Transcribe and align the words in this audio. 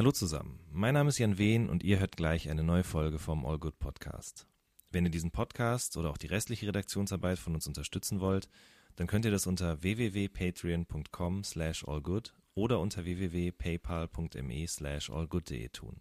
Hallo 0.00 0.12
zusammen, 0.12 0.58
mein 0.72 0.94
Name 0.94 1.10
ist 1.10 1.18
Jan 1.18 1.36
Wehn 1.36 1.68
und 1.68 1.84
ihr 1.84 2.00
hört 2.00 2.16
gleich 2.16 2.48
eine 2.48 2.62
neue 2.62 2.84
Folge 2.84 3.18
vom 3.18 3.44
All 3.44 3.58
Good 3.58 3.78
Podcast. 3.78 4.46
Wenn 4.90 5.04
ihr 5.04 5.10
diesen 5.10 5.30
Podcast 5.30 5.98
oder 5.98 6.08
auch 6.08 6.16
die 6.16 6.28
restliche 6.28 6.66
Redaktionsarbeit 6.66 7.38
von 7.38 7.54
uns 7.54 7.66
unterstützen 7.66 8.18
wollt, 8.18 8.48
dann 8.96 9.06
könnt 9.06 9.26
ihr 9.26 9.30
das 9.30 9.46
unter 9.46 9.82
www.patreon.com 9.82 11.44
slash 11.44 11.86
allgood 11.86 12.32
oder 12.54 12.80
unter 12.80 13.04
www.paypal.me 13.04 14.66
slash 14.66 15.10
allgood.de 15.10 15.68
tun. 15.68 16.00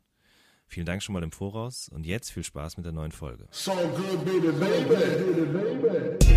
Vielen 0.66 0.86
Dank 0.86 1.04
schon 1.04 1.12
mal 1.12 1.24
im 1.24 1.34
Voraus 1.34 1.90
und 1.90 2.06
jetzt 2.06 2.32
viel 2.32 2.46
Spaß 2.46 2.78
mit 2.78 2.86
der 2.86 2.94
neuen 2.94 3.12
Folge. 3.12 3.50
So 3.52 3.74
good, 3.74 4.24
baby, 4.24 4.54
baby, 4.54 4.96
baby. 5.46 6.30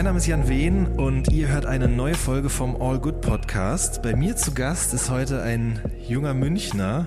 Mein 0.00 0.06
Name 0.06 0.16
ist 0.16 0.26
Jan 0.28 0.48
Wehn 0.48 0.86
und 0.86 1.30
ihr 1.30 1.48
hört 1.48 1.66
eine 1.66 1.86
neue 1.86 2.14
Folge 2.14 2.48
vom 2.48 2.74
All 2.80 2.98
Good 2.98 3.20
Podcast. 3.20 4.00
Bei 4.00 4.16
mir 4.16 4.34
zu 4.34 4.54
Gast 4.54 4.94
ist 4.94 5.10
heute 5.10 5.42
ein 5.42 5.78
junger 6.08 6.32
Münchner, 6.32 7.06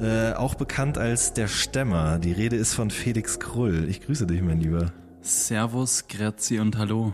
äh, 0.00 0.32
auch 0.32 0.56
bekannt 0.56 0.98
als 0.98 1.34
der 1.34 1.46
Stämmer. 1.46 2.18
Die 2.18 2.32
Rede 2.32 2.56
ist 2.56 2.74
von 2.74 2.90
Felix 2.90 3.38
Krull. 3.38 3.86
Ich 3.88 4.00
grüße 4.00 4.26
dich, 4.26 4.42
mein 4.42 4.58
Lieber. 4.58 4.90
Servus, 5.20 6.08
Grazie 6.08 6.58
und 6.58 6.78
Hallo. 6.78 7.12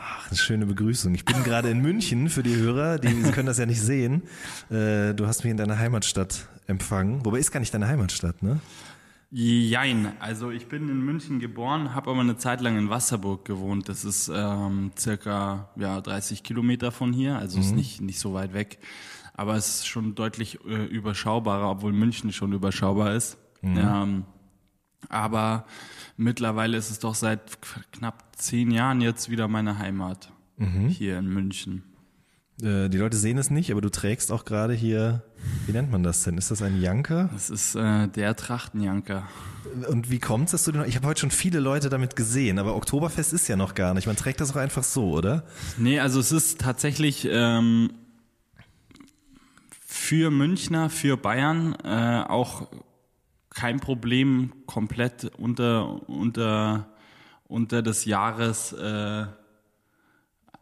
Ach, 0.00 0.26
eine 0.26 0.36
schöne 0.36 0.66
Begrüßung. 0.66 1.14
Ich 1.14 1.24
bin 1.24 1.44
gerade 1.44 1.70
in 1.70 1.80
München 1.80 2.28
für 2.28 2.42
die 2.42 2.56
Hörer, 2.56 2.98
die 2.98 3.22
können 3.30 3.46
das 3.46 3.58
ja 3.58 3.66
nicht 3.66 3.80
sehen. 3.80 4.22
Äh, 4.68 5.14
du 5.14 5.28
hast 5.28 5.44
mich 5.44 5.52
in 5.52 5.58
deiner 5.58 5.78
Heimatstadt 5.78 6.48
empfangen. 6.66 7.24
Wobei 7.24 7.38
ist 7.38 7.52
gar 7.52 7.60
nicht 7.60 7.72
deine 7.72 7.86
Heimatstadt, 7.86 8.42
ne? 8.42 8.58
Jein, 9.38 10.14
also 10.18 10.50
ich 10.50 10.66
bin 10.66 10.88
in 10.88 11.04
München 11.04 11.40
geboren, 11.40 11.94
habe 11.94 12.10
aber 12.10 12.20
eine 12.20 12.38
Zeit 12.38 12.62
lang 12.62 12.78
in 12.78 12.88
Wasserburg 12.88 13.44
gewohnt. 13.44 13.86
Das 13.86 14.02
ist 14.02 14.32
ähm, 14.34 14.92
circa 14.98 15.68
ja, 15.76 16.00
30 16.00 16.42
Kilometer 16.42 16.90
von 16.90 17.12
hier, 17.12 17.36
also 17.36 17.58
mhm. 17.58 17.62
ist 17.62 17.74
nicht, 17.74 18.00
nicht 18.00 18.18
so 18.18 18.32
weit 18.32 18.54
weg. 18.54 18.78
Aber 19.34 19.54
es 19.54 19.68
ist 19.68 19.88
schon 19.88 20.14
deutlich 20.14 20.58
äh, 20.64 20.86
überschaubarer, 20.86 21.68
obwohl 21.70 21.92
München 21.92 22.32
schon 22.32 22.54
überschaubar 22.54 23.14
ist. 23.14 23.36
Mhm. 23.60 23.76
Ähm, 23.76 24.24
aber 25.10 25.66
mittlerweile 26.16 26.78
ist 26.78 26.90
es 26.90 26.98
doch 26.98 27.14
seit 27.14 27.58
knapp 27.92 28.24
zehn 28.36 28.70
Jahren 28.70 29.02
jetzt 29.02 29.28
wieder 29.28 29.48
meine 29.48 29.78
Heimat 29.78 30.32
mhm. 30.56 30.88
hier 30.88 31.18
in 31.18 31.28
München. 31.28 31.82
Äh, 32.62 32.88
die 32.88 32.98
Leute 32.98 33.16
sehen 33.16 33.38
es 33.38 33.50
nicht, 33.50 33.70
aber 33.70 33.80
du 33.80 33.90
trägst 33.90 34.32
auch 34.32 34.44
gerade 34.44 34.72
hier, 34.72 35.22
wie 35.66 35.72
nennt 35.72 35.90
man 35.90 36.02
das 36.02 36.22
denn? 36.22 36.38
Ist 36.38 36.50
das 36.50 36.62
ein 36.62 36.80
Janker? 36.80 37.28
Das 37.32 37.50
ist 37.50 37.74
äh, 37.74 38.08
der 38.08 38.34
Trachtenjanker. 38.34 39.28
Und 39.88 40.10
wie 40.10 40.18
kommt's, 40.18 40.52
dass 40.52 40.64
du 40.64 40.72
den, 40.72 40.84
ich 40.86 40.96
habe 40.96 41.06
heute 41.06 41.20
schon 41.20 41.30
viele 41.30 41.60
Leute 41.60 41.90
damit 41.90 42.16
gesehen, 42.16 42.58
aber 42.58 42.74
Oktoberfest 42.76 43.32
ist 43.32 43.48
ja 43.48 43.56
noch 43.56 43.74
gar 43.74 43.92
nicht. 43.94 44.06
Man 44.06 44.16
trägt 44.16 44.40
das 44.40 44.52
auch 44.52 44.56
einfach 44.56 44.84
so, 44.84 45.10
oder? 45.10 45.44
Nee, 45.76 46.00
also 46.00 46.18
es 46.18 46.32
ist 46.32 46.60
tatsächlich 46.60 47.28
ähm, 47.30 47.90
für 49.86 50.30
Münchner, 50.30 50.88
für 50.88 51.16
Bayern 51.16 51.74
äh, 51.84 52.24
auch 52.26 52.68
kein 53.50 53.80
Problem, 53.80 54.52
komplett 54.66 55.30
unter 55.38 56.08
unter 56.08 56.88
unter 57.48 57.82
des 57.82 58.04
Jahres 58.04 58.72
äh, 58.72 59.26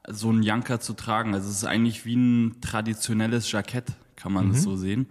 so 0.09 0.29
einen 0.29 0.43
Janker 0.43 0.81
zu 0.81 0.93
tragen. 0.95 1.35
Also 1.35 1.49
es 1.49 1.57
ist 1.57 1.65
eigentlich 1.65 2.05
wie 2.05 2.17
ein 2.17 2.61
traditionelles 2.61 3.51
Jackett, 3.51 3.93
kann 4.17 4.33
man 4.33 4.49
mhm. 4.49 4.55
so 4.55 4.77
sehen. 4.77 5.07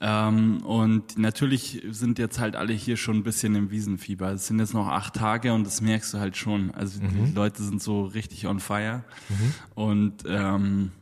Ähm, 0.00 0.62
und 0.62 1.18
natürlich 1.18 1.82
sind 1.90 2.18
jetzt 2.18 2.38
halt 2.38 2.54
alle 2.54 2.72
hier 2.72 2.96
schon 2.96 3.16
ein 3.16 3.22
bisschen 3.24 3.54
im 3.56 3.70
Wiesenfieber. 3.70 4.30
Es 4.32 4.46
sind 4.46 4.60
jetzt 4.60 4.74
noch 4.74 4.86
acht 4.86 5.14
Tage 5.14 5.52
und 5.52 5.66
das 5.66 5.80
merkst 5.80 6.14
du 6.14 6.18
halt 6.18 6.36
schon. 6.36 6.70
Also 6.70 7.00
mhm. 7.00 7.26
die 7.26 7.32
Leute 7.32 7.62
sind 7.62 7.82
so 7.82 8.04
richtig 8.04 8.46
on 8.46 8.60
fire. 8.60 9.04
Mhm. 9.28 9.54
Und 9.74 10.14
ähm, 10.26 10.92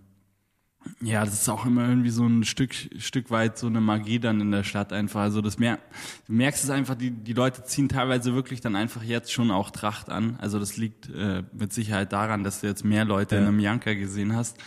ja, 1.01 1.25
das 1.25 1.35
ist 1.35 1.49
auch 1.49 1.67
immer 1.67 1.89
irgendwie 1.89 2.11
so 2.11 2.27
ein 2.27 2.45
Stück, 2.45 2.75
Stück 2.99 3.31
weit 3.31 3.59
so 3.59 3.67
eine 3.67 3.81
Magie 3.81 4.19
dann 4.19 4.41
in 4.41 4.51
der 4.51 4.65
Stadt 4.65 4.93
einfach. 4.93 5.21
Also 5.21 5.41
das 5.41 5.59
mer 5.59 5.79
du 6.27 6.33
merkst 6.33 6.65
es 6.65 6.71
einfach, 6.71 6.95
die, 6.95 7.11
die 7.11 7.33
Leute 7.33 7.65
ziehen 7.65 7.89
teilweise 7.89 8.35
wirklich 8.35 8.61
dann 8.61 8.77
einfach 8.77 9.03
jetzt 9.03 9.33
schon 9.33 9.51
auch 9.51 9.71
Tracht 9.71 10.11
an. 10.11 10.37
Also 10.41 10.59
das 10.59 10.77
liegt 10.77 11.11
äh, 11.11 11.43
mit 11.53 11.73
Sicherheit 11.73 12.13
daran, 12.13 12.45
dass 12.45 12.61
du 12.61 12.67
jetzt 12.67 12.85
mehr 12.85 13.05
Leute 13.05 13.37
ja. 13.37 13.43
in 13.43 13.49
einem 13.49 13.61
Janker 13.61 13.95
gesehen 13.95 14.35
hast. 14.35 14.59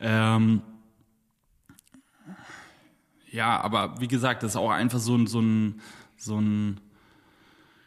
Ähm, 0.00 0.62
ja, 3.30 3.60
aber 3.60 4.00
wie 4.00 4.08
gesagt, 4.08 4.42
das 4.42 4.52
ist 4.52 4.56
auch 4.56 4.70
einfach 4.70 4.98
so 4.98 5.16
ein, 5.16 5.26
so 5.26 5.40
ein, 5.40 5.80
so 6.16 6.40
ein 6.40 6.80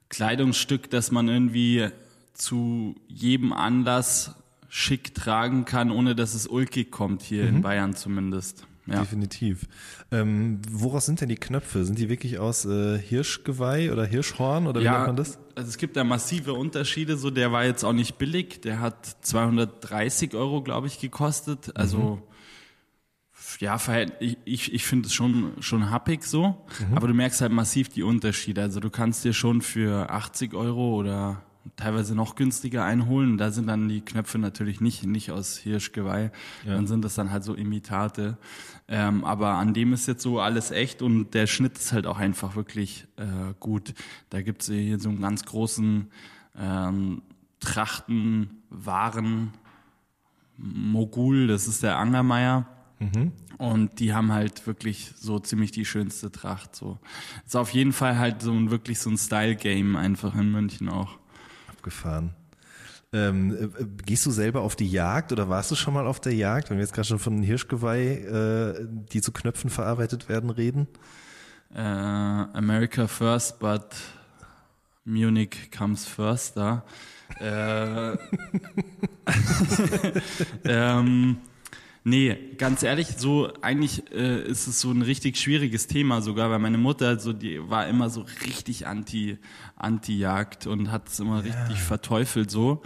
Kleidungsstück, 0.09 0.89
dass 0.89 1.11
man 1.11 1.27
irgendwie 1.27 1.89
zu 2.33 2.95
jedem 3.07 3.51
Anlass 3.51 4.35
schick 4.75 5.13
tragen 5.13 5.65
kann, 5.65 5.91
ohne 5.91 6.15
dass 6.15 6.33
es 6.33 6.47
ulkig 6.47 6.89
kommt, 6.89 7.21
hier 7.21 7.43
mhm. 7.43 7.49
in 7.49 7.61
Bayern 7.61 7.95
zumindest. 7.95 8.65
Ja. 8.87 9.01
Definitiv. 9.01 9.67
Ähm, 10.11 10.61
woraus 10.67 11.05
sind 11.05 11.21
denn 11.21 11.29
die 11.29 11.35
Knöpfe? 11.35 11.85
Sind 11.85 11.99
die 11.99 12.09
wirklich 12.09 12.39
aus 12.39 12.65
äh, 12.65 12.97
Hirschgeweih 12.97 13.91
oder 13.91 14.03
Hirschhorn 14.03 14.65
oder 14.65 14.81
wie 14.81 14.85
ja, 14.85 14.93
nennt 14.93 15.07
man 15.07 15.15
das? 15.15 15.37
Also 15.53 15.69
es 15.69 15.77
gibt 15.77 15.95
da 15.95 16.03
massive 16.03 16.53
Unterschiede. 16.53 17.17
So, 17.17 17.29
der 17.29 17.51
war 17.51 17.65
jetzt 17.65 17.83
auch 17.83 17.93
nicht 17.93 18.17
billig. 18.17 18.61
Der 18.61 18.79
hat 18.79 19.05
230 19.21 20.33
Euro, 20.33 20.63
glaube 20.63 20.87
ich, 20.87 20.99
gekostet. 20.99 21.77
Also 21.77 21.97
mhm. 21.99 22.21
ja, 23.59 23.77
ich, 24.19 24.37
ich, 24.43 24.73
ich 24.73 24.85
finde 24.85 25.05
es 25.05 25.13
schon 25.13 25.51
schon 25.59 25.91
happig 25.91 26.23
so. 26.23 26.65
Mhm. 26.89 26.97
Aber 26.97 27.07
du 27.07 27.13
merkst 27.13 27.41
halt 27.41 27.51
massiv 27.51 27.89
die 27.89 28.01
Unterschiede. 28.01 28.63
Also 28.63 28.79
du 28.79 28.89
kannst 28.89 29.23
dir 29.23 29.33
schon 29.33 29.61
für 29.61 30.09
80 30.09 30.55
Euro 30.55 30.95
oder 30.95 31.43
teilweise 31.75 32.15
noch 32.15 32.35
günstiger 32.35 32.83
einholen. 32.83 33.37
Da 33.37 33.51
sind 33.51 33.67
dann 33.67 33.87
die 33.87 34.01
Knöpfe 34.01 34.37
natürlich 34.37 34.81
nicht, 34.81 35.05
nicht 35.05 35.31
aus 35.31 35.57
Hirschgeweih. 35.57 36.31
Ja. 36.65 36.73
Dann 36.73 36.87
sind 36.87 37.03
das 37.03 37.15
dann 37.15 37.31
halt 37.31 37.43
so 37.43 37.53
Imitate. 37.53 38.37
Ähm, 38.87 39.23
aber 39.23 39.51
an 39.53 39.73
dem 39.73 39.93
ist 39.93 40.07
jetzt 40.07 40.23
so 40.23 40.39
alles 40.39 40.71
echt 40.71 41.01
und 41.01 41.33
der 41.33 41.47
Schnitt 41.47 41.77
ist 41.77 41.93
halt 41.93 42.05
auch 42.05 42.17
einfach 42.17 42.55
wirklich 42.55 43.07
äh, 43.17 43.53
gut. 43.59 43.93
Da 44.29 44.41
gibt's 44.41 44.67
hier 44.67 44.99
so 44.99 45.09
einen 45.09 45.21
ganz 45.21 45.45
großen 45.45 46.09
ähm, 46.57 47.21
Trachten, 47.59 48.61
Waren, 48.69 49.53
Mogul, 50.57 51.47
das 51.47 51.67
ist 51.67 51.81
der 51.81 51.97
Angermeier. 51.97 52.67
Mhm. 52.99 53.31
Und 53.57 53.99
die 53.99 54.13
haben 54.13 54.33
halt 54.33 54.67
wirklich 54.67 55.11
so 55.15 55.39
ziemlich 55.39 55.71
die 55.71 55.85
schönste 55.85 56.31
Tracht. 56.31 56.75
So 56.75 56.99
ist 57.45 57.55
auf 57.55 57.69
jeden 57.69 57.93
Fall 57.93 58.17
halt 58.17 58.41
so 58.41 58.51
ein 58.51 58.71
wirklich 58.71 58.99
so 58.99 59.09
ein 59.09 59.17
Style-Game 59.17 59.95
einfach 59.95 60.35
in 60.35 60.51
München 60.51 60.89
auch 60.89 61.17
abgefahren. 61.83 62.33
Ähm, 63.11 63.71
äh, 63.77 63.85
gehst 64.05 64.25
du 64.25 64.31
selber 64.31 64.61
auf 64.61 64.75
die 64.75 64.89
Jagd 64.89 65.31
oder 65.31 65.49
warst 65.49 65.69
du 65.69 65.75
schon 65.75 65.93
mal 65.93 66.07
auf 66.07 66.19
der 66.19 66.33
Jagd, 66.33 66.69
wenn 66.69 66.77
wir 66.77 66.83
jetzt 66.83 66.93
gerade 66.93 67.07
schon 67.07 67.19
von 67.19 67.43
Hirschgeweih, 67.43 68.15
äh, 68.15 68.87
die 69.11 69.21
zu 69.21 69.31
Knöpfen 69.31 69.69
verarbeitet 69.69 70.29
werden, 70.29 70.49
reden? 70.49 70.87
Uh, 71.75 72.45
America 72.53 73.07
first, 73.07 73.59
but 73.59 73.95
Munich 75.05 75.71
comes 75.75 76.05
first 76.05 76.55
da. 76.55 76.83
Äh, 77.39 78.15
ähm, 80.65 81.37
Nee, 82.05 82.37
ganz 82.57 82.83
ehrlich, 82.83 83.07
so 83.17 83.49
eigentlich 83.61 84.11
äh, 84.11 84.43
ist 84.43 84.67
es 84.67 84.81
so 84.81 84.91
ein 84.91 85.01
richtig 85.01 85.37
schwieriges 85.37 85.87
Thema 85.87 86.21
sogar, 86.21 86.49
weil 86.49 86.59
meine 86.59 86.77
Mutter 86.77 87.17
so 87.17 87.31
die 87.31 87.69
war 87.69 87.87
immer 87.87 88.09
so 88.09 88.25
richtig 88.45 88.87
anti 88.87 89.37
anti 89.77 90.17
Jagd 90.17 90.67
und 90.67 90.91
hat 90.91 91.07
es 91.07 91.21
immer 91.21 91.45
ja. 91.45 91.53
richtig 91.53 91.81
verteufelt 91.81 92.51
so. 92.51 92.81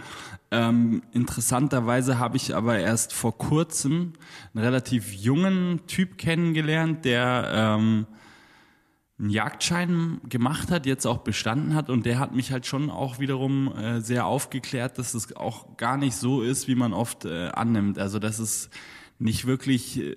Ähm, 0.52 1.02
interessanterweise 1.12 2.20
habe 2.20 2.36
ich 2.36 2.54
aber 2.54 2.78
erst 2.78 3.12
vor 3.12 3.36
kurzem 3.36 4.12
einen 4.54 4.64
relativ 4.64 5.12
jungen 5.12 5.80
Typ 5.88 6.16
kennengelernt, 6.16 7.04
der 7.04 7.50
ähm, 7.52 8.06
einen 9.18 9.30
Jagdschein 9.30 10.20
gemacht 10.28 10.70
hat, 10.70 10.86
jetzt 10.86 11.06
auch 11.06 11.18
bestanden 11.18 11.74
hat 11.74 11.90
und 11.90 12.06
der 12.06 12.20
hat 12.20 12.36
mich 12.36 12.52
halt 12.52 12.66
schon 12.66 12.88
auch 12.88 13.18
wiederum 13.18 13.74
äh, 13.76 14.00
sehr 14.00 14.26
aufgeklärt, 14.26 14.96
dass 14.96 15.14
es 15.14 15.34
auch 15.34 15.76
gar 15.76 15.96
nicht 15.96 16.14
so 16.14 16.40
ist, 16.40 16.68
wie 16.68 16.76
man 16.76 16.92
oft 16.92 17.24
äh, 17.24 17.48
annimmt. 17.48 17.98
Also 17.98 18.20
dass 18.20 18.38
es 18.38 18.70
nicht 19.18 19.46
wirklich 19.46 20.00
äh, 20.00 20.14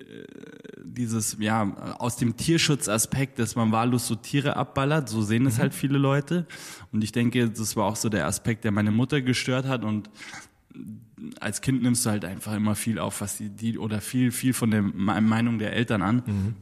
dieses, 0.84 1.36
ja, 1.40 1.96
aus 1.98 2.16
dem 2.16 2.36
Tierschutzaspekt, 2.36 3.38
dass 3.38 3.56
man 3.56 3.72
wahllos 3.72 4.06
so 4.06 4.14
Tiere 4.14 4.56
abballert, 4.56 5.08
so 5.08 5.22
sehen 5.22 5.46
es 5.46 5.56
mhm. 5.56 5.62
halt 5.62 5.74
viele 5.74 5.98
Leute. 5.98 6.46
Und 6.92 7.02
ich 7.02 7.12
denke, 7.12 7.50
das 7.50 7.76
war 7.76 7.86
auch 7.86 7.96
so 7.96 8.08
der 8.08 8.26
Aspekt, 8.26 8.64
der 8.64 8.70
meine 8.70 8.90
Mutter 8.90 9.20
gestört 9.20 9.66
hat 9.66 9.84
und 9.84 10.10
als 11.40 11.60
Kind 11.60 11.82
nimmst 11.82 12.04
du 12.06 12.10
halt 12.10 12.24
einfach 12.24 12.54
immer 12.54 12.74
viel 12.74 12.98
auf, 12.98 13.20
was 13.20 13.36
die, 13.36 13.48
die 13.48 13.78
oder 13.78 14.00
viel, 14.00 14.32
viel 14.32 14.52
von 14.52 14.70
der 14.70 14.82
Meinung 14.82 15.58
der 15.58 15.72
Eltern 15.72 16.02
an. 16.02 16.22
Mhm. 16.26 16.54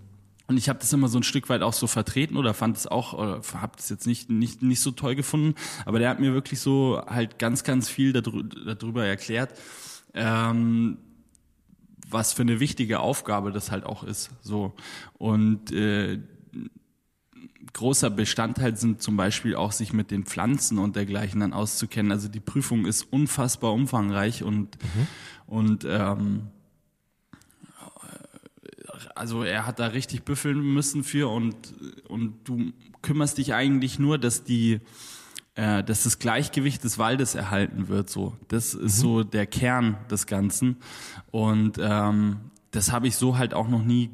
Und 0.46 0.56
ich 0.56 0.69
habe 0.69 0.81
das 0.81 0.93
immer 0.93 1.08
so 1.08 1.19
ein 1.19 1.22
Stück 1.22 1.48
weit 1.48 1.62
auch 1.62 1.72
so 1.72 1.86
vertreten 1.86 2.36
oder 2.36 2.54
fand 2.54 2.76
es 2.76 2.86
auch, 2.86 3.12
oder 3.12 3.40
habe 3.54 3.76
das 3.76 3.88
jetzt 3.88 4.06
nicht, 4.06 4.31
nicht, 4.31 4.62
nicht 4.62 4.81
so 4.81 4.90
toll 4.90 5.14
gefunden. 5.14 5.54
Aber 5.86 6.00
der 6.00 6.10
hat 6.10 6.19
mir 6.19 6.34
wirklich 6.34 6.60
so 6.60 7.00
halt 7.06 7.38
ganz, 7.38 7.62
ganz 7.62 7.88
viel 7.88 8.12
darüber, 8.12 8.75
darüber 8.75 9.06
erklärt. 9.06 9.54
Ähm, 10.12 10.98
was 12.10 12.32
für 12.32 12.42
eine 12.42 12.60
wichtige 12.60 13.00
Aufgabe 13.00 13.52
das 13.52 13.70
halt 13.70 13.84
auch 13.84 14.04
ist. 14.04 14.30
So 14.42 14.74
und 15.18 15.72
äh, 15.72 16.18
großer 17.72 18.10
Bestandteil 18.10 18.76
sind 18.76 19.02
zum 19.02 19.16
Beispiel 19.16 19.54
auch 19.54 19.72
sich 19.72 19.92
mit 19.92 20.10
den 20.10 20.24
Pflanzen 20.24 20.78
und 20.78 20.96
dergleichen 20.96 21.40
dann 21.40 21.52
auszukennen. 21.52 22.12
Also 22.12 22.28
die 22.28 22.40
Prüfung 22.40 22.86
ist 22.86 23.04
unfassbar 23.12 23.72
umfangreich 23.72 24.42
und 24.42 24.78
mhm. 24.82 25.06
und 25.46 25.84
ähm, 25.88 26.48
also 29.14 29.42
er 29.42 29.66
hat 29.66 29.78
da 29.78 29.86
richtig 29.86 30.24
büffeln 30.24 30.60
müssen 30.60 31.04
für 31.04 31.30
und 31.30 31.74
und 32.08 32.34
du 32.44 32.72
kümmerst 33.02 33.38
dich 33.38 33.54
eigentlich 33.54 33.98
nur, 33.98 34.18
dass 34.18 34.44
die 34.44 34.80
äh, 35.60 35.84
dass 35.84 36.04
das 36.04 36.18
Gleichgewicht 36.18 36.82
des 36.84 36.98
Waldes 36.98 37.34
erhalten 37.34 37.88
wird. 37.88 38.08
So, 38.08 38.34
das 38.48 38.72
ist 38.72 38.96
mhm. 38.96 39.02
so 39.02 39.24
der 39.24 39.46
Kern 39.46 39.98
des 40.10 40.26
Ganzen 40.26 40.76
und 41.30 41.78
ähm, 41.78 42.38
das 42.70 42.92
habe 42.92 43.08
ich 43.08 43.16
so 43.16 43.36
halt 43.36 43.52
auch 43.52 43.68
noch 43.68 43.82
nie 43.82 44.10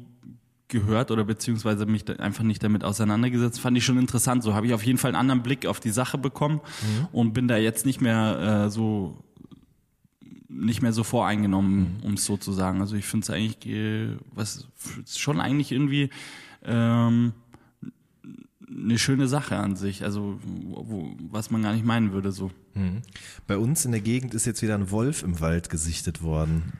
gehört 0.67 1.09
oder 1.09 1.23
beziehungsweise 1.23 1.85
mich 1.85 2.19
einfach 2.19 2.43
nicht 2.43 2.61
damit 2.61 2.83
auseinandergesetzt. 2.83 3.61
Fand 3.61 3.77
ich 3.77 3.85
schon 3.85 3.97
interessant. 3.97 4.43
So 4.43 4.53
habe 4.53 4.67
ich 4.67 4.73
auf 4.73 4.83
jeden 4.83 4.97
Fall 4.97 5.11
einen 5.11 5.19
anderen 5.19 5.41
Blick 5.41 5.65
auf 5.65 5.79
die 5.79 5.91
Sache 5.91 6.17
bekommen 6.17 6.59
mhm. 6.81 7.07
und 7.13 7.33
bin 7.33 7.47
da 7.47 7.55
jetzt 7.55 7.85
nicht 7.85 8.01
mehr 8.01 8.65
äh, 8.65 8.69
so 8.69 9.23
nicht 10.49 10.81
mehr 10.81 10.91
so 10.91 11.05
voreingenommen, 11.05 11.97
mhm. 11.99 12.03
um 12.03 12.13
es 12.15 12.25
so 12.25 12.35
zu 12.35 12.51
sagen. 12.51 12.81
Also 12.81 12.97
ich 12.97 13.05
finde 13.05 13.23
es 13.23 13.29
eigentlich 13.29 13.73
äh, 13.73 14.17
was 14.33 14.67
schon 15.05 15.39
eigentlich 15.39 15.71
irgendwie 15.71 16.09
ähm, 16.65 17.31
eine 18.87 18.97
schöne 18.97 19.27
Sache 19.27 19.57
an 19.57 19.75
sich, 19.75 20.03
also 20.03 20.39
wo, 20.43 21.15
was 21.29 21.51
man 21.51 21.61
gar 21.61 21.73
nicht 21.73 21.85
meinen 21.85 22.11
würde 22.11 22.31
so. 22.31 22.51
Mhm. 22.73 23.01
Bei 23.45 23.57
uns 23.57 23.85
in 23.85 23.91
der 23.91 24.01
Gegend 24.01 24.33
ist 24.33 24.45
jetzt 24.45 24.61
wieder 24.61 24.75
ein 24.75 24.91
Wolf 24.91 25.23
im 25.23 25.39
Wald 25.39 25.69
gesichtet 25.69 26.21
worden. 26.21 26.73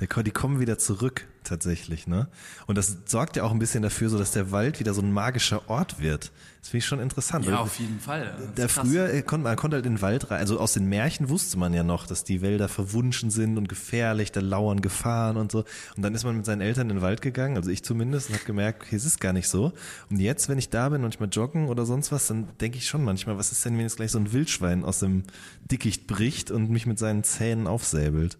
Der, 0.00 0.22
die 0.22 0.30
kommen 0.30 0.60
wieder 0.60 0.78
zurück, 0.78 1.26
tatsächlich, 1.46 2.06
ne? 2.06 2.28
Und 2.66 2.76
das 2.76 2.98
sorgt 3.06 3.36
ja 3.36 3.44
auch 3.44 3.50
ein 3.50 3.58
bisschen 3.58 3.82
dafür, 3.82 4.10
so 4.10 4.18
dass 4.18 4.32
der 4.32 4.50
Wald 4.50 4.78
wieder 4.80 4.92
so 4.92 5.00
ein 5.00 5.12
magischer 5.12 5.70
Ort 5.70 6.00
wird. 6.00 6.32
Das 6.60 6.70
finde 6.70 6.78
ich 6.78 6.86
schon 6.86 7.00
interessant. 7.00 7.46
Ja, 7.46 7.60
auf 7.60 7.78
jeden 7.78 8.00
Fall. 8.00 8.34
Da 8.56 8.68
früher 8.68 9.08
äh, 9.08 9.22
konnte 9.22 9.44
man 9.44 9.56
konnte 9.56 9.76
halt 9.76 9.86
in 9.86 9.94
den 9.94 10.02
Wald 10.02 10.30
rein, 10.30 10.38
also 10.38 10.58
aus 10.58 10.74
den 10.74 10.86
Märchen 10.88 11.28
wusste 11.28 11.58
man 11.58 11.72
ja 11.72 11.82
noch, 11.82 12.06
dass 12.06 12.24
die 12.24 12.42
Wälder 12.42 12.68
verwunschen 12.68 13.30
sind 13.30 13.56
und 13.56 13.68
gefährlich, 13.68 14.32
da 14.32 14.40
lauern 14.40 14.82
Gefahren 14.82 15.36
und 15.36 15.52
so. 15.52 15.64
Und 15.96 16.02
dann 16.02 16.14
ist 16.14 16.24
man 16.24 16.36
mit 16.36 16.44
seinen 16.44 16.60
Eltern 16.60 16.90
in 16.90 16.96
den 16.96 17.02
Wald 17.02 17.22
gegangen, 17.22 17.56
also 17.56 17.70
ich 17.70 17.82
zumindest, 17.84 18.28
und 18.28 18.34
habe 18.34 18.44
gemerkt, 18.44 18.82
okay, 18.82 18.96
es 18.96 19.04
ist 19.04 19.20
gar 19.20 19.32
nicht 19.32 19.48
so. 19.48 19.72
Und 20.10 20.18
jetzt, 20.18 20.48
wenn 20.48 20.58
ich 20.58 20.68
da 20.68 20.88
bin, 20.88 21.02
manchmal 21.02 21.28
joggen 21.30 21.68
oder 21.68 21.86
sonst 21.86 22.12
was, 22.12 22.26
dann 22.26 22.48
denke 22.60 22.78
ich 22.78 22.86
schon 22.86 23.04
manchmal, 23.04 23.38
was 23.38 23.52
ist 23.52 23.64
denn, 23.64 23.74
wenn 23.74 23.82
jetzt 23.82 23.96
gleich 23.96 24.10
so 24.10 24.18
ein 24.18 24.32
Wildschwein 24.32 24.84
aus 24.84 24.98
dem 24.98 25.22
Dickicht 25.70 26.06
bricht 26.06 26.50
und 26.50 26.68
mich 26.70 26.86
mit 26.86 26.98
seinen 26.98 27.24
Zähnen 27.24 27.66
aufsäbelt? 27.66 28.36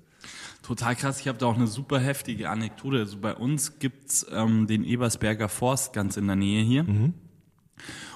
Total 0.66 0.96
krass. 0.96 1.20
Ich 1.20 1.28
habe 1.28 1.38
da 1.38 1.46
auch 1.46 1.54
eine 1.54 1.68
super 1.68 2.00
heftige 2.00 2.50
Anekdote. 2.50 2.98
Also 2.98 3.18
bei 3.18 3.36
uns 3.36 3.78
gibt's 3.78 4.26
ähm, 4.32 4.66
den 4.66 4.82
Ebersberger 4.82 5.48
Forst 5.48 5.92
ganz 5.92 6.16
in 6.16 6.26
der 6.26 6.34
Nähe 6.34 6.60
hier. 6.64 6.82
Mhm. 6.82 7.14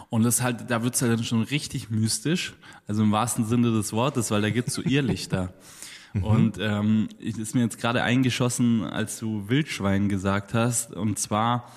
Und 0.09 0.25
das 0.25 0.43
halt, 0.43 0.69
da 0.69 0.83
wird's 0.83 1.01
halt 1.01 1.13
dann 1.13 1.23
schon 1.23 1.43
richtig 1.43 1.91
mystisch, 1.91 2.55
also 2.89 3.05
im 3.05 3.13
wahrsten 3.13 3.45
Sinne 3.47 3.71
des 3.71 3.93
Wortes, 3.93 4.33
weil 4.33 4.43
da 4.43 4.51
gibt's 4.51 4.75
so 4.75 4.83
Irrlichter. 4.83 5.55
Mhm. 6.13 6.25
Und 6.25 6.59
ähm, 6.59 7.09
ich 7.21 7.39
ist 7.39 7.55
mir 7.55 7.61
jetzt 7.61 7.79
gerade 7.79 8.03
eingeschossen, 8.03 8.83
als 8.83 9.21
du 9.21 9.49
Wildschwein 9.49 10.09
gesagt 10.09 10.55
hast. 10.55 10.93
Und 10.93 11.21
zwar 11.21 11.71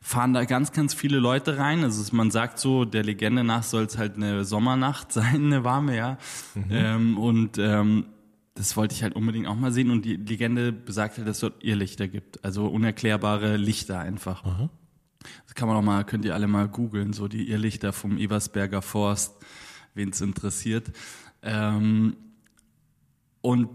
fahren 0.00 0.32
da 0.32 0.46
ganz, 0.46 0.72
ganz 0.72 0.94
viele 0.94 1.18
Leute 1.18 1.58
rein. 1.58 1.84
Also 1.84 2.16
man 2.16 2.30
sagt 2.30 2.58
so, 2.58 2.86
der 2.86 3.02
Legende 3.02 3.44
nach 3.44 3.62
soll 3.62 3.84
es 3.84 3.98
halt 3.98 4.16
eine 4.16 4.46
Sommernacht 4.46 5.12
sein, 5.12 5.34
eine 5.34 5.64
warme, 5.64 5.94
ja. 5.98 6.16
Mhm. 6.54 6.64
Ähm, 6.70 7.18
und 7.18 7.58
ähm, 7.58 8.06
das 8.54 8.76
wollte 8.76 8.94
ich 8.94 9.02
halt 9.02 9.16
unbedingt 9.16 9.46
auch 9.46 9.56
mal 9.56 9.72
sehen 9.72 9.90
und 9.90 10.04
die 10.04 10.16
Legende 10.16 10.72
besagt 10.72 11.16
halt, 11.16 11.26
dass 11.26 11.36
es 11.36 11.40
dort 11.40 11.64
Irrlichter 11.64 12.08
gibt, 12.08 12.44
also 12.44 12.66
unerklärbare 12.66 13.56
Lichter 13.56 13.98
einfach. 13.98 14.44
Aha. 14.44 14.70
Das 15.46 15.54
kann 15.54 15.68
man 15.68 15.76
auch 15.76 15.82
mal, 15.82 16.04
könnt 16.04 16.24
ihr 16.24 16.34
alle 16.34 16.46
mal 16.46 16.68
googeln, 16.68 17.12
so 17.12 17.28
die 17.28 17.48
Irrlichter 17.50 17.92
vom 17.92 18.18
Ebersberger 18.18 18.82
Forst, 18.82 19.34
wen 19.94 20.10
es 20.10 20.20
interessiert. 20.20 20.92
Ähm, 21.42 22.16
und 23.40 23.68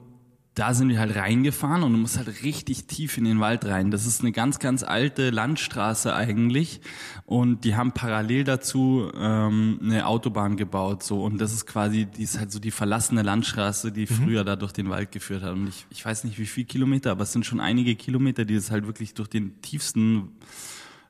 da 0.59 0.73
sind 0.73 0.89
wir 0.89 1.00
halt 1.00 1.15
reingefahren 1.15 1.83
und 1.83 1.94
du 1.94 1.97
musst 2.00 2.17
halt 2.17 2.44
richtig 2.44 2.85
tief 2.85 3.17
in 3.17 3.23
den 3.23 3.39
Wald 3.39 3.63
rein. 3.63 3.91
Das 3.91 4.06
ist 4.06 4.19
eine 4.19 4.33
ganz, 4.33 4.59
ganz 4.59 4.83
alte 4.83 5.29
Landstraße 5.29 6.13
eigentlich 6.13 6.81
und 7.25 7.63
die 7.63 7.77
haben 7.77 7.94
parallel 7.94 8.44
dazu 8.44 9.09
ähm, 9.17 9.79
eine 9.81 10.06
Autobahn 10.06 10.57
gebaut 10.57 11.01
so 11.01 11.23
und 11.23 11.39
das 11.39 11.53
ist 11.53 11.65
quasi, 11.65 12.07
die 12.07 12.23
ist 12.23 12.38
halt 12.38 12.51
so 12.51 12.59
die 12.59 12.71
verlassene 12.71 13.21
Landstraße, 13.21 13.94
die 13.94 14.01
mhm. 14.01 14.07
früher 14.07 14.44
da 14.44 14.57
durch 14.57 14.73
den 14.73 14.89
Wald 14.89 15.13
geführt 15.13 15.44
hat 15.44 15.53
und 15.53 15.69
ich, 15.69 15.85
ich 15.91 16.06
weiß 16.06 16.25
nicht 16.25 16.38
wie 16.38 16.45
viel 16.45 16.65
Kilometer, 16.65 17.11
aber 17.11 17.23
es 17.23 17.31
sind 17.31 17.45
schon 17.45 17.61
einige 17.61 17.95
Kilometer, 17.95 18.44
die 18.44 18.56
es 18.56 18.69
halt 18.69 18.85
wirklich 18.85 19.13
durch 19.13 19.29
den 19.29 19.61
tiefsten 19.61 20.33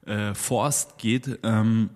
äh, 0.05 0.35
Forst 0.35 0.99
geht. 0.99 1.39
Ähm, 1.41 1.89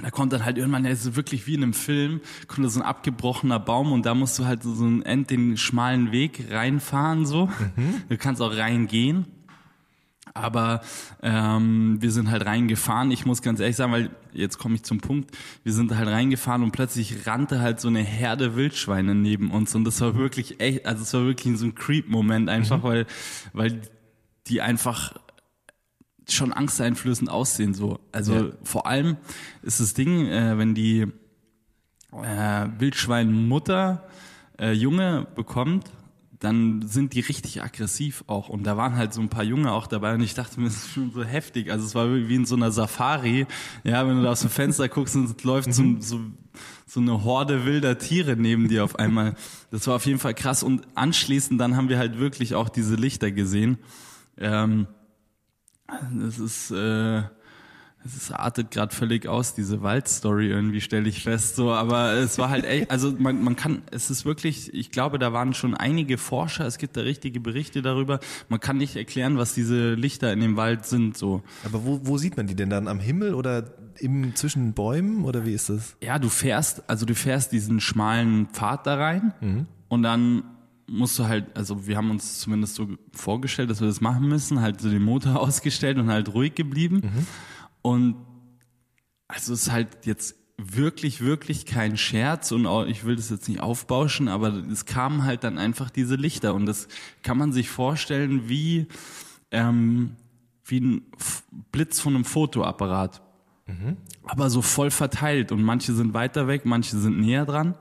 da 0.00 0.10
kommt 0.10 0.32
dann 0.32 0.44
halt 0.44 0.58
irgendwann, 0.58 0.84
ja, 0.84 0.94
so 0.94 1.16
wirklich 1.16 1.46
wie 1.46 1.54
in 1.54 1.62
einem 1.62 1.74
Film, 1.74 2.20
kommt 2.46 2.64
da 2.64 2.70
so 2.70 2.80
ein 2.80 2.86
abgebrochener 2.86 3.58
Baum 3.58 3.92
und 3.92 4.06
da 4.06 4.14
musst 4.14 4.38
du 4.38 4.46
halt 4.46 4.62
so 4.62 4.84
einen 4.84 5.02
End 5.02 5.30
den 5.30 5.56
schmalen 5.56 6.12
Weg 6.12 6.46
reinfahren 6.50 7.26
so. 7.26 7.46
Mhm. 7.76 8.02
Du 8.08 8.16
kannst 8.16 8.40
auch 8.40 8.56
reingehen. 8.56 9.26
Aber 10.34 10.82
ähm, 11.20 11.96
wir 12.00 12.12
sind 12.12 12.30
halt 12.30 12.46
reingefahren. 12.46 13.10
Ich 13.10 13.26
muss 13.26 13.42
ganz 13.42 13.58
ehrlich 13.58 13.74
sagen, 13.74 13.90
weil 13.90 14.10
jetzt 14.32 14.58
komme 14.58 14.76
ich 14.76 14.84
zum 14.84 15.00
Punkt. 15.00 15.36
Wir 15.64 15.72
sind 15.72 15.96
halt 15.96 16.08
reingefahren 16.08 16.62
und 16.62 16.70
plötzlich 16.70 17.26
rannte 17.26 17.60
halt 17.60 17.80
so 17.80 17.88
eine 17.88 18.02
Herde 18.02 18.54
Wildschweine 18.54 19.16
neben 19.16 19.50
uns 19.50 19.74
und 19.74 19.84
das 19.84 20.00
war 20.00 20.14
wirklich 20.14 20.60
echt, 20.60 20.86
also 20.86 21.02
es 21.02 21.12
war 21.12 21.24
wirklich 21.24 21.58
so 21.58 21.66
ein 21.66 21.74
Creep-Moment 21.74 22.48
einfach, 22.48 22.78
mhm. 22.78 22.82
weil 22.82 23.06
weil 23.52 23.80
die 24.46 24.62
einfach 24.62 25.14
schon 26.32 26.52
angsteinflößend 26.52 27.30
aussehen 27.30 27.74
so. 27.74 28.00
Also 28.12 28.34
ja. 28.34 28.50
vor 28.62 28.86
allem 28.86 29.16
ist 29.62 29.80
das 29.80 29.94
Ding, 29.94 30.26
äh, 30.26 30.58
wenn 30.58 30.74
die 30.74 31.06
äh, 32.12 32.66
Wildschweinmutter 32.78 34.06
äh, 34.58 34.72
Junge 34.72 35.26
bekommt, 35.34 35.90
dann 36.38 36.86
sind 36.86 37.14
die 37.14 37.20
richtig 37.20 37.62
aggressiv 37.62 38.22
auch. 38.28 38.48
Und 38.48 38.64
da 38.64 38.76
waren 38.76 38.96
halt 38.96 39.12
so 39.12 39.20
ein 39.20 39.28
paar 39.28 39.42
Junge 39.42 39.72
auch 39.72 39.86
dabei 39.86 40.14
und 40.14 40.20
ich 40.20 40.34
dachte 40.34 40.60
mir, 40.60 40.66
das 40.68 40.76
ist 40.76 40.92
schon 40.92 41.10
so 41.10 41.24
heftig. 41.24 41.70
Also 41.70 41.86
es 41.86 41.94
war 41.94 42.12
wie 42.12 42.34
in 42.34 42.46
so 42.46 42.56
einer 42.56 42.70
Safari. 42.70 43.46
Ja, 43.84 44.06
wenn 44.06 44.16
du 44.16 44.22
da 44.22 44.30
aus 44.30 44.40
dem 44.40 44.50
Fenster 44.50 44.88
guckst 44.88 45.16
und 45.16 45.24
es 45.24 45.44
läuft 45.44 45.72
so, 45.72 45.82
mhm. 45.82 46.00
so, 46.00 46.20
so 46.86 47.00
eine 47.00 47.24
Horde 47.24 47.64
wilder 47.66 47.98
Tiere 47.98 48.36
neben 48.36 48.68
dir 48.68 48.84
auf 48.84 48.96
einmal. 48.96 49.34
Das 49.70 49.86
war 49.86 49.96
auf 49.96 50.06
jeden 50.06 50.18
Fall 50.18 50.34
krass. 50.34 50.62
Und 50.62 50.86
anschließend 50.94 51.60
dann 51.60 51.76
haben 51.76 51.88
wir 51.88 51.98
halt 51.98 52.18
wirklich 52.18 52.54
auch 52.54 52.68
diese 52.68 52.94
Lichter 52.94 53.32
gesehen. 53.32 53.78
Ähm, 54.38 54.86
das 56.12 56.38
ist, 56.38 56.70
äh, 56.70 57.22
es 58.04 58.30
artet 58.30 58.70
gerade 58.70 58.94
völlig 58.94 59.26
aus, 59.26 59.54
diese 59.54 59.82
Waldstory 59.82 60.48
irgendwie, 60.48 60.80
stelle 60.80 61.08
ich 61.08 61.22
fest. 61.22 61.56
So, 61.56 61.72
aber 61.72 62.12
es 62.14 62.38
war 62.38 62.48
halt 62.50 62.64
echt, 62.64 62.90
also 62.90 63.12
man, 63.18 63.42
man 63.42 63.56
kann, 63.56 63.82
es 63.90 64.10
ist 64.10 64.24
wirklich, 64.24 64.72
ich 64.72 64.90
glaube, 64.90 65.18
da 65.18 65.32
waren 65.32 65.54
schon 65.54 65.74
einige 65.74 66.16
Forscher, 66.16 66.66
es 66.66 66.78
gibt 66.78 66.96
da 66.96 67.02
richtige 67.02 67.40
Berichte 67.40 67.82
darüber. 67.82 68.20
Man 68.48 68.60
kann 68.60 68.76
nicht 68.76 68.96
erklären, 68.96 69.36
was 69.36 69.54
diese 69.54 69.94
Lichter 69.94 70.32
in 70.32 70.40
dem 70.40 70.56
Wald 70.56 70.86
sind. 70.86 71.16
So. 71.16 71.42
Aber 71.64 71.84
wo, 71.84 72.00
wo 72.04 72.18
sieht 72.18 72.36
man 72.36 72.46
die 72.46 72.54
denn 72.54 72.70
dann? 72.70 72.88
Am 72.88 73.00
Himmel 73.00 73.34
oder 73.34 73.64
im 73.98 74.34
zwischen 74.36 74.74
Bäumen 74.74 75.24
oder 75.24 75.44
wie 75.44 75.52
ist 75.52 75.68
das? 75.70 75.96
Ja, 76.00 76.18
du 76.18 76.28
fährst, 76.28 76.88
also 76.88 77.04
du 77.04 77.14
fährst 77.14 77.52
diesen 77.52 77.80
schmalen 77.80 78.46
Pfad 78.46 78.86
da 78.86 78.94
rein 78.94 79.34
mhm. 79.40 79.66
und 79.88 80.02
dann 80.02 80.44
musst 80.88 81.18
du 81.18 81.26
halt, 81.26 81.56
also 81.56 81.86
wir 81.86 81.96
haben 81.96 82.10
uns 82.10 82.40
zumindest 82.40 82.74
so 82.74 82.88
vorgestellt, 83.12 83.70
dass 83.70 83.80
wir 83.80 83.86
das 83.86 84.00
machen 84.00 84.28
müssen, 84.28 84.60
halt 84.60 84.80
so 84.80 84.88
den 84.88 85.02
Motor 85.02 85.40
ausgestellt 85.40 85.98
und 85.98 86.10
halt 86.10 86.32
ruhig 86.34 86.54
geblieben. 86.54 87.02
Mhm. 87.02 87.26
Und 87.82 88.16
also 89.28 89.52
es 89.52 89.62
ist 89.62 89.72
halt 89.72 90.06
jetzt 90.06 90.34
wirklich, 90.56 91.20
wirklich 91.20 91.66
kein 91.66 91.96
Scherz 91.96 92.50
und 92.50 92.66
auch, 92.66 92.84
ich 92.86 93.04
will 93.04 93.14
das 93.14 93.30
jetzt 93.30 93.48
nicht 93.48 93.60
aufbauschen, 93.60 94.28
aber 94.28 94.48
es 94.48 94.86
kamen 94.86 95.24
halt 95.24 95.44
dann 95.44 95.56
einfach 95.56 95.88
diese 95.88 96.16
Lichter 96.16 96.54
und 96.54 96.66
das 96.66 96.88
kann 97.22 97.38
man 97.38 97.52
sich 97.52 97.70
vorstellen 97.70 98.48
wie, 98.48 98.88
ähm, 99.52 100.16
wie 100.64 100.80
ein 100.80 101.02
Blitz 101.70 102.00
von 102.00 102.16
einem 102.16 102.24
Fotoapparat. 102.24 103.22
Mhm. 103.66 103.98
Aber 104.24 104.50
so 104.50 104.60
voll 104.60 104.90
verteilt 104.90 105.52
und 105.52 105.62
manche 105.62 105.94
sind 105.94 106.12
weiter 106.12 106.48
weg, 106.48 106.64
manche 106.64 106.96
sind 106.96 107.20
näher 107.20 107.46
dran 107.46 107.76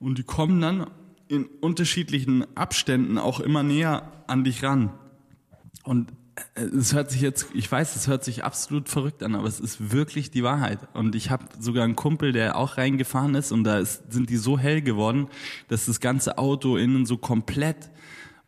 und 0.00 0.18
die 0.18 0.24
kommen 0.24 0.60
dann 0.60 0.86
in 1.28 1.46
unterschiedlichen 1.60 2.46
Abständen 2.56 3.18
auch 3.18 3.40
immer 3.40 3.62
näher 3.62 4.12
an 4.26 4.44
dich 4.44 4.62
ran. 4.62 4.92
Und 5.84 6.12
äh, 6.54 6.62
es 6.62 6.94
hört 6.94 7.10
sich 7.10 7.20
jetzt, 7.20 7.48
ich 7.54 7.70
weiß, 7.70 7.96
es 7.96 8.08
hört 8.08 8.24
sich 8.24 8.44
absolut 8.44 8.88
verrückt 8.88 9.22
an, 9.22 9.34
aber 9.34 9.48
es 9.48 9.60
ist 9.60 9.92
wirklich 9.92 10.30
die 10.30 10.42
Wahrheit. 10.42 10.78
Und 10.94 11.14
ich 11.14 11.30
habe 11.30 11.44
sogar 11.58 11.84
einen 11.84 11.96
Kumpel, 11.96 12.32
der 12.32 12.56
auch 12.56 12.76
reingefahren 12.76 13.34
ist 13.34 13.52
und 13.52 13.64
da 13.64 13.78
ist, 13.78 14.12
sind 14.12 14.30
die 14.30 14.36
so 14.36 14.58
hell 14.58 14.82
geworden, 14.82 15.28
dass 15.68 15.86
das 15.86 16.00
ganze 16.00 16.38
Auto 16.38 16.76
innen 16.76 17.06
so 17.06 17.16
komplett 17.16 17.90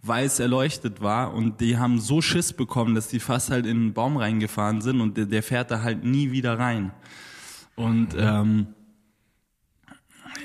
weiß 0.02 0.38
erleuchtet 0.38 1.00
war 1.00 1.34
und 1.34 1.60
die 1.60 1.76
haben 1.76 1.98
so 1.98 2.22
Schiss 2.22 2.52
bekommen, 2.52 2.94
dass 2.94 3.08
die 3.08 3.18
fast 3.18 3.50
halt 3.50 3.66
in 3.66 3.76
einen 3.76 3.92
Baum 3.94 4.16
reingefahren 4.16 4.80
sind 4.80 5.00
und 5.00 5.16
der, 5.16 5.26
der 5.26 5.42
fährt 5.42 5.70
da 5.72 5.82
halt 5.82 6.04
nie 6.04 6.30
wieder 6.30 6.58
rein. 6.58 6.92
Und 7.74 8.08
ähm, 8.16 8.68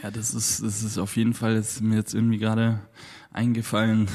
ja, 0.03 0.11
das 0.11 0.33
ist, 0.33 0.61
das 0.61 0.83
ist 0.83 0.97
auf 0.97 1.15
jeden 1.15 1.33
Fall, 1.33 1.55
ist 1.55 1.81
mir 1.81 1.95
jetzt 1.95 2.13
irgendwie 2.13 2.37
gerade 2.37 2.79
eingefallen. 3.31 4.07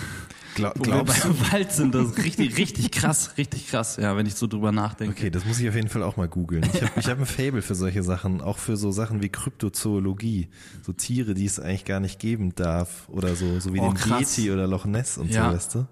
Glaub, 0.54 0.78
Wo 0.78 0.84
wir 0.84 0.92
glaubst 0.92 1.22
beim 1.22 1.40
Wald 1.52 1.72
sind, 1.72 1.94
das 1.94 2.08
ist 2.10 2.18
richtig, 2.18 2.56
richtig 2.56 2.90
krass, 2.90 3.32
richtig 3.38 3.68
krass, 3.68 3.96
ja, 3.96 4.16
wenn 4.16 4.26
ich 4.26 4.34
so 4.34 4.46
drüber 4.46 4.72
nachdenke. 4.72 5.12
Okay, 5.12 5.30
das 5.30 5.44
muss 5.44 5.60
ich 5.60 5.68
auf 5.68 5.74
jeden 5.74 5.88
Fall 5.88 6.02
auch 6.02 6.16
mal 6.16 6.26
googeln. 6.28 6.64
Ich 6.72 6.82
habe 6.82 6.92
ich 6.98 7.06
hab 7.08 7.18
ein 7.20 7.26
Fable 7.26 7.62
für 7.62 7.74
solche 7.76 8.02
Sachen, 8.02 8.40
auch 8.40 8.58
für 8.58 8.76
so 8.76 8.90
Sachen 8.90 9.22
wie 9.22 9.28
Kryptozoologie, 9.28 10.48
so 10.82 10.92
Tiere, 10.92 11.34
die 11.34 11.44
es 11.46 11.60
eigentlich 11.60 11.84
gar 11.84 12.00
nicht 12.00 12.18
geben 12.18 12.54
darf 12.54 13.08
oder 13.08 13.34
so, 13.36 13.60
so 13.60 13.72
wie 13.72 13.80
Oh, 13.80 13.88
den 13.88 13.94
krass. 13.94 14.36
Yeti 14.36 14.50
oder 14.50 14.66
Loch 14.66 14.84
Ness 14.84 15.16
und 15.18 15.30
Ja. 15.30 15.48
so, 15.50 15.54
weißt 15.56 15.74
du? 15.76 15.86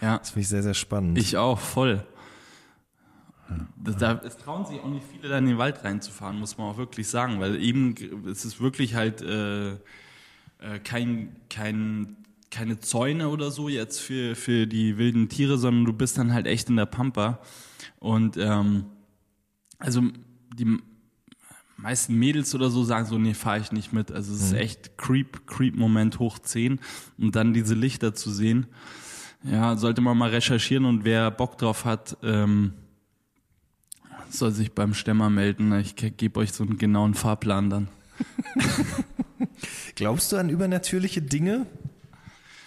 Ja, 0.00 0.18
Das 0.18 0.30
finde 0.30 0.40
ich 0.42 0.48
sehr, 0.48 0.62
sehr 0.62 0.74
spannend. 0.74 1.18
ich 1.18 1.36
auch, 1.36 1.58
voll. 1.58 2.04
Das, 3.82 3.96
da, 3.96 4.20
es 4.24 4.36
trauen 4.36 4.66
sich 4.66 4.80
auch 4.80 4.88
nicht 4.88 5.04
viele, 5.10 5.28
da 5.28 5.38
in 5.38 5.46
den 5.46 5.58
Wald 5.58 5.84
reinzufahren, 5.84 6.38
muss 6.38 6.58
man 6.58 6.68
auch 6.68 6.76
wirklich 6.76 7.08
sagen, 7.08 7.40
weil 7.40 7.62
eben 7.62 7.94
es 8.26 8.44
ist 8.44 8.60
wirklich 8.60 8.94
halt 8.94 9.22
äh, 9.22 9.72
äh, 9.72 10.78
kein, 10.82 11.36
kein, 11.48 12.16
keine 12.50 12.80
Zäune 12.80 13.28
oder 13.28 13.50
so 13.50 13.68
jetzt 13.68 14.00
für, 14.00 14.34
für 14.34 14.66
die 14.66 14.98
wilden 14.98 15.28
Tiere, 15.28 15.58
sondern 15.58 15.84
du 15.84 15.92
bist 15.92 16.18
dann 16.18 16.32
halt 16.32 16.46
echt 16.46 16.68
in 16.68 16.76
der 16.76 16.86
Pampa. 16.86 17.40
Und 17.98 18.36
ähm, 18.36 18.86
also 19.78 20.02
die 20.54 20.78
meisten 21.76 22.14
Mädels 22.14 22.54
oder 22.54 22.70
so 22.70 22.82
sagen 22.84 23.06
so, 23.06 23.18
nee, 23.18 23.34
fahre 23.34 23.60
ich 23.60 23.72
nicht 23.72 23.92
mit. 23.92 24.10
Also 24.10 24.32
es 24.32 24.42
ist 24.42 24.52
echt 24.54 24.96
Creep, 24.96 25.46
Creep-Moment 25.46 26.18
hoch 26.18 26.38
10 26.38 26.80
und 27.18 27.36
dann 27.36 27.52
diese 27.52 27.74
Lichter 27.74 28.14
zu 28.14 28.30
sehen. 28.30 28.66
Ja, 29.44 29.76
sollte 29.76 30.00
man 30.00 30.16
mal 30.16 30.30
recherchieren 30.30 30.86
und 30.86 31.04
wer 31.04 31.30
Bock 31.30 31.58
drauf 31.58 31.84
hat, 31.84 32.16
ähm, 32.22 32.72
soll 34.30 34.52
sich 34.52 34.72
beim 34.72 34.94
Stämmer 34.94 35.30
melden. 35.30 35.78
Ich 35.78 35.96
gebe 35.96 36.40
euch 36.40 36.52
so 36.52 36.64
einen 36.64 36.78
genauen 36.78 37.14
Fahrplan 37.14 37.70
dann. 37.70 37.88
Glaubst 39.94 40.32
du 40.32 40.36
an 40.36 40.48
übernatürliche 40.48 41.22
Dinge? 41.22 41.66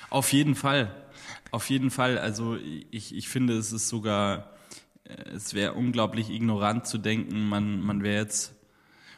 Auf 0.10 0.34
jeden 0.34 0.56
Fall. 0.56 0.92
Auf 1.52 1.70
jeden 1.70 1.92
Fall. 1.92 2.18
Also 2.18 2.58
ich, 2.92 3.16
ich 3.16 3.30
finde, 3.30 3.58
es 3.58 3.72
ist 3.72 3.90
sogar, 3.90 4.52
äh, 5.04 5.30
es 5.32 5.54
wäre 5.54 5.74
unglaublich 5.74 6.30
ignorant 6.30 6.88
zu 6.88 6.98
denken, 6.98 7.48
man, 7.48 7.82
man 7.82 8.04
wäre 8.04 8.22
jetzt, 8.22 8.54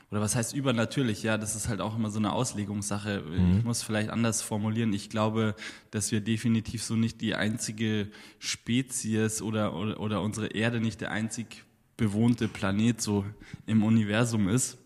oder 0.09 0.21
was 0.21 0.35
heißt 0.35 0.53
übernatürlich? 0.53 1.23
Ja, 1.23 1.37
das 1.37 1.55
ist 1.55 1.69
halt 1.69 1.79
auch 1.79 1.95
immer 1.95 2.09
so 2.09 2.19
eine 2.19 2.33
Auslegungssache. 2.33 3.23
Ich 3.57 3.63
muss 3.63 3.81
vielleicht 3.81 4.09
anders 4.09 4.41
formulieren. 4.41 4.91
Ich 4.91 5.09
glaube, 5.09 5.55
dass 5.89 6.11
wir 6.11 6.19
definitiv 6.19 6.83
so 6.83 6.97
nicht 6.97 7.21
die 7.21 7.35
einzige 7.35 8.09
Spezies 8.37 9.41
oder, 9.41 9.73
oder, 9.73 10.01
oder 10.01 10.21
unsere 10.21 10.47
Erde 10.47 10.81
nicht 10.81 10.99
der 10.99 11.11
einzig 11.11 11.63
bewohnte 12.01 12.47
Planet 12.47 12.99
so 12.99 13.25
im 13.67 13.83
Universum 13.83 14.49
ist. 14.49 14.79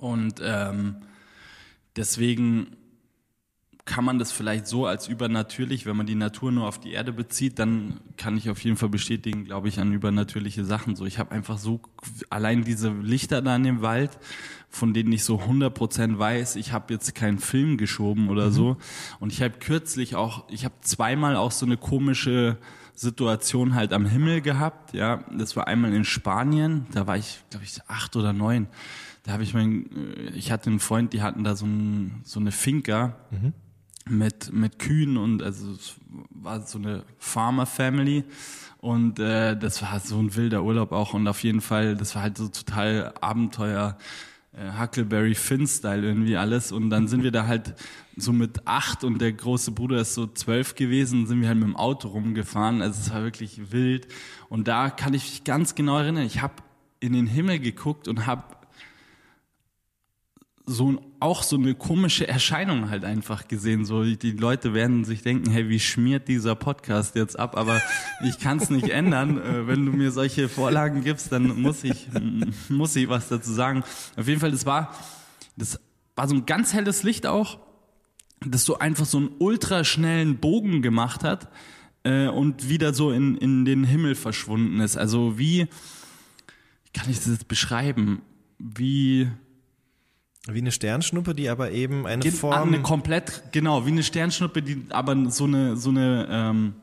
Und 0.00 0.42
ähm, 0.42 0.96
deswegen 1.94 2.76
kann 3.88 4.04
man 4.04 4.18
das 4.18 4.32
vielleicht 4.32 4.66
so 4.66 4.84
als 4.84 5.08
übernatürlich, 5.08 5.86
wenn 5.86 5.96
man 5.96 6.06
die 6.06 6.14
Natur 6.14 6.52
nur 6.52 6.68
auf 6.68 6.78
die 6.78 6.92
Erde 6.92 7.10
bezieht, 7.10 7.58
dann 7.58 8.00
kann 8.18 8.36
ich 8.36 8.50
auf 8.50 8.62
jeden 8.62 8.76
Fall 8.76 8.90
bestätigen, 8.90 9.46
glaube 9.46 9.68
ich, 9.68 9.80
an 9.80 9.94
übernatürliche 9.94 10.62
Sachen. 10.66 10.94
So, 10.94 11.06
ich 11.06 11.18
habe 11.18 11.32
einfach 11.32 11.56
so 11.56 11.80
allein 12.28 12.64
diese 12.64 12.90
Lichter 12.90 13.40
da 13.40 13.56
in 13.56 13.64
dem 13.64 13.80
Wald, 13.80 14.18
von 14.68 14.92
denen 14.92 15.10
ich 15.10 15.24
so 15.24 15.40
100% 15.40 16.18
weiß, 16.18 16.56
ich 16.56 16.72
habe 16.72 16.92
jetzt 16.92 17.14
keinen 17.14 17.38
Film 17.38 17.78
geschoben 17.78 18.28
oder 18.28 18.50
so. 18.50 18.76
Und 19.20 19.32
ich 19.32 19.40
habe 19.40 19.54
kürzlich 19.58 20.16
auch, 20.16 20.44
ich 20.50 20.66
habe 20.66 20.74
zweimal 20.82 21.34
auch 21.34 21.50
so 21.50 21.64
eine 21.64 21.78
komische 21.78 22.58
Situation 22.94 23.74
halt 23.74 23.94
am 23.94 24.04
Himmel 24.04 24.42
gehabt. 24.42 24.92
Ja, 24.92 25.24
das 25.32 25.56
war 25.56 25.66
einmal 25.66 25.94
in 25.94 26.04
Spanien, 26.04 26.86
da 26.92 27.06
war 27.06 27.16
ich, 27.16 27.42
glaube 27.48 27.64
ich, 27.64 27.80
acht 27.88 28.16
oder 28.16 28.34
neun. 28.34 28.68
Da 29.22 29.32
habe 29.32 29.44
ich 29.44 29.54
mein, 29.54 29.90
äh, 29.96 30.30
ich 30.34 30.52
hatte 30.52 30.68
einen 30.68 30.78
Freund, 30.78 31.14
die 31.14 31.22
hatten 31.22 31.42
da 31.42 31.56
so, 31.56 31.64
ein, 31.64 32.20
so 32.24 32.38
eine 32.38 32.52
Finca 32.52 33.16
mit, 34.08 34.52
mit 34.52 34.78
Kühen 34.78 35.16
und 35.16 35.42
also 35.42 35.72
es 35.72 35.96
war 36.30 36.60
so 36.62 36.78
eine 36.78 37.04
Farmer 37.18 37.66
Family 37.66 38.24
und 38.78 39.18
äh, 39.18 39.56
das 39.56 39.82
war 39.82 39.98
so 40.00 40.18
ein 40.18 40.34
wilder 40.36 40.62
Urlaub 40.62 40.92
auch 40.92 41.14
und 41.14 41.26
auf 41.28 41.42
jeden 41.42 41.60
Fall, 41.60 41.96
das 41.96 42.14
war 42.14 42.22
halt 42.22 42.38
so 42.38 42.48
total 42.48 43.12
Abenteuer, 43.20 43.98
äh, 44.52 44.80
Huckleberry 44.80 45.34
Finn-Style 45.34 46.02
irgendwie 46.06 46.36
alles 46.36 46.72
und 46.72 46.90
dann 46.90 47.08
sind 47.08 47.22
wir 47.22 47.32
da 47.32 47.46
halt 47.46 47.74
so 48.16 48.32
mit 48.32 48.66
acht 48.66 49.04
und 49.04 49.20
der 49.20 49.32
große 49.32 49.70
Bruder 49.72 50.00
ist 50.00 50.14
so 50.14 50.26
zwölf 50.26 50.74
gewesen, 50.74 51.26
sind 51.26 51.40
wir 51.40 51.48
halt 51.48 51.58
mit 51.58 51.68
dem 51.68 51.76
Auto 51.76 52.08
rumgefahren, 52.08 52.82
also 52.82 53.00
es 53.00 53.12
war 53.12 53.22
wirklich 53.22 53.72
wild 53.72 54.08
und 54.48 54.68
da 54.68 54.90
kann 54.90 55.14
ich 55.14 55.24
mich 55.24 55.44
ganz 55.44 55.74
genau 55.74 55.98
erinnern, 55.98 56.24
ich 56.24 56.40
habe 56.42 56.54
in 57.00 57.12
den 57.12 57.26
Himmel 57.26 57.58
geguckt 57.60 58.08
und 58.08 58.26
habe 58.26 58.44
so 60.66 60.92
ein- 60.92 60.98
auch 61.20 61.42
so 61.42 61.56
eine 61.56 61.74
komische 61.74 62.28
Erscheinung 62.28 62.90
halt 62.90 63.04
einfach 63.04 63.48
gesehen. 63.48 63.84
So 63.84 64.04
die 64.04 64.32
Leute 64.32 64.72
werden 64.74 65.04
sich 65.04 65.22
denken, 65.22 65.50
hey, 65.50 65.68
wie 65.68 65.80
schmiert 65.80 66.28
dieser 66.28 66.54
Podcast 66.54 67.16
jetzt 67.16 67.38
ab? 67.38 67.56
Aber 67.56 67.80
ich 68.24 68.38
kann 68.38 68.58
es 68.58 68.70
nicht 68.70 68.88
ändern. 68.88 69.38
Äh, 69.38 69.66
Wenn 69.66 69.84
du 69.84 69.92
mir 69.92 70.12
solche 70.12 70.48
Vorlagen 70.48 71.02
gibst, 71.02 71.32
dann 71.32 71.60
muss 71.60 71.82
ich 71.84 72.06
muss 72.68 72.94
ich 72.96 73.08
was 73.08 73.28
dazu 73.28 73.52
sagen. 73.52 73.82
Auf 74.16 74.28
jeden 74.28 74.40
Fall, 74.40 74.52
das 74.52 74.64
war 74.66 74.94
das 75.56 75.80
war 76.14 76.28
so 76.28 76.34
ein 76.34 76.46
ganz 76.46 76.72
helles 76.72 77.02
Licht 77.02 77.26
auch, 77.26 77.58
das 78.44 78.64
so 78.64 78.78
einfach 78.78 79.06
so 79.06 79.18
einen 79.18 79.30
ultraschnellen 79.38 80.38
Bogen 80.38 80.82
gemacht 80.82 81.24
hat 81.24 81.48
äh, 82.04 82.28
und 82.28 82.68
wieder 82.68 82.94
so 82.94 83.10
in 83.10 83.36
in 83.36 83.64
den 83.64 83.82
Himmel 83.82 84.14
verschwunden 84.14 84.80
ist. 84.80 84.96
Also 84.96 85.38
wie 85.38 85.66
kann 86.94 87.10
ich 87.10 87.16
das 87.18 87.26
jetzt 87.28 87.48
beschreiben? 87.48 88.22
Wie 88.58 89.28
Wie 90.46 90.58
eine 90.60 90.72
Sternschnuppe, 90.72 91.34
die 91.34 91.48
aber 91.48 91.72
eben 91.72 92.06
eine 92.06 92.22
Gen- 92.22 92.32
Form. 92.32 92.68
Eine 92.68 92.80
komplett, 92.82 93.42
genau, 93.52 93.84
wie 93.84 93.90
eine 93.90 94.02
Sternschnuppe, 94.02 94.62
die 94.62 94.82
aber 94.90 95.30
so 95.30 95.44
eine, 95.44 95.76
so 95.76 95.90
eine 95.90 96.26
ähm, 96.30 96.74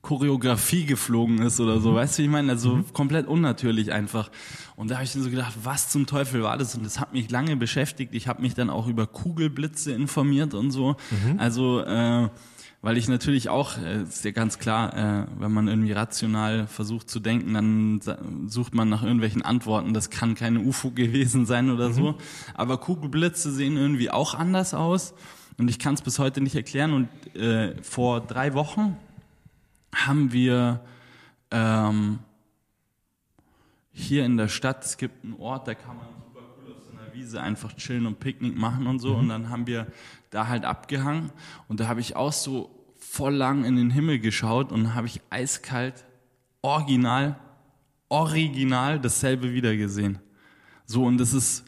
Choreografie 0.00 0.86
geflogen 0.86 1.42
ist 1.42 1.60
oder 1.60 1.80
so, 1.80 1.94
weißt 1.94 2.16
du, 2.18 2.22
wie 2.22 2.26
ich 2.26 2.30
meine? 2.32 2.52
Also 2.52 2.82
komplett 2.92 3.26
unnatürlich 3.26 3.92
einfach. 3.92 4.30
Und 4.76 4.90
da 4.90 4.94
habe 4.94 5.04
ich 5.04 5.14
mir 5.14 5.22
so 5.22 5.28
gedacht, 5.30 5.54
was 5.64 5.90
zum 5.90 6.06
Teufel 6.06 6.42
war 6.42 6.56
das? 6.56 6.74
Und 6.74 6.84
das 6.86 7.00
hat 7.00 7.12
mich 7.12 7.30
lange 7.30 7.56
beschäftigt. 7.56 8.14
Ich 8.14 8.28
habe 8.28 8.40
mich 8.40 8.54
dann 8.54 8.70
auch 8.70 8.86
über 8.86 9.06
Kugelblitze 9.06 9.92
informiert 9.92 10.54
und 10.54 10.70
so. 10.70 10.96
Also, 11.36 11.80
äh, 11.80 12.28
weil 12.80 12.96
ich 12.96 13.08
natürlich 13.08 13.48
auch, 13.48 13.76
äh, 13.78 14.02
ist 14.02 14.24
ja 14.24 14.30
ganz 14.30 14.58
klar, 14.58 14.94
äh, 14.94 15.26
wenn 15.38 15.52
man 15.52 15.66
irgendwie 15.66 15.92
rational 15.92 16.66
versucht 16.68 17.10
zu 17.10 17.18
denken, 17.18 17.54
dann 17.54 18.48
sucht 18.48 18.74
man 18.74 18.88
nach 18.88 19.02
irgendwelchen 19.02 19.42
Antworten. 19.42 19.94
Das 19.94 20.10
kann 20.10 20.34
keine 20.34 20.60
UFO 20.60 20.90
gewesen 20.90 21.44
sein 21.44 21.70
oder 21.70 21.92
so. 21.92 22.14
Aber 22.54 22.78
Kugelblitze 22.78 23.50
sehen 23.52 23.76
irgendwie 23.76 24.10
auch 24.10 24.34
anders 24.34 24.74
aus. 24.74 25.14
Und 25.58 25.68
ich 25.68 25.80
kann 25.80 25.94
es 25.94 26.02
bis 26.02 26.20
heute 26.20 26.40
nicht 26.40 26.54
erklären. 26.54 26.92
Und 26.92 27.36
äh, 27.36 27.74
vor 27.82 28.20
drei 28.20 28.54
Wochen 28.54 28.96
haben 29.92 30.32
wir 30.32 30.80
ähm, 31.50 32.20
hier 33.92 34.24
in 34.24 34.36
der 34.36 34.48
Stadt, 34.48 34.84
es 34.84 34.96
gibt 34.96 35.24
einen 35.24 35.34
Ort, 35.34 35.66
da 35.66 35.74
kann 35.74 35.96
man 35.96 36.06
super 36.24 36.46
cool 36.64 36.74
auf 36.74 36.82
so 36.88 36.96
einer 36.96 37.07
Wiese 37.18 37.42
einfach 37.42 37.74
chillen 37.74 38.06
und 38.06 38.20
Picknick 38.20 38.56
machen 38.56 38.86
und 38.86 39.00
so. 39.00 39.14
Und 39.14 39.28
dann 39.28 39.50
haben 39.50 39.66
wir 39.66 39.88
da 40.30 40.46
halt 40.46 40.64
abgehangen. 40.64 41.30
Und 41.66 41.80
da 41.80 41.88
habe 41.88 42.00
ich 42.00 42.14
auch 42.14 42.32
so 42.32 42.70
voll 42.96 43.34
lang 43.34 43.64
in 43.64 43.76
den 43.76 43.90
Himmel 43.90 44.20
geschaut 44.20 44.70
und 44.70 44.94
habe 44.94 45.06
ich 45.06 45.20
eiskalt, 45.30 46.04
original, 46.62 47.36
original 48.08 49.00
dasselbe 49.00 49.52
wieder 49.52 49.76
gesehen. 49.76 50.18
So, 50.86 51.04
und 51.04 51.18
das 51.18 51.34
ist, 51.34 51.64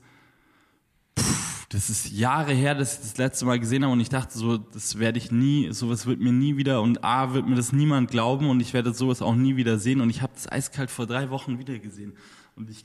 pff, 1.19 1.67
das 1.69 1.91
ist 1.91 2.11
Jahre 2.13 2.53
her, 2.53 2.75
dass 2.75 2.95
ich 2.95 3.01
das 3.01 3.17
letzte 3.19 3.45
Mal 3.45 3.59
gesehen 3.59 3.83
habe 3.83 3.93
und 3.93 4.01
ich 4.01 4.09
dachte 4.09 4.39
so, 4.39 4.57
das 4.57 4.99
werde 4.99 5.19
ich 5.19 5.33
nie, 5.33 5.73
sowas 5.73 6.07
wird 6.07 6.21
mir 6.21 6.33
nie 6.33 6.57
wieder 6.57 6.81
und 6.83 7.03
A, 7.03 7.35
wird 7.35 7.49
mir 7.49 7.57
das 7.57 7.73
niemand 7.73 8.11
glauben 8.11 8.49
und 8.49 8.61
ich 8.61 8.73
werde 8.73 8.95
sowas 8.95 9.21
auch 9.21 9.35
nie 9.35 9.57
wieder 9.57 9.79
sehen 9.79 10.01
und 10.01 10.11
ich 10.11 10.23
habe 10.23 10.33
das 10.35 10.51
eiskalt 10.51 10.91
vor 10.91 11.07
drei 11.07 11.31
Wochen 11.31 11.59
wieder 11.59 11.79
gesehen 11.79 12.15
und 12.57 12.71
ich 12.71 12.85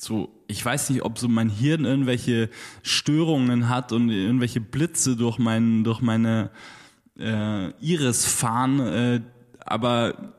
so, 0.00 0.30
ich 0.46 0.64
weiß 0.64 0.88
nicht, 0.90 1.02
ob 1.02 1.18
so 1.18 1.28
mein 1.28 1.50
Hirn 1.50 1.84
irgendwelche 1.84 2.48
Störungen 2.82 3.68
hat 3.68 3.92
und 3.92 4.08
irgendwelche 4.08 4.60
Blitze 4.60 5.14
durch 5.14 5.38
mein, 5.38 5.84
durch 5.84 6.00
meine 6.00 6.50
äh, 7.18 7.70
Iris 7.80 8.24
fahren, 8.24 8.80
äh, 8.80 9.20
aber 9.58 10.32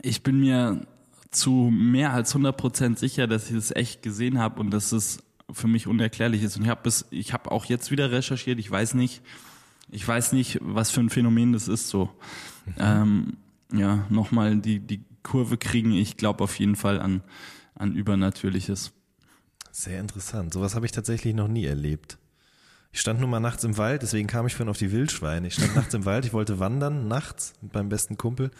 ich 0.00 0.22
bin 0.22 0.38
mir 0.38 0.86
zu 1.32 1.70
mehr 1.72 2.12
als 2.12 2.36
100% 2.36 2.98
sicher, 2.98 3.26
dass 3.26 3.48
ich 3.48 3.56
das 3.56 3.74
echt 3.74 4.02
gesehen 4.02 4.38
habe 4.38 4.60
und 4.60 4.70
dass 4.70 4.92
es 4.92 5.18
für 5.50 5.66
mich 5.66 5.88
unerklärlich 5.88 6.44
ist. 6.44 6.56
Und 6.56 6.62
ich 6.62 6.68
habe 6.68 6.82
bis, 6.84 7.06
ich 7.10 7.32
habe 7.32 7.50
auch 7.50 7.64
jetzt 7.64 7.90
wieder 7.90 8.12
recherchiert. 8.12 8.60
Ich 8.60 8.70
weiß 8.70 8.94
nicht, 8.94 9.22
ich 9.90 10.06
weiß 10.06 10.34
nicht, 10.34 10.60
was 10.62 10.92
für 10.92 11.00
ein 11.00 11.10
Phänomen 11.10 11.52
das 11.52 11.66
ist. 11.66 11.88
So, 11.88 12.10
ähm, 12.78 13.38
ja, 13.72 14.06
nochmal 14.08 14.56
die 14.56 14.78
die 14.78 15.00
Kurve 15.24 15.58
kriegen. 15.58 15.92
Ich 15.92 16.16
glaube 16.16 16.44
auf 16.44 16.58
jeden 16.60 16.76
Fall 16.76 17.00
an 17.00 17.22
an 17.74 17.94
Übernatürliches. 17.94 18.92
Sehr 19.70 20.00
interessant. 20.00 20.52
Sowas 20.52 20.74
habe 20.74 20.86
ich 20.86 20.92
tatsächlich 20.92 21.34
noch 21.34 21.48
nie 21.48 21.64
erlebt. 21.64 22.18
Ich 22.92 23.00
stand 23.00 23.20
nur 23.20 23.28
mal 23.28 23.40
nachts 23.40 23.64
im 23.64 23.78
Wald, 23.78 24.02
deswegen 24.02 24.28
kam 24.28 24.46
ich 24.46 24.54
vorhin 24.54 24.68
auf 24.68 24.76
die 24.76 24.92
Wildschweine. 24.92 25.46
Ich 25.46 25.54
stand 25.54 25.74
nachts 25.74 25.94
im 25.94 26.04
Wald, 26.04 26.26
ich 26.26 26.34
wollte 26.34 26.58
wandern, 26.58 27.08
nachts 27.08 27.54
mit 27.62 27.72
meinem 27.72 27.88
besten 27.88 28.18
Kumpel. 28.18 28.50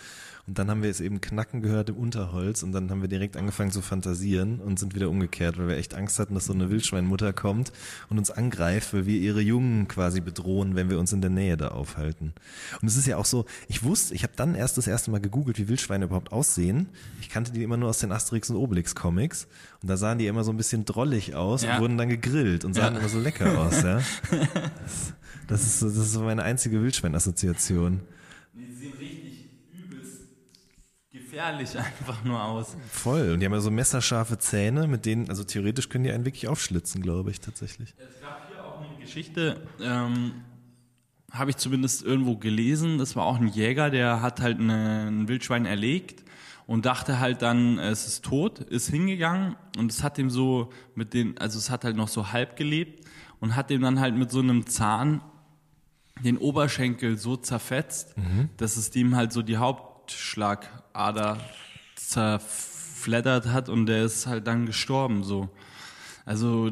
Und 0.49 0.59
dann 0.59 0.69
haben 0.71 0.83
wir 0.83 0.91
es 0.91 1.01
eben 1.01 1.21
knacken 1.21 1.63
gehört 1.63 1.89
im 1.89 1.97
Unterholz 1.97 2.65
und 2.65 2.73
dann 2.73 2.91
haben 2.91 3.01
wir 3.01 3.09
direkt 3.09 3.37
angefangen 3.37 3.71
zu 3.71 3.81
fantasieren 3.81 4.59
und 4.59 4.77
sind 4.79 4.93
wieder 4.95 5.09
umgekehrt, 5.09 5.57
weil 5.57 5.69
wir 5.69 5.77
echt 5.77 5.95
Angst 5.95 6.19
hatten, 6.19 6.35
dass 6.35 6.47
so 6.47 6.53
eine 6.53 6.69
Wildschweinmutter 6.69 7.33
kommt 7.33 7.73
und 8.09 8.19
uns 8.19 8.33
angreift, 8.33 8.93
weil 8.93 9.07
wir 9.07 9.19
ihre 9.21 9.41
Jungen 9.41 9.87
quasi 9.87 10.21
bedrohen, 10.21 10.75
wenn 10.75 10.91
wir 10.91 10.99
uns 10.99 11.13
in 11.13 11.21
der 11.21 11.31
Nähe 11.31 11.57
da 11.57 11.69
aufhalten. 11.69 12.33
Und 12.81 12.89
es 12.89 12.97
ist 12.97 13.07
ja 13.07 13.19
auch 13.19 13.25
so, 13.25 13.47
ich 13.69 13.85
wusste, 13.85 14.15
ich 14.15 14.25
habe 14.25 14.33
dann 14.35 14.57
erst 14.57 14.77
das 14.79 14.89
erste 14.89 15.13
Mal 15.13 15.21
gegoogelt, 15.21 15.59
wie 15.59 15.69
Wildschweine 15.69 16.07
überhaupt 16.07 16.33
aussehen. 16.33 16.89
Ich 17.21 17.29
kannte 17.29 17.53
die 17.53 17.63
immer 17.63 17.77
nur 17.77 17.89
aus 17.91 17.99
den 18.01 18.11
Asterix 18.11 18.51
und 18.51 18.57
Obelix 18.57 18.97
Comics 18.97 19.47
und 19.81 19.89
da 19.89 19.97
sahen 19.97 20.19
die 20.19 20.27
immer 20.27 20.43
so 20.43 20.51
ein 20.51 20.57
bisschen 20.57 20.85
drollig 20.85 21.37
aus 21.37 21.63
Ja. 21.63 21.77
und 21.77 21.83
wurden 21.83 21.99
dann 21.99 22.09
gegrillt 22.09 22.65
und 22.65 22.75
sahen 22.75 22.95
Ja. 22.95 23.01
immer 23.01 23.09
so 23.09 23.21
lecker 23.21 23.59
aus, 23.61 23.81
ja. 23.83 24.01
Das, 25.49 25.63
das 25.63 25.63
ist 25.67 25.83
das 25.83 25.97
ist 25.97 26.13
so 26.13 26.23
meine 26.23 26.43
einzige 26.43 26.83
Wildschweinassoziation. 26.83 28.01
Die 28.55 28.73
sehen 28.75 28.93
richtig 28.99 29.49
übelst 29.73 30.23
gefährlich 31.33 31.79
einfach 31.79 32.23
nur 32.25 32.43
aus. 32.43 32.77
Voll. 32.91 33.33
Und 33.33 33.41
die 33.41 33.47
haben 33.47 33.53
ja 33.53 33.61
so 33.61 33.71
messerscharfe 33.71 34.39
Zähne, 34.39 34.87
mit 34.87 35.07
denen, 35.07 35.31
also 35.31 35.45
theoretisch 35.45 35.89
können 35.89 36.05
die 36.05 36.13
einen 36.13 36.25
wirklich 36.25 36.47
aufschlitzen, 36.47 37.03
glaube 37.03 37.31
ich, 37.31 37.41
tatsächlich. 37.41 37.95
Es 37.99 38.21
gab 38.21 38.49
hier 38.53 38.63
auch 38.63 38.81
eine 38.81 38.99
Geschichte, 39.01 39.67
ähm, 39.81 40.35
habe 41.31 41.51
ich 41.51 41.57
zumindest 41.57 42.05
irgendwo 42.05 42.37
gelesen. 42.37 42.99
Das 42.99 43.17
war 43.17 43.25
auch 43.25 43.41
ein 43.41 43.49
Jäger, 43.49 43.89
der 43.91 44.21
hat 44.21 44.41
halt 44.41 44.61
eine, 44.61 45.07
ein 45.09 45.29
Wildschwein 45.29 45.65
erlegt 45.65 46.23
und 46.67 46.85
dachte 46.85 47.19
halt 47.19 47.41
dann, 47.41 47.79
es 47.79 48.07
ist 48.07 48.25
tot, 48.25 48.61
ist 48.61 48.91
hingegangen 48.91 49.57
und 49.79 49.91
es 49.91 50.03
hat 50.03 50.19
ihm 50.19 50.29
so 50.29 50.71
mit 50.95 51.15
den, 51.15 51.39
also 51.39 51.59
es 51.59 51.71
hat 51.71 51.85
halt 51.85 51.97
noch 51.97 52.09
so 52.09 52.33
halb 52.33 52.57
gelebt 52.57 53.09
und 53.41 53.57
hat 53.57 53.71
ihm 53.71 53.81
dann 53.81 54.01
halt 54.01 54.15
mit 54.15 54.31
so 54.31 54.41
einem 54.41 54.67
Zahn 54.67 55.23
den 56.23 56.37
Oberschenkel 56.37 57.17
so 57.17 57.37
zerfetzt, 57.37 58.15
dass 58.59 58.77
es 58.77 58.95
ihm 58.95 59.17
halt 59.17 59.33
so 59.33 59.41
die 59.43 59.57
Hauptschlagader 60.13 61.39
zerfleddert 61.97 63.47
hat 63.47 63.69
und 63.69 63.87
der 63.87 64.05
ist 64.05 64.27
halt 64.27 64.47
dann 64.47 64.67
gestorben 64.67 65.25
so. 65.25 65.49
Also 66.25 66.71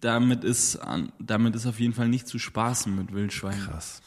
damit 0.00 0.42
ist 0.42 0.80
damit 1.20 1.54
ist 1.54 1.66
auf 1.66 1.78
jeden 1.78 1.94
Fall 1.94 2.08
nicht 2.08 2.26
zu 2.26 2.38
spaßen 2.38 2.94
mit 2.94 3.12
Wildschweinen. 3.12 3.66
Krass. 3.66 4.00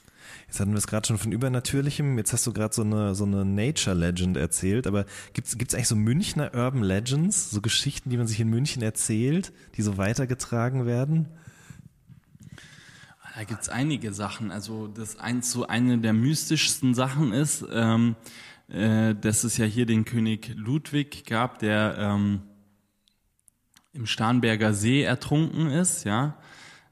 Jetzt 0.48 0.60
hatten 0.60 0.72
wir 0.72 0.78
es 0.78 0.88
gerade 0.88 1.08
schon 1.08 1.18
von 1.18 1.32
Übernatürlichem. 1.32 2.18
Jetzt 2.18 2.34
hast 2.34 2.48
du 2.48 2.54
gerade 2.54 2.74
so 2.74 2.82
eine, 2.82 3.16
so 3.16 3.26
eine 3.26 3.46
Nature 3.46 3.96
Legend 3.96 4.38
erzählt. 4.38 4.88
Aber 4.88 5.06
gibt's 5.34 5.58
gibt's 5.58 5.74
eigentlich 5.74 5.88
so 5.88 5.96
Münchner 5.96 6.54
Urban 6.54 6.84
Legends? 6.84 7.50
So 7.52 7.62
Geschichten, 7.62 8.10
die 8.10 8.18
man 8.18 8.28
sich 8.28 8.40
in 8.40 8.50
München 8.50 8.82
erzählt, 8.82 9.54
die 9.76 9.82
so 9.82 9.98
weitergetragen 9.98 10.86
werden? 10.86 11.28
Da 13.38 13.44
gibt's 13.44 13.70
einige 13.70 14.14
Sachen. 14.14 14.50
Also 14.50 14.88
das 14.88 15.20
eins 15.20 15.52
so 15.52 15.68
eine 15.68 16.00
der 16.00 16.14
mystischsten 16.14 16.96
Sachen 16.96 17.34
ist, 17.34 17.64
ähm, 17.72 18.16
äh, 18.68 19.14
dass 19.14 19.44
es 19.44 19.58
ja 19.58 19.66
hier 19.66 19.86
den 19.86 20.06
König 20.06 20.56
Ludwig 20.56 21.24
gab, 21.28 21.60
der 21.60 21.98
ähm, 22.00 22.42
im 23.94 24.08
Starnberger 24.08 24.74
See 24.74 25.04
ertrunken 25.04 25.68
ist, 25.68 26.04
ja. 26.04 26.36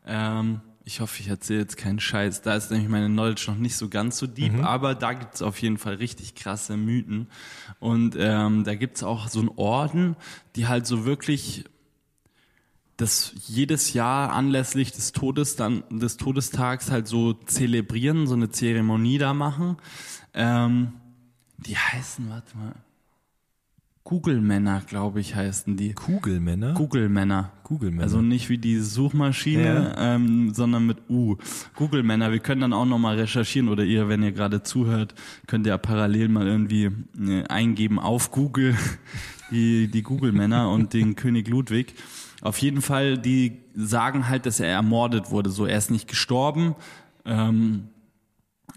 Ähm, 0.05 0.61
ich 0.83 0.99
hoffe, 0.99 1.19
ich 1.19 1.29
erzähle 1.29 1.61
jetzt 1.61 1.77
keinen 1.77 1.99
Scheiß. 1.99 2.43
Da 2.43 2.53
ist 2.53 2.69
nämlich 2.69 2.89
meine 2.89 3.07
Knowledge 3.07 3.45
noch 3.47 3.57
nicht 3.57 3.75
so 3.75 3.89
ganz 3.89 4.19
so 4.19 4.27
deep, 4.27 4.63
aber 4.63 4.93
da 4.93 5.13
gibt's 5.13 5.41
auf 5.41 5.59
jeden 5.63 5.79
Fall 5.79 5.95
richtig 5.95 6.35
krasse 6.35 6.77
Mythen. 6.77 7.27
Und 7.79 8.15
ähm, 8.19 8.63
da 8.65 8.75
gibt's 8.75 9.01
auch 9.01 9.29
so 9.29 9.39
einen 9.39 9.49
Orden, 9.55 10.15
die 10.55 10.67
halt 10.67 10.85
so 10.85 11.05
wirklich 11.05 11.65
das 12.97 13.33
jedes 13.47 13.93
Jahr 13.93 14.31
anlässlich 14.31 14.91
des 14.91 15.11
Todes 15.11 15.55
dann 15.55 15.83
des 15.89 16.17
Todestags 16.17 16.91
halt 16.91 17.07
so 17.07 17.33
zelebrieren, 17.33 18.27
so 18.27 18.35
eine 18.35 18.49
Zeremonie 18.49 19.17
da 19.17 19.33
machen. 19.33 19.77
Ähm, 20.33 20.93
die 21.57 21.77
heißen, 21.77 22.29
warte 22.29 22.57
mal, 22.57 22.75
Google-Männer, 24.05 24.83
glaube 24.87 25.19
ich, 25.19 25.33
heißen 25.33 25.77
die. 25.77 25.93
Kugelmänner? 25.93 26.75
Google-Männer. 26.75 27.51
Kugelmänner. 27.63 28.03
Also 28.03 28.21
nicht 28.21 28.49
wie 28.49 28.59
die 28.59 28.77
Suchmaschine, 28.77 29.95
ähm, 29.97 30.53
sondern 30.53 30.85
mit 30.85 31.09
U. 31.09 31.37
Google-Männer. 31.73 32.31
Wir 32.31 32.37
können 32.37 32.61
dann 32.61 32.73
auch 32.73 32.85
nochmal 32.85 33.19
recherchieren 33.19 33.67
oder 33.67 33.83
ihr, 33.83 34.07
wenn 34.07 34.21
ihr 34.21 34.31
gerade 34.31 34.61
zuhört, 34.61 35.15
könnt 35.47 35.65
ihr 35.65 35.71
ja 35.71 35.79
parallel 35.79 36.29
mal 36.29 36.45
irgendwie 36.45 36.91
äh, 37.19 37.45
eingeben 37.45 37.97
auf 37.97 38.29
Google 38.29 38.75
die, 39.51 39.87
die 39.87 40.03
Google-Männer 40.03 40.69
und 40.69 40.93
den 40.93 41.15
König 41.15 41.47
Ludwig. 41.47 41.95
Auf 42.45 42.59
jeden 42.59 42.83
Fall, 42.83 43.17
die 43.17 43.57
sagen 43.73 44.29
halt, 44.29 44.45
dass 44.45 44.59
er 44.59 44.67
ermordet 44.67 45.31
wurde. 45.31 45.49
So, 45.49 45.65
er 45.65 45.79
ist 45.79 45.89
nicht 45.89 46.07
gestorben. 46.07 46.75
Ähm, 47.25 47.87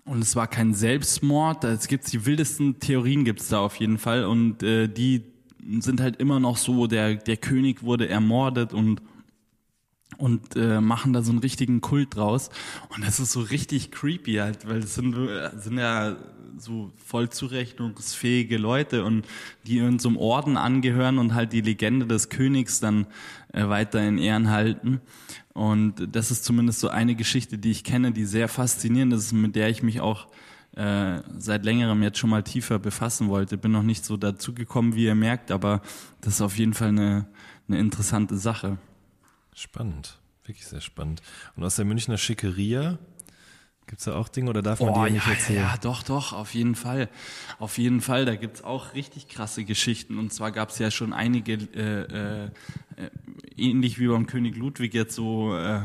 und 0.06 0.22
es 0.22 0.36
war 0.36 0.46
kein 0.46 0.72
Selbstmord. 0.72 1.64
Es 1.64 1.86
gibt 1.86 2.10
die 2.10 2.24
wildesten 2.24 2.80
Theorien 2.80 3.26
gibt's 3.26 3.48
da 3.48 3.60
auf 3.60 3.76
jeden 3.76 3.98
Fall. 3.98 4.24
Und 4.24 4.62
äh, 4.62 4.88
die 4.88 5.22
sind 5.80 6.00
halt 6.00 6.16
immer 6.16 6.40
noch 6.40 6.56
so, 6.56 6.86
der, 6.86 7.16
der 7.16 7.36
König 7.36 7.82
wurde 7.82 8.08
ermordet 8.08 8.72
und 8.72 9.02
und 10.16 10.56
äh, 10.56 10.80
machen 10.80 11.12
da 11.12 11.20
so 11.20 11.30
einen 11.30 11.40
richtigen 11.40 11.82
Kult 11.82 12.16
draus. 12.16 12.48
Und 12.88 13.06
das 13.06 13.20
ist 13.20 13.32
so 13.32 13.40
richtig 13.40 13.90
creepy 13.90 14.36
halt, 14.36 14.66
weil 14.66 14.78
es 14.78 14.94
sind, 14.94 15.14
äh, 15.14 15.50
sind 15.58 15.76
ja 15.76 16.16
so 16.60 16.92
voll 16.96 17.30
zurechnungsfähige 17.30 18.58
Leute 18.58 19.04
und 19.04 19.26
die 19.66 19.78
in 19.78 19.98
so 19.98 20.08
einem 20.08 20.18
Orden 20.18 20.56
angehören 20.56 21.18
und 21.18 21.34
halt 21.34 21.52
die 21.52 21.60
Legende 21.60 22.06
des 22.06 22.28
Königs 22.28 22.80
dann 22.80 23.06
äh, 23.52 23.68
weiter 23.68 24.06
in 24.06 24.18
Ehren 24.18 24.50
halten. 24.50 25.00
Und 25.54 26.14
das 26.14 26.30
ist 26.30 26.44
zumindest 26.44 26.80
so 26.80 26.88
eine 26.88 27.14
Geschichte, 27.14 27.58
die 27.58 27.70
ich 27.70 27.84
kenne, 27.84 28.12
die 28.12 28.24
sehr 28.24 28.48
faszinierend 28.48 29.12
ist, 29.12 29.32
mit 29.32 29.56
der 29.56 29.68
ich 29.68 29.82
mich 29.82 30.00
auch 30.00 30.28
äh, 30.76 31.22
seit 31.36 31.64
längerem 31.64 32.02
jetzt 32.02 32.18
schon 32.18 32.30
mal 32.30 32.42
tiefer 32.42 32.78
befassen 32.78 33.28
wollte. 33.28 33.58
Bin 33.58 33.72
noch 33.72 33.82
nicht 33.82 34.04
so 34.04 34.16
dazu 34.16 34.54
gekommen, 34.54 34.94
wie 34.94 35.04
ihr 35.04 35.14
merkt, 35.14 35.50
aber 35.50 35.82
das 36.20 36.34
ist 36.34 36.40
auf 36.40 36.56
jeden 36.56 36.74
Fall 36.74 36.88
eine, 36.88 37.26
eine 37.66 37.78
interessante 37.78 38.36
Sache. 38.36 38.78
Spannend. 39.54 40.18
Wirklich 40.44 40.66
sehr 40.66 40.80
spannend. 40.80 41.20
Und 41.56 41.64
aus 41.64 41.76
der 41.76 41.84
Münchner 41.84 42.16
Schickeria 42.16 42.98
gibt's 43.88 44.04
da 44.04 44.14
auch 44.14 44.28
Dinge 44.28 44.50
oder 44.50 44.62
darf 44.62 44.80
man 44.80 44.94
die 44.94 45.00
ja 45.00 45.10
nicht 45.10 45.26
erzählen? 45.26 45.62
ja, 45.62 45.76
doch, 45.80 46.02
doch, 46.02 46.32
auf 46.32 46.54
jeden 46.54 46.74
Fall. 46.74 47.08
Auf 47.58 47.78
jeden 47.78 48.00
Fall, 48.00 48.24
da 48.24 48.36
gibt's 48.36 48.62
auch 48.62 48.94
richtig 48.94 49.28
krasse 49.28 49.64
Geschichten. 49.64 50.18
Und 50.18 50.32
zwar 50.32 50.52
gab's 50.52 50.78
ja 50.78 50.90
schon 50.90 51.12
einige, 51.12 51.54
äh, 51.54 52.02
äh, 52.02 52.44
äh, 52.44 52.50
ähnlich 53.56 53.98
wie 53.98 54.06
beim 54.06 54.26
König 54.26 54.56
Ludwig 54.56 54.94
jetzt 54.94 55.14
so 55.14 55.56
äh, 55.56 55.80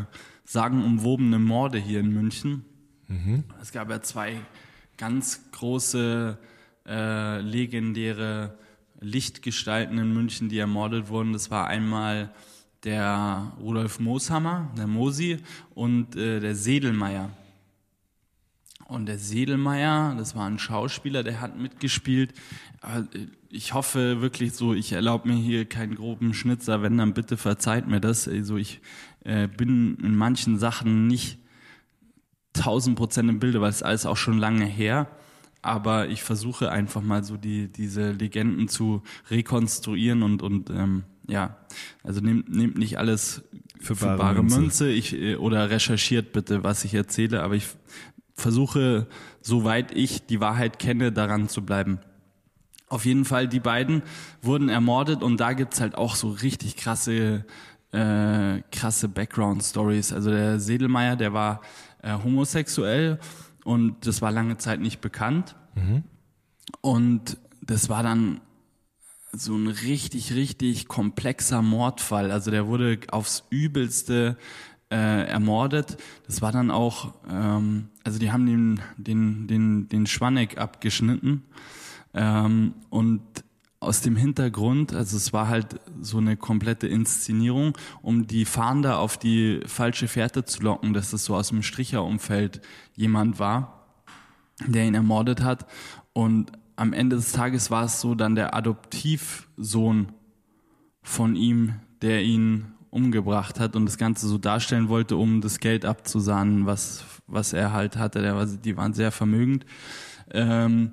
sagenumwobene 0.46 1.39
Morde 1.39 1.80
hier 1.80 2.00
in 2.00 2.13
München. 2.13 2.66
Es 3.62 3.72
gab 3.72 3.89
ja 3.92 4.02
zwei 4.02 4.38
ganz 4.98 5.42
große, 5.52 6.38
äh, 6.88 7.42
legendäre 7.42 8.58
Lichtgestalten 9.00 9.98
in 9.98 10.13
München, 10.13 10.50
die 10.50 10.58
ermordet 10.58 11.10
wurden. 11.10 11.34
Das 11.34 11.52
war 11.52 11.68
einmal 11.68 12.32
der 12.84 13.54
Rudolf 13.60 14.00
Mooshammer, 14.00 14.72
der 14.78 14.88
Mosi, 14.88 15.39
und 15.74 16.16
äh, 16.16 16.39
der 16.39 16.56
Sedelmeier. 16.56 17.30
Und 18.86 19.06
der 19.06 19.17
Sedelmeier, 19.17 20.15
das 20.17 20.36
war 20.36 20.46
ein 20.48 20.60
Schauspieler, 20.60 21.24
der 21.24 21.41
hat 21.41 21.58
mitgespielt. 21.58 22.34
Aber 22.82 23.08
Ich 23.50 23.74
hoffe 23.74 24.22
wirklich 24.22 24.54
so, 24.54 24.74
ich 24.74 24.91
erlaube 24.91 25.30
mir 25.30 25.36
hier 25.36 25.65
keinen 25.65 25.96
groben 25.96 26.34
Schnitzer, 26.34 26.82
wenn 26.82 26.98
dann 26.98 27.13
bitte 27.13 27.38
verzeiht 27.38 27.88
mir 27.88 28.02
das. 28.02 28.28
Also 28.28 28.58
ich 28.58 28.82
äh, 29.24 29.48
bin 29.48 29.96
in 30.04 30.15
manchen 30.15 30.60
Sachen 30.60 31.08
nicht 31.08 31.38
tausend 32.54 32.96
Prozent 32.98 33.30
im 33.30 33.39
Bilde, 33.39 33.62
weil 33.62 33.69
es 33.69 33.84
alles 33.84 34.06
auch 34.06 34.17
schon 34.17 34.38
lange 34.38 34.65
her. 34.65 35.08
Aber 35.62 36.10
ich 36.10 36.24
versuche 36.24 36.72
einfach 36.72 37.02
mal 37.02 37.24
so 37.24 37.38
die 37.38 37.72
diese 37.72 38.12
Legenden 38.12 38.67
zu 38.67 39.02
rekonstruieren 39.32 40.22
und 40.22 40.41
und 40.41 40.69
ähm, 40.69 41.04
ja, 41.28 41.58
also 42.04 42.19
nehmt 42.19 42.50
nehmt 42.50 42.78
nicht 42.78 42.98
alles 42.98 43.43
Für 43.80 43.96
für 43.96 44.06
bare 44.06 44.17
bare, 44.17 44.43
Münze. 44.43 44.60
Münze, 44.60 44.89
ich 44.91 45.13
äh, 45.13 45.36
oder 45.38 45.69
recherchiert 45.69 46.34
bitte, 46.34 46.63
was 46.65 46.84
ich 46.84 46.93
erzähle. 46.93 47.43
Aber 47.43 47.56
ich 47.56 47.67
versuche, 48.36 49.08
soweit 49.41 49.91
ich 49.96 50.26
die 50.26 50.39
Wahrheit 50.39 50.80
kenne, 50.80 51.12
daran 51.12 51.50
zu 51.50 51.63
bleiben. 51.63 52.00
Auf 52.88 53.06
jeden 53.06 53.26
Fall, 53.26 53.48
die 53.48 53.60
beiden 53.60 54.04
wurden 54.41 54.69
ermordet 54.69 55.24
und 55.24 55.39
da 55.39 55.54
gibt's 55.54 55.82
halt 55.82 55.96
auch 55.96 56.15
so 56.15 56.30
richtig 56.30 56.76
krasse, 56.76 57.46
äh, 57.91 58.62
krasse 58.72 59.10
Background-Stories. 59.10 60.13
Also 60.13 60.30
der 60.30 60.60
Sedelmeier, 60.60 61.15
der 61.15 61.34
war 61.34 61.62
äh, 62.02 62.13
homosexuell 62.13 63.19
und 63.63 64.06
das 64.06 64.22
war 64.22 64.32
lange 64.32 64.58
Zeit 64.58 64.80
nicht 64.80 65.02
bekannt. 65.02 65.56
Und 66.82 67.38
das 67.62 67.89
war 67.89 68.04
dann 68.04 68.41
so 69.32 69.56
ein 69.56 69.67
richtig, 69.67 70.34
richtig 70.34 70.88
komplexer 70.88 71.62
Mordfall. 71.62 72.30
Also 72.30 72.52
der 72.52 72.67
wurde 72.67 73.00
aufs 73.10 73.43
Übelste 73.50 74.38
äh, 74.93 75.25
ermordet. 75.25 75.97
Das 76.27 76.43
war 76.43 76.51
dann 76.51 76.69
auch, 76.69 77.15
ähm, 77.27 77.89
also 78.03 78.19
die 78.19 78.32
haben 78.32 78.45
den, 78.45 78.79
den, 78.97 79.47
den, 79.47 79.89
den 79.89 80.06
Schwanneck 80.06 80.60
abgeschnitten 80.60 81.43
ähm, 82.13 82.75
und 82.91 83.21
aus 83.79 84.01
dem 84.01 84.15
Hintergrund, 84.15 84.93
also 84.93 85.17
es 85.17 85.34
war 85.34 85.49
halt 85.49 85.82
so 85.99 86.19
eine 86.19 86.38
komplette 86.38 86.88
Inszenierung, 86.88 87.77
um 88.01 88.27
die 88.27 88.45
Fahnder 88.45 88.99
auf 88.99 89.17
die 89.17 89.62
falsche 89.65 90.08
Fährte 90.08 90.45
zu 90.45 90.62
locken, 90.62 90.93
dass 90.93 91.12
es 91.12 91.25
so 91.25 91.36
aus 91.36 91.49
dem 91.49 91.63
Stricherumfeld 91.63 92.62
jemand 92.95 93.39
war, 93.39 93.88
der 94.65 94.86
ihn 94.86 94.95
ermordet 94.95 95.41
hat. 95.41 95.65
Und 96.13 96.53
am 96.77 96.93
Ende 96.93 97.17
des 97.17 97.34
Tages 97.34 97.71
war 97.71 97.84
es 97.86 97.99
so 97.99 98.15
dann 98.15 98.36
der 98.36 98.56
Adoptivsohn 98.56 100.13
von 101.01 101.36
ihm, 101.36 101.73
der 102.01 102.23
ihn 102.23 102.73
umgebracht 102.93 103.60
hat 103.60 103.75
und 103.75 103.86
das 103.86 103.97
Ganze 103.97 104.27
so 104.27 104.38
darstellen 104.38 104.88
wollte, 104.88 105.17
um 105.17 105.41
das 105.41 105.60
Geld 105.60 105.84
abzusahnen, 105.84 106.65
was, 106.65 107.03
was 107.27 107.51
er 107.53 107.73
halt 107.73 107.97
hatte. 107.97 108.21
Der 108.21 108.36
war, 108.36 108.45
die 108.45 108.77
waren 108.77 108.93
sehr 108.93 109.12
vermögend. 109.12 109.65
Ähm, 110.32 110.91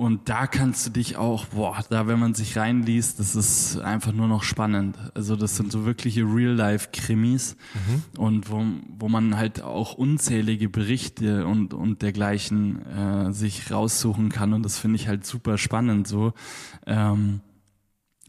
und 0.00 0.28
da 0.28 0.46
kannst 0.46 0.86
du 0.86 0.90
dich 0.90 1.16
auch, 1.16 1.46
boah, 1.46 1.84
da 1.90 2.06
wenn 2.06 2.20
man 2.20 2.32
sich 2.32 2.56
reinliest, 2.56 3.18
das 3.18 3.34
ist 3.34 3.80
einfach 3.80 4.12
nur 4.12 4.28
noch 4.28 4.44
spannend. 4.44 4.96
Also 5.14 5.34
das 5.34 5.56
sind 5.56 5.72
so 5.72 5.84
wirkliche 5.84 6.22
Real-Life-Krimis 6.22 7.56
mhm. 7.74 8.02
und 8.16 8.48
wo, 8.48 8.64
wo 8.96 9.08
man 9.08 9.36
halt 9.36 9.60
auch 9.60 9.94
unzählige 9.94 10.68
Berichte 10.68 11.46
und, 11.46 11.74
und 11.74 12.02
dergleichen 12.02 12.86
äh, 12.86 13.32
sich 13.32 13.72
raussuchen 13.72 14.28
kann 14.28 14.52
und 14.52 14.62
das 14.62 14.78
finde 14.78 14.94
ich 14.94 15.08
halt 15.08 15.26
super 15.26 15.58
spannend 15.58 16.06
so. 16.06 16.32
Ähm, 16.86 17.40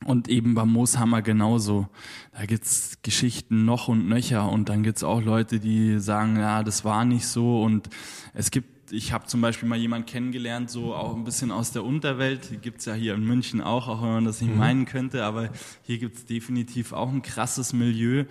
und 0.06 0.28
eben 0.28 0.56
beim 0.56 0.72
Mooshammer 0.72 1.22
genauso. 1.22 1.88
Da 2.32 2.46
gibt's 2.46 3.00
Geschichten 3.04 3.66
noch 3.66 3.88
und 3.88 4.08
nöcher 4.08 4.50
und 4.50 4.70
dann 4.70 4.84
gibt's 4.84 5.04
auch 5.04 5.22
Leute, 5.22 5.60
die 5.60 6.00
sagen, 6.00 6.38
ja, 6.38 6.64
das 6.64 6.86
war 6.86 7.06
nicht 7.06 7.28
so 7.28 7.62
und 7.64 7.90
es 8.34 8.52
gibt 8.52 8.80
ich 8.92 9.14
habe 9.14 9.28
zum 9.28 9.42
Beispiel 9.42 9.70
mal 9.70 9.78
jemanden 9.78 10.08
kennengelernt, 10.08 10.70
so 10.70 10.96
auch 10.96 11.16
ein 11.16 11.24
bisschen 11.24 11.52
aus 11.52 11.72
der 11.72 11.84
Unterwelt. 11.84 12.50
Die 12.50 12.58
gibt's 12.58 12.86
ja 12.86 12.94
hier 12.94 13.14
in 13.14 13.24
München 13.24 13.62
auch, 13.62 13.88
auch 13.88 14.02
wenn 14.02 14.10
man 14.10 14.26
das 14.26 14.42
nicht 14.42 14.52
mhm. 14.52 14.58
meinen 14.58 14.86
könnte, 14.86 15.26
aber 15.26 15.50
hier 15.84 16.00
gibt's 16.00 16.26
definitiv 16.26 16.94
auch 16.94 17.10
ein 17.10 17.22
krasses 17.22 17.74
Milieu. 17.74 18.26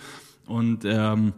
Und 0.47 0.85
ähm, 0.85 1.35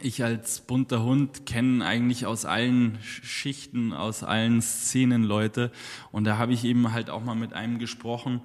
ich 0.00 0.22
als 0.22 0.60
bunter 0.60 1.02
Hund 1.02 1.46
kenne 1.46 1.84
eigentlich 1.84 2.26
aus 2.26 2.44
allen 2.44 2.98
Schichten, 3.02 3.92
aus 3.92 4.22
allen 4.22 4.62
Szenen 4.62 5.24
Leute. 5.24 5.72
Und 6.12 6.24
da 6.24 6.38
habe 6.38 6.52
ich 6.52 6.64
eben 6.64 6.92
halt 6.92 7.10
auch 7.10 7.22
mal 7.22 7.34
mit 7.34 7.52
einem 7.52 7.78
gesprochen, 7.78 8.40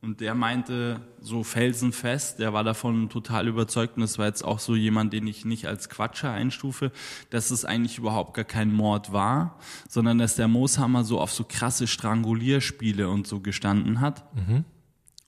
und 0.00 0.20
der 0.20 0.34
meinte 0.34 1.00
so 1.20 1.42
felsenfest, 1.42 2.38
der 2.38 2.52
war 2.52 2.62
davon 2.62 3.08
total 3.08 3.48
überzeugt 3.48 3.96
und 3.96 4.02
das 4.02 4.16
war 4.16 4.26
jetzt 4.26 4.44
auch 4.44 4.60
so 4.60 4.76
jemand, 4.76 5.12
den 5.12 5.26
ich 5.26 5.44
nicht 5.44 5.66
als 5.66 5.88
Quatscher 5.88 6.30
einstufe, 6.30 6.92
dass 7.30 7.50
es 7.50 7.64
eigentlich 7.64 7.98
überhaupt 7.98 8.34
gar 8.34 8.44
kein 8.44 8.72
Mord 8.72 9.12
war, 9.12 9.58
sondern 9.88 10.18
dass 10.18 10.36
der 10.36 10.46
Mooshammer 10.46 11.02
so 11.02 11.20
auf 11.20 11.32
so 11.32 11.44
krasse 11.44 11.88
Strangulierspiele 11.88 13.08
und 13.08 13.26
so 13.26 13.40
gestanden 13.40 14.00
hat. 14.00 14.24
Mhm. 14.36 14.64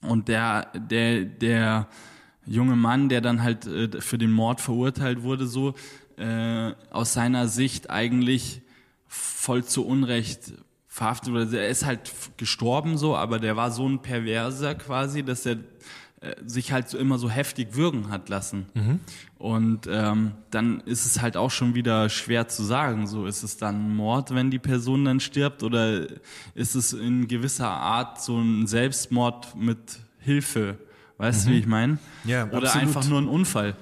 Und 0.03 0.29
der, 0.29 0.67
der, 0.75 1.25
der 1.25 1.89
junge 2.47 2.77
Mann, 2.77 3.09
der 3.09 3.21
dann 3.21 3.43
halt 3.43 3.67
äh, 3.67 4.01
für 4.01 4.19
den 4.19 4.31
Mord 4.31 4.61
verurteilt 4.61 5.23
wurde, 5.23 5.47
so 5.47 5.75
äh, 6.17 6.73
aus 6.91 7.13
seiner 7.13 7.49
Sicht 7.49 7.91
eigentlich 7.91 8.63
voll 9.09 9.65
zu 9.65 9.85
Unrecht 9.85 10.53
verhaftet 11.01 11.33
oder 11.33 11.51
er 11.51 11.71
ist 11.71 11.87
halt 11.87 12.13
gestorben 12.37 12.99
so, 12.99 13.17
aber 13.17 13.39
der 13.39 13.57
war 13.57 13.71
so 13.71 13.89
ein 13.89 14.03
Perverser 14.03 14.75
quasi, 14.75 15.23
dass 15.23 15.47
er 15.47 15.57
äh, 16.21 16.35
sich 16.45 16.73
halt 16.73 16.91
so 16.91 16.99
immer 16.99 17.17
so 17.17 17.31
heftig 17.31 17.75
würgen 17.75 18.11
hat 18.11 18.29
lassen. 18.29 18.67
Mhm. 18.75 19.01
Und 19.39 19.89
ähm, 19.91 20.33
dann 20.51 20.81
ist 20.81 21.07
es 21.07 21.23
halt 21.23 21.39
auch 21.39 21.51
schon 21.51 21.75
wieder 21.75 22.11
schwer 22.11 22.49
zu 22.49 22.65
sagen, 22.65 23.07
so 23.07 23.25
ist 23.25 23.43
es 23.43 23.57
dann 23.57 23.97
Mord, 23.97 24.35
wenn 24.35 24.51
die 24.51 24.59
Person 24.59 25.07
dann 25.07 25.21
stirbt 25.21 25.63
oder 25.63 26.07
ist 26.55 26.75
es 26.75 26.93
in 26.93 27.29
gewisser 27.29 27.71
Art 27.71 28.21
so 28.21 28.39
ein 28.39 28.67
Selbstmord 28.67 29.57
mit 29.57 29.79
Hilfe, 30.19 30.77
weißt 31.17 31.47
du, 31.47 31.49
mhm. 31.49 31.55
wie 31.55 31.59
ich 31.61 31.67
meine? 31.67 31.99
Ja, 32.25 32.45
oder 32.49 32.65
absolut. 32.65 32.89
einfach 32.89 33.09
nur 33.09 33.23
ein 33.23 33.29
Unfall. 33.29 33.75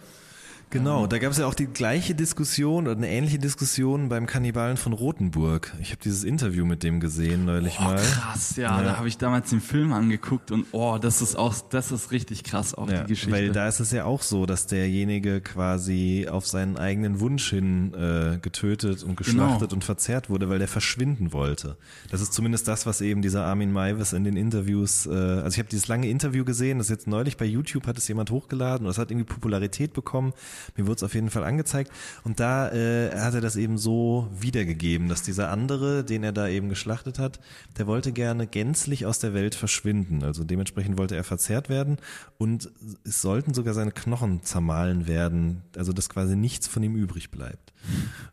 Genau, 0.70 1.06
da 1.06 1.18
gab 1.18 1.32
es 1.32 1.38
ja 1.38 1.46
auch 1.46 1.54
die 1.54 1.66
gleiche 1.66 2.14
Diskussion 2.14 2.86
oder 2.86 2.96
eine 2.96 3.08
ähnliche 3.08 3.38
Diskussion 3.38 4.10
beim 4.10 4.26
Kannibalen 4.26 4.76
von 4.76 4.92
Rothenburg. 4.92 5.74
Ich 5.80 5.90
habe 5.90 6.00
dieses 6.02 6.24
Interview 6.24 6.66
mit 6.66 6.82
dem 6.82 7.00
gesehen 7.00 7.46
neulich 7.46 7.78
oh, 7.80 7.84
mal. 7.84 7.96
Krass, 7.96 8.56
ja, 8.56 8.78
ja. 8.78 8.82
da 8.82 8.96
habe 8.98 9.08
ich 9.08 9.16
damals 9.16 9.48
den 9.48 9.62
Film 9.62 9.94
angeguckt 9.94 10.50
und 10.50 10.66
oh, 10.72 10.98
das 11.00 11.22
ist 11.22 11.36
auch, 11.36 11.54
das 11.70 11.90
ist 11.90 12.10
richtig 12.10 12.44
krass 12.44 12.74
auch 12.74 12.90
ja, 12.90 13.02
die 13.02 13.08
Geschichte. 13.08 13.32
Weil 13.32 13.50
da 13.50 13.66
ist 13.66 13.80
es 13.80 13.92
ja 13.92 14.04
auch 14.04 14.20
so, 14.20 14.44
dass 14.44 14.66
derjenige 14.66 15.40
quasi 15.40 16.26
auf 16.30 16.46
seinen 16.46 16.76
eigenen 16.76 17.20
Wunsch 17.20 17.48
hin 17.48 17.94
äh, 17.94 18.38
getötet 18.38 19.02
und 19.02 19.16
geschlachtet 19.16 19.70
genau. 19.70 19.74
und 19.74 19.84
verzehrt 19.84 20.28
wurde, 20.28 20.50
weil 20.50 20.58
der 20.58 20.68
verschwinden 20.68 21.32
wollte. 21.32 21.78
Das 22.10 22.20
ist 22.20 22.34
zumindest 22.34 22.68
das, 22.68 22.84
was 22.84 23.00
eben 23.00 23.22
dieser 23.22 23.46
Armin 23.46 23.72
Maivis 23.72 24.12
in 24.12 24.24
den 24.24 24.36
Interviews, 24.36 25.06
äh, 25.06 25.10
also 25.10 25.54
ich 25.54 25.58
habe 25.58 25.68
dieses 25.70 25.88
lange 25.88 26.10
Interview 26.10 26.44
gesehen, 26.44 26.76
das 26.76 26.90
jetzt 26.90 27.06
neulich 27.06 27.38
bei 27.38 27.46
YouTube 27.46 27.86
hat 27.86 27.96
es 27.96 28.06
jemand 28.06 28.30
hochgeladen 28.30 28.86
und 28.86 28.90
das 28.90 28.98
hat 28.98 29.10
irgendwie 29.10 29.32
Popularität 29.32 29.94
bekommen. 29.94 30.34
Mir 30.76 30.86
wurde 30.86 30.96
es 30.96 31.02
auf 31.02 31.14
jeden 31.14 31.30
Fall 31.30 31.44
angezeigt. 31.44 31.92
Und 32.24 32.40
da 32.40 32.70
äh, 32.70 33.10
hat 33.18 33.34
er 33.34 33.40
das 33.40 33.56
eben 33.56 33.78
so 33.78 34.28
wiedergegeben, 34.38 35.08
dass 35.08 35.22
dieser 35.22 35.50
andere, 35.50 36.04
den 36.04 36.24
er 36.24 36.32
da 36.32 36.48
eben 36.48 36.68
geschlachtet 36.68 37.18
hat, 37.18 37.40
der 37.76 37.86
wollte 37.86 38.12
gerne 38.12 38.46
gänzlich 38.46 39.06
aus 39.06 39.18
der 39.18 39.34
Welt 39.34 39.54
verschwinden. 39.54 40.22
Also 40.22 40.44
dementsprechend 40.44 40.98
wollte 40.98 41.16
er 41.16 41.24
verzehrt 41.24 41.68
werden 41.68 41.98
und 42.38 42.70
es 43.04 43.22
sollten 43.22 43.54
sogar 43.54 43.74
seine 43.74 43.92
Knochen 43.92 44.42
zermahlen 44.42 45.06
werden, 45.06 45.62
also 45.76 45.92
dass 45.92 46.08
quasi 46.08 46.36
nichts 46.36 46.66
von 46.66 46.82
ihm 46.82 46.96
übrig 46.96 47.30
bleibt. 47.30 47.72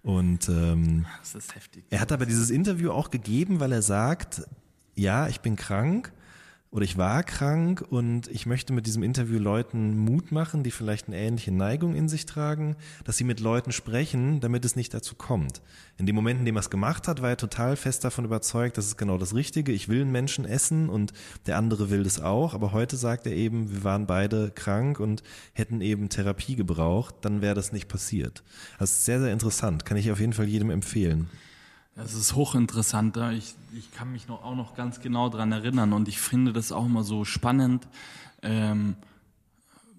Und 0.02 0.50
ähm, 0.50 1.06
das 1.20 1.36
ist 1.36 1.56
heftig. 1.56 1.86
er 1.90 2.00
hat 2.00 2.12
aber 2.12 2.26
dieses 2.26 2.50
Interview 2.50 2.92
auch 2.92 3.10
gegeben, 3.10 3.60
weil 3.60 3.72
er 3.72 3.82
sagt, 3.82 4.44
ja, 4.96 5.28
ich 5.28 5.42
bin 5.42 5.56
krank 5.56 6.12
oder 6.76 6.84
ich 6.84 6.98
war 6.98 7.24
krank 7.24 7.86
und 7.90 8.28
ich 8.28 8.46
möchte 8.46 8.74
mit 8.74 8.86
diesem 8.86 9.02
Interview 9.02 9.40
Leuten 9.40 9.98
Mut 9.98 10.34
machen, 10.34 10.62
die 10.62 10.72
vielleicht 10.72 11.08
eine 11.08 11.16
ähnliche 11.16 11.54
Neigung 11.54 11.96
in 11.96 12.10
sich 12.10 12.26
tragen, 12.26 12.76
dass 13.06 13.16
sie 13.16 13.24
mit 13.24 13.40
Leuten 13.40 13.72
sprechen, 13.72 14.42
damit 14.42 14.66
es 14.66 14.76
nicht 14.76 14.94
dazu 14.94 15.16
kommt. 15.16 15.62
In 15.98 16.06
dem 16.06 16.16
Moment, 16.16 16.42
in 16.42 16.46
dem 16.46 16.58
er 16.58 16.60
es 16.60 16.70
gemacht 16.70 17.08
hat, 17.08 17.22
war 17.22 17.30
er 17.30 17.38
total 17.38 17.78
fest 17.78 18.04
davon 18.04 18.26
überzeugt, 18.26 18.78
das 18.78 18.88
ist 18.88 18.98
genau 18.98 19.18
das 19.18 19.34
Richtige. 19.34 19.72
Ich 19.72 19.88
will 19.88 20.02
einen 20.02 20.12
Menschen 20.12 20.44
essen 20.44 20.90
und 20.90 21.14
der 21.46 21.58
andere 21.58 21.90
will 21.90 22.04
das 22.04 22.20
auch. 22.20 22.54
Aber 22.54 22.74
heute 22.74 22.98
sagt 22.98 23.26
er 23.26 23.32
eben, 23.32 23.72
wir 23.72 23.86
waren 23.86 24.06
beide 24.06 24.52
krank 24.52 25.00
und 25.00 25.24
hätten 25.54 25.80
eben 25.80 26.10
Therapie 26.10 26.58
gebraucht, 26.58 27.16
dann 27.22 27.42
wäre 27.42 27.56
das 27.56 27.72
nicht 27.72 27.88
passiert. 27.88 28.44
Das 28.80 28.92
ist 28.92 29.06
sehr, 29.06 29.22
sehr 29.22 29.32
interessant. 29.32 29.86
Kann 29.86 29.96
ich 29.96 30.12
auf 30.12 30.20
jeden 30.20 30.34
Fall 30.34 30.50
jedem 30.50 30.72
empfehlen. 30.72 31.30
Das 31.96 32.14
ist 32.14 32.36
hochinteressant. 32.36 33.18
Ich, 33.38 33.56
ich 33.74 33.92
kann 33.92 34.12
mich 34.12 34.28
noch, 34.28 34.44
auch 34.44 34.56
noch 34.56 34.76
ganz 34.76 35.00
genau 35.00 35.30
dran 35.30 35.54
erinnern 35.54 35.94
und 35.94 36.10
ich 36.10 36.20
finde 36.20 36.52
das 36.52 36.74
auch 36.74 36.86
immer 36.86 37.04
so 37.04 37.24
spannend, 37.24 37.88
ähm, 38.42 38.96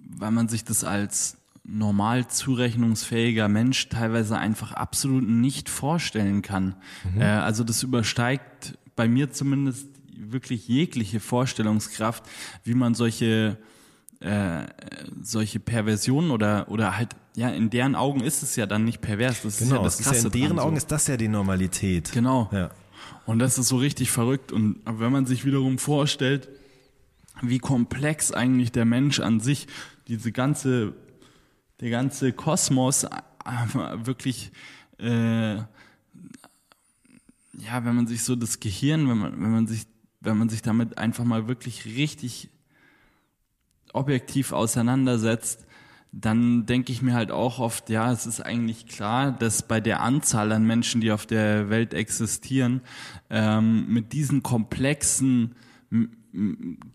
weil 0.07 0.31
man 0.31 0.49
sich 0.49 0.63
das 0.63 0.85
als 0.85 1.39
normal 1.65 2.29
zurechnungsfähiger 2.29 3.49
Mensch 3.49 3.89
teilweise 3.89 4.37
einfach 4.39 4.73
absolut 4.73 5.27
nicht 5.27 5.71
vorstellen 5.71 6.43
kann. 6.43 6.77
Mhm. 7.15 7.23
Äh, 7.23 7.25
also 7.25 7.65
das 7.65 7.83
übersteigt 7.83 8.79
bei 8.95 9.09
mir 9.09 9.33
zumindest 9.33 9.89
wirklich 10.15 10.69
jegliche 10.69 11.19
Vorstellungskraft, 11.19 12.25
wie 12.63 12.75
man 12.75 12.95
solche 12.95 13.57
äh, 14.21 14.67
solche 15.23 15.61
Perversionen 15.61 16.31
oder 16.31 16.69
oder 16.71 16.97
halt 16.97 17.11
ja 17.35 17.51
in 17.51 17.69
deren 17.69 17.95
Augen 17.95 18.21
ist 18.21 18.43
es 18.43 18.57
ja 18.57 18.67
dann 18.67 18.85
nicht 18.85 19.01
pervers 19.01 19.43
das 19.43 19.59
genau, 19.59 19.71
ist 19.71 19.77
ja 19.77 19.83
das, 19.83 19.97
das 19.99 20.07
ist 20.07 20.23
ja 20.23 20.27
in 20.27 20.33
deren 20.33 20.59
Augen 20.59 20.77
so. 20.77 20.79
ist 20.79 20.91
das 20.91 21.07
ja 21.07 21.17
die 21.17 21.29
Normalität 21.29 22.13
genau 22.13 22.49
ja. 22.51 22.71
und 23.27 23.39
das 23.39 23.59
ist 23.59 23.69
so 23.69 23.77
richtig 23.77 24.11
verrückt 24.11 24.53
und 24.53 24.81
wenn 24.87 25.13
man 25.13 25.27
sich 25.27 25.45
wiederum 25.45 25.79
vorstellt 25.79 26.49
wie 27.43 27.59
komplex 27.59 28.33
eigentlich 28.33 28.73
der 28.73 28.87
Mensch 28.87 29.21
an 29.21 29.41
sich 29.41 29.67
diese 30.09 30.33
ganze 30.33 30.95
der 31.81 31.91
ganze 31.91 32.33
Kosmos 32.33 33.05
äh, 33.05 33.09
wirklich 34.07 34.51
äh, 34.99 35.57
ja 35.57 35.67
wenn 37.85 37.95
man 37.97 38.07
sich 38.07 38.25
so 38.25 38.35
das 38.35 38.61
Gehirn 38.61 39.11
wenn 39.11 39.19
man 39.19 39.33
wenn 39.43 39.51
man 39.51 39.67
sich 39.67 39.87
wenn 40.21 40.39
man 40.39 40.49
sich 40.49 40.63
damit 40.63 40.97
einfach 40.97 41.25
mal 41.25 41.49
wirklich 41.49 41.85
richtig 41.85 42.49
objektiv 43.97 44.53
auseinandersetzt, 44.53 45.67
dann 46.13 46.65
denke 46.65 46.93
ich 46.93 47.03
mir 47.03 47.15
halt 47.15 47.31
auch 47.31 47.59
oft, 47.59 47.91
ja, 47.91 48.11
es 48.11 48.27
ist 48.27 48.41
eigentlich 48.41 48.87
klar, 48.87 49.33
dass 49.33 49.63
bei 49.63 49.81
der 49.81 50.01
Anzahl 50.01 50.53
an 50.53 50.65
Menschen, 50.65 51.01
die 51.01 51.13
auf 51.13 51.27
der 51.27 51.69
Welt 51.69 51.93
existieren, 51.93 52.81
ähm, 53.29 53.87
mit 53.89 54.13
diesen 54.13 54.43
komplexen 54.43 55.55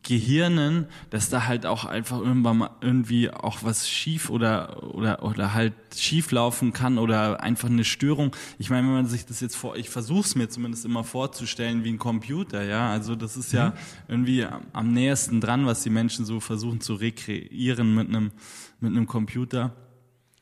Gehirnen, 0.04 0.86
dass 1.10 1.30
da 1.30 1.48
halt 1.48 1.66
auch 1.66 1.86
einfach 1.86 2.20
irgendwann 2.20 2.60
mal 2.60 2.70
irgendwie 2.82 3.32
auch 3.32 3.64
was 3.64 3.90
schief 3.90 4.30
oder 4.30 4.94
oder 4.94 5.24
oder 5.24 5.56
halt 5.56 5.74
schief 5.96 6.32
laufen 6.32 6.74
kann 6.74 7.00
oder 7.00 7.42
einfach 7.42 7.68
eine 7.68 7.84
Störung. 7.84 8.36
Ich 8.60 8.70
meine, 8.70 8.86
wenn 8.86 8.94
man 8.94 9.08
sich 9.08 9.26
das 9.26 9.40
jetzt 9.40 9.56
vor, 9.56 9.76
ich 9.78 9.90
versuche 9.90 10.22
es 10.22 10.36
mir 10.36 10.48
zumindest 10.48 10.86
immer 10.86 11.04
vorzustellen 11.04 11.84
wie 11.84 11.90
ein 11.90 11.98
Computer, 11.98 12.64
ja. 12.64 12.92
Also 12.92 13.16
das 13.16 13.36
ist 13.36 13.52
ja 13.52 13.70
mhm. 13.70 13.74
irgendwie 14.10 14.48
am 14.74 14.94
nähersten 14.94 15.42
dran, 15.42 15.66
was 15.66 15.82
die 15.82 15.90
Menschen 15.90 16.24
so 16.26 16.40
versuchen 16.40 16.80
zu 16.80 16.94
rekreieren 16.94 17.96
mit 17.96 18.10
einem 18.10 18.32
mit 18.80 18.92
einem 18.92 19.08
Computer. 19.08 19.76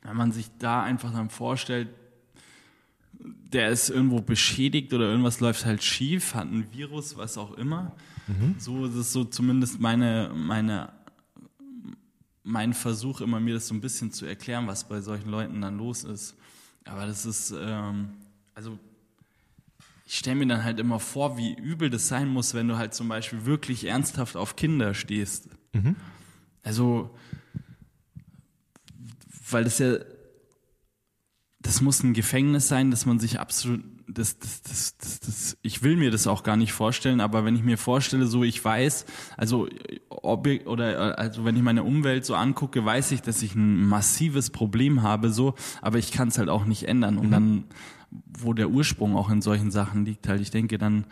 Wenn 0.01 0.17
man 0.17 0.33
sich 0.33 0.47
da 0.59 0.83
einfach 0.83 1.13
dann 1.13 1.29
vorstellt, 1.29 1.88
der 3.19 3.69
ist 3.69 3.89
irgendwo 3.89 4.19
beschädigt 4.21 4.93
oder 4.93 5.05
irgendwas 5.05 5.39
läuft 5.39 5.65
halt 5.65 5.83
schief, 5.83 6.35
hat 6.35 6.51
ein 6.51 6.67
Virus, 6.73 7.17
was 7.17 7.38
auch 7.38 7.53
immer. 7.53 7.93
Mhm. 8.29 8.55
So 8.59 8.85
ist 8.85 8.95
es 8.95 9.11
so 9.11 9.23
zumindest 9.23 9.79
meine, 9.79 10.31
meine, 10.35 10.93
mein 12.43 12.73
Versuch, 12.73 13.21
immer 13.21 13.39
mir 13.39 13.55
das 13.55 13.67
so 13.67 13.73
ein 13.73 13.81
bisschen 13.81 14.11
zu 14.11 14.25
erklären, 14.25 14.67
was 14.67 14.87
bei 14.87 15.01
solchen 15.01 15.29
Leuten 15.29 15.61
dann 15.61 15.77
los 15.77 16.03
ist. 16.03 16.35
Aber 16.85 17.05
das 17.07 17.25
ist, 17.25 17.51
ähm, 17.57 18.09
also 18.53 18.77
ich 20.05 20.17
stelle 20.17 20.37
mir 20.37 20.47
dann 20.47 20.63
halt 20.63 20.79
immer 20.79 20.99
vor, 20.99 21.37
wie 21.37 21.53
übel 21.53 21.89
das 21.89 22.07
sein 22.07 22.29
muss, 22.29 22.53
wenn 22.53 22.67
du 22.67 22.77
halt 22.77 22.93
zum 22.93 23.07
Beispiel 23.07 23.45
wirklich 23.45 23.85
ernsthaft 23.85 24.35
auf 24.35 24.55
Kinder 24.55 24.93
stehst. 24.93 25.49
Mhm. 25.73 25.95
Also, 26.61 27.15
weil 29.49 29.63
das 29.63 29.79
ja 29.79 29.97
das 31.59 31.81
muss 31.81 32.03
ein 32.03 32.13
Gefängnis 32.13 32.67
sein, 32.67 32.89
dass 32.89 33.05
man 33.05 33.19
sich 33.19 33.39
absolut, 33.39 33.83
das, 34.13 34.39
das, 34.39 34.61
das, 34.63 34.97
das, 34.97 35.19
das, 35.19 35.57
ich 35.61 35.83
will 35.83 35.95
mir 35.95 36.11
das 36.11 36.27
auch 36.27 36.43
gar 36.43 36.57
nicht 36.57 36.73
vorstellen, 36.73 37.21
aber 37.21 37.45
wenn 37.45 37.55
ich 37.55 37.63
mir 37.63 37.77
vorstelle, 37.77 38.27
so 38.27 38.43
ich 38.43 38.63
weiß, 38.63 39.05
also 39.37 39.67
ob 40.09 40.47
ich, 40.47 40.65
oder 40.67 41.17
also 41.17 41.45
wenn 41.45 41.55
ich 41.55 41.61
meine 41.61 41.83
Umwelt 41.83 42.25
so 42.25 42.35
angucke, 42.35 42.83
weiß 42.83 43.11
ich, 43.11 43.21
dass 43.21 43.41
ich 43.41 43.55
ein 43.55 43.85
massives 43.85 44.49
Problem 44.49 45.01
habe, 45.03 45.31
so, 45.31 45.55
aber 45.81 45.97
ich 45.97 46.11
kann 46.11 46.29
es 46.29 46.37
halt 46.37 46.49
auch 46.49 46.65
nicht 46.65 46.87
ändern. 46.87 47.17
Und 47.17 47.27
mhm. 47.27 47.31
dann, 47.31 47.63
wo 48.37 48.53
der 48.53 48.69
Ursprung 48.69 49.15
auch 49.15 49.29
in 49.29 49.41
solchen 49.41 49.71
Sachen 49.71 50.05
liegt, 50.05 50.27
halt, 50.27 50.41
ich 50.41 50.51
denke 50.51 50.77
dann, 50.77 51.05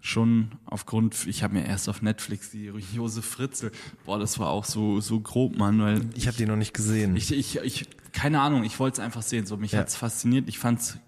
schon 0.00 0.52
aufgrund, 0.64 1.26
ich 1.26 1.42
habe 1.42 1.54
mir 1.54 1.66
erst 1.66 1.88
auf 1.88 2.02
Netflix 2.02 2.50
die 2.50 2.72
Josef 2.94 3.24
Fritzel, 3.24 3.72
boah, 4.06 4.18
das 4.18 4.38
war 4.38 4.48
auch 4.48 4.64
so 4.64 5.00
so 5.00 5.18
grob, 5.18 5.56
Mann, 5.58 5.80
weil 5.80 6.02
ich 6.14 6.28
habe 6.28 6.36
die 6.36 6.46
noch 6.46 6.56
nicht 6.56 6.72
gesehen. 6.72 7.16
Ich, 7.16 7.32
ich, 7.32 7.58
ich 7.58 7.86
keine 8.12 8.40
Ahnung, 8.40 8.62
ich 8.62 8.78
wollte 8.78 9.00
es 9.00 9.04
einfach 9.04 9.22
sehen, 9.22 9.44
so 9.44 9.56
mich 9.56 9.72
ja. 9.72 9.80
hat's 9.80 9.96
fasziniert, 9.96 10.48
ich 10.48 10.60
fand's 10.60 10.98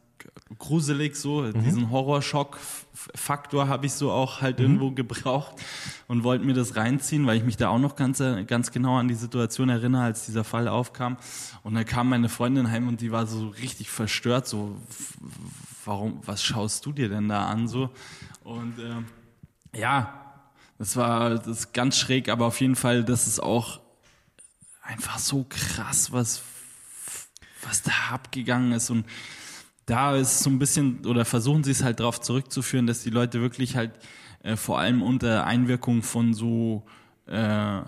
gruselig 0.59 1.17
so, 1.17 1.43
mhm. 1.43 1.63
diesen 1.63 1.91
Horrorschock-Faktor 1.91 3.69
habe 3.69 3.87
ich 3.87 3.93
so 3.93 4.11
auch 4.11 4.41
halt 4.41 4.59
mhm. 4.59 4.65
irgendwo 4.65 4.91
gebraucht 4.91 5.57
und 6.09 6.25
wollte 6.25 6.45
mir 6.45 6.55
das 6.55 6.77
reinziehen, 6.77 7.27
weil 7.27 7.37
ich 7.37 7.45
mich 7.45 7.57
da 7.57 7.69
auch 7.69 7.79
noch 7.79 7.97
ganz, 7.97 8.23
ganz 8.47 8.71
genau 8.71 8.99
an 8.99 9.09
die 9.09 9.15
Situation 9.15 9.69
erinnere, 9.69 10.03
als 10.03 10.27
dieser 10.27 10.45
Fall 10.45 10.69
aufkam. 10.69 11.17
Und 11.63 11.75
dann 11.75 11.85
kam 11.85 12.09
meine 12.09 12.29
Freundin 12.29 12.71
heim 12.71 12.89
und 12.89 13.01
die 13.01 13.13
war 13.13 13.27
so 13.27 13.49
richtig 13.49 13.91
verstört, 13.91 14.47
so, 14.47 14.77
warum, 15.85 16.21
was 16.27 16.43
schaust 16.43 16.85
du 16.87 16.93
dir 16.93 17.09
denn 17.09 17.29
da 17.29 17.47
an, 17.47 17.69
so? 17.69 17.91
Und 18.45 18.79
äh, 18.79 19.79
ja, 19.79 20.21
das 20.79 20.97
war 20.97 21.31
das 21.31 21.47
ist 21.47 21.75
ganz 21.75 21.99
schräg, 21.99 22.29
aber 22.29 22.47
auf 22.47 22.61
jeden 22.61 22.77
Fall, 22.77 23.05
das 23.05 23.27
ist 23.27 23.41
auch 23.41 23.81
einfach 24.83 25.19
so 25.19 25.47
krass, 25.49 26.11
was, 26.13 26.43
was 27.63 27.83
da 27.83 27.93
abgegangen 28.13 28.73
ist. 28.73 28.91
Und 28.91 29.05
da 29.91 30.15
ist 30.17 30.41
so 30.41 30.51
ein 30.51 30.59
bisschen, 30.59 31.05
oder 31.05 31.25
versuchen 31.25 31.65
sie 31.65 31.73
es 31.73 31.83
halt 31.83 32.01
darauf 32.01 32.21
zurückzuführen, 32.21 32.87
dass 32.87 33.03
die 33.03 33.11
Leute 33.11 33.41
wirklich 33.41 33.77
halt 33.77 33.93
äh, 34.43 34.57
vor 34.57 34.79
allem 34.79 35.03
unter 35.03 35.45
Einwirkung 35.47 36.03
von 36.03 36.33
so 36.33 36.85
äh, 37.27 37.81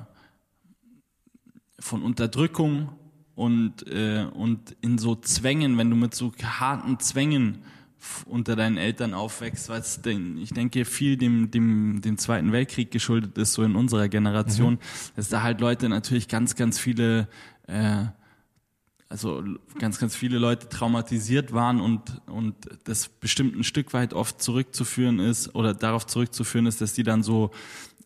von 1.79 2.03
Unterdrückung 2.03 2.91
und, 3.35 3.87
äh, 3.89 4.27
und 4.33 4.77
in 4.81 4.99
so 4.99 5.17
Zwängen, 5.17 5.79
wenn 5.79 5.91
du 5.91 5.97
mit 5.97 6.15
so 6.15 6.33
harten 6.43 6.99
Zwängen 7.01 7.59
unter 8.27 8.57
deinen 8.57 8.79
Eltern 8.79 9.15
aufwächst, 9.15 9.69
weil 9.69 9.81
es, 9.81 10.01
ich 10.05 10.51
denke, 10.51 10.85
viel 10.85 11.17
dem, 11.17 11.51
dem, 11.51 12.01
dem 12.01 12.19
Zweiten 12.19 12.51
Weltkrieg 12.51 12.91
geschuldet 12.91 13.39
ist, 13.39 13.53
so 13.53 13.63
in 13.63 13.77
unserer 13.77 14.09
Generation, 14.09 14.75
mhm. 14.75 14.79
dass 15.15 15.29
da 15.29 15.43
halt 15.43 15.61
Leute 15.61 15.89
natürlich 15.89 16.29
ganz, 16.29 16.57
ganz 16.57 16.79
viele, 16.79 17.29
äh, 17.69 18.07
also 19.13 19.45
ganz, 19.79 19.99
ganz 19.99 20.17
viele 20.17 20.39
Leute 20.39 20.71
traumatisiert 20.71 21.53
waren 21.53 21.81
und, 21.81 22.23
und 22.27 22.55
das 22.85 23.09
bestimmt 23.09 23.55
ein 23.55 23.63
Stück 23.63 23.93
weit 23.93 24.15
oft 24.15 24.43
zurückzuführen 24.43 25.19
ist 25.19 25.55
oder 25.55 25.75
darauf 25.75 26.07
zurückzuführen 26.07 26.67
ist, 26.67 26.81
dass 26.81 26.95
die 26.95 27.03
dann 27.03 27.23
so 27.23 27.51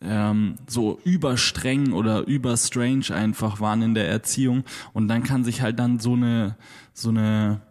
ähm, 0.01 0.55
so 0.67 0.99
überstreng 1.05 1.93
oder 1.93 2.27
überstrange 2.27 3.09
einfach 3.11 3.61
waren 3.61 3.81
in 3.81 3.95
der 3.95 4.09
Erziehung 4.09 4.65
und 4.93 5.07
dann 5.07 5.23
kann 5.23 5.43
sich 5.43 5.61
halt 5.61 5.79
dann 5.79 5.99
so 5.99 6.13
eine 6.13 6.57
so 6.93 7.09
eine 7.09 7.61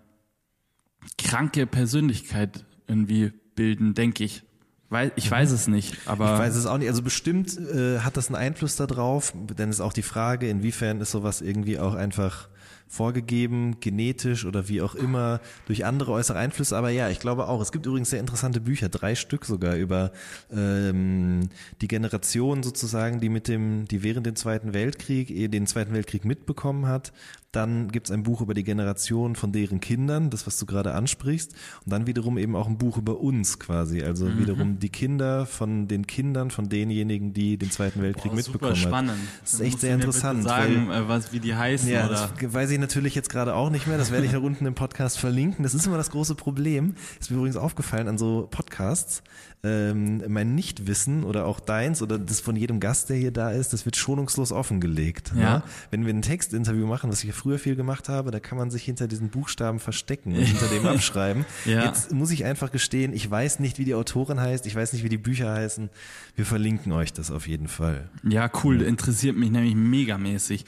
kranke 1.18 1.66
Persönlichkeit 1.66 2.64
irgendwie 2.88 3.32
bilden, 3.54 3.94
denke 3.94 4.24
ich. 4.24 4.42
Weil, 4.88 5.12
ich 5.16 5.30
weiß 5.30 5.50
es 5.50 5.66
nicht, 5.66 5.96
aber. 6.06 6.34
Ich 6.34 6.38
weiß 6.38 6.54
es 6.54 6.64
auch 6.66 6.78
nicht. 6.78 6.88
Also 6.88 7.02
bestimmt 7.02 7.58
äh, 7.58 7.98
hat 8.00 8.16
das 8.16 8.28
einen 8.28 8.36
Einfluss 8.36 8.76
darauf, 8.76 9.34
denn 9.34 9.68
es 9.68 9.76
ist 9.76 9.80
auch 9.80 9.92
die 9.92 10.02
Frage, 10.02 10.48
inwiefern 10.48 11.00
ist 11.00 11.10
sowas 11.10 11.42
irgendwie 11.42 11.78
auch 11.78 11.94
einfach 11.94 12.48
vorgegeben, 12.88 13.78
genetisch 13.80 14.44
oder 14.44 14.68
wie 14.68 14.82
auch 14.82 14.94
immer, 14.94 15.40
durch 15.66 15.84
andere 15.84 16.12
äußere 16.12 16.38
Einflüsse. 16.38 16.76
Aber 16.76 16.90
ja, 16.90 17.08
ich 17.08 17.20
glaube 17.20 17.48
auch. 17.48 17.60
Es 17.60 17.72
gibt 17.72 17.86
übrigens 17.86 18.10
sehr 18.10 18.20
interessante 18.20 18.60
Bücher, 18.60 18.88
drei 18.88 19.14
Stück 19.14 19.44
sogar, 19.44 19.76
über 19.76 20.12
ähm, 20.52 21.48
die 21.80 21.88
Generation 21.88 22.62
sozusagen, 22.62 23.20
die 23.20 23.28
mit 23.28 23.48
dem, 23.48 23.86
die 23.86 24.02
während 24.02 24.26
dem 24.26 24.36
Zweiten 24.36 24.72
Weltkrieg, 24.72 25.30
eh 25.30 25.48
den 25.48 25.66
Zweiten 25.66 25.94
Weltkrieg 25.94 26.24
mitbekommen 26.24 26.86
hat. 26.86 27.12
Dann 27.56 27.90
gibt 27.90 28.08
es 28.08 28.12
ein 28.12 28.22
Buch 28.22 28.40
über 28.40 28.54
die 28.54 28.64
Generation 28.64 29.34
von 29.34 29.52
deren 29.52 29.80
Kindern, 29.80 30.30
das, 30.30 30.46
was 30.46 30.58
du 30.58 30.66
gerade 30.66 30.94
ansprichst. 30.94 31.54
Und 31.84 31.92
dann 31.92 32.06
wiederum 32.06 32.38
eben 32.38 32.54
auch 32.54 32.66
ein 32.66 32.78
Buch 32.78 32.98
über 32.98 33.18
uns 33.20 33.58
quasi. 33.58 34.02
Also 34.02 34.26
mhm. 34.26 34.38
wiederum 34.38 34.78
die 34.78 34.90
Kinder 34.90 35.46
von 35.46 35.88
den 35.88 36.06
Kindern 36.06 36.50
von 36.50 36.68
denjenigen, 36.68 37.32
die 37.32 37.56
den 37.56 37.70
Zweiten 37.70 38.02
Weltkrieg 38.02 38.32
Boah, 38.32 38.36
mitbekommen 38.36 38.74
super 38.74 38.88
spannend. 38.88 39.12
haben. 39.12 39.28
Das 39.40 39.54
ist 39.54 39.60
echt 39.60 39.80
sehr 39.80 39.94
interessant. 39.94 40.42
Sagen, 40.44 40.88
weil, 40.88 41.04
äh, 41.04 41.08
was, 41.08 41.32
wie 41.32 41.40
die 41.40 41.54
heißen, 41.54 41.88
ja, 41.88 42.06
oder? 42.06 42.30
Das 42.40 42.52
weiß 42.52 42.70
ich 42.70 42.78
natürlich 42.78 43.14
jetzt 43.14 43.30
gerade 43.30 43.54
auch 43.54 43.70
nicht 43.70 43.86
mehr. 43.86 43.98
Das 43.98 44.10
werde 44.10 44.26
ich 44.26 44.32
da 44.32 44.38
unten 44.46 44.66
im 44.66 44.74
Podcast 44.74 45.18
verlinken. 45.18 45.62
Das 45.62 45.74
ist 45.74 45.86
immer 45.86 45.96
das 45.96 46.10
große 46.10 46.34
Problem. 46.34 46.94
Ist 47.18 47.30
mir 47.30 47.38
übrigens 47.38 47.56
aufgefallen 47.56 48.08
an 48.08 48.18
so 48.18 48.48
Podcasts 48.50 49.22
ähm, 49.66 50.22
mein 50.28 50.54
Nichtwissen 50.54 51.24
oder 51.24 51.46
auch 51.46 51.58
deins 51.58 52.02
oder 52.02 52.18
das 52.18 52.40
von 52.40 52.54
jedem 52.56 52.78
Gast, 52.78 53.10
der 53.10 53.16
hier 53.16 53.32
da 53.32 53.50
ist, 53.50 53.72
das 53.72 53.84
wird 53.84 53.96
schonungslos 53.96 54.52
offengelegt. 54.52 55.34
Ne? 55.34 55.42
Ja. 55.42 55.56
Ne? 55.56 55.62
Wenn 55.90 56.06
wir 56.06 56.14
ein 56.14 56.22
Textinterview 56.22 56.86
machen, 56.86 57.10
was 57.10 57.24
ich 57.24 57.32
früher 57.34 57.58
viel 57.58 57.76
gemacht 57.76 58.08
habe, 58.08 58.30
da 58.30 58.40
kann 58.40 58.56
man 58.58 58.70
sich 58.70 58.84
hinter 58.84 59.08
diesen 59.08 59.30
Buchstaben 59.30 59.80
verstecken 59.80 60.36
und 60.36 60.42
hinter 60.44 60.68
dem 60.68 60.86
abschreiben. 60.86 61.44
Ja. 61.64 61.84
Jetzt 61.84 62.12
muss 62.12 62.30
ich 62.30 62.44
einfach 62.44 62.70
gestehen, 62.70 63.12
ich 63.12 63.28
weiß 63.28 63.58
nicht, 63.58 63.78
wie 63.78 63.84
die 63.84 63.94
Autorin 63.94 64.40
heißt, 64.40 64.66
ich 64.66 64.74
weiß 64.74 64.92
nicht, 64.92 65.02
wie 65.02 65.08
die 65.08 65.18
Bücher 65.18 65.52
heißen. 65.52 65.90
Wir 66.36 66.46
verlinken 66.46 66.92
euch 66.92 67.12
das 67.12 67.30
auf 67.30 67.48
jeden 67.48 67.68
Fall. 67.68 68.08
Ja, 68.22 68.50
cool. 68.62 68.82
Interessiert 68.82 69.36
mich 69.36 69.50
nämlich 69.50 69.74
megamäßig. 69.74 70.64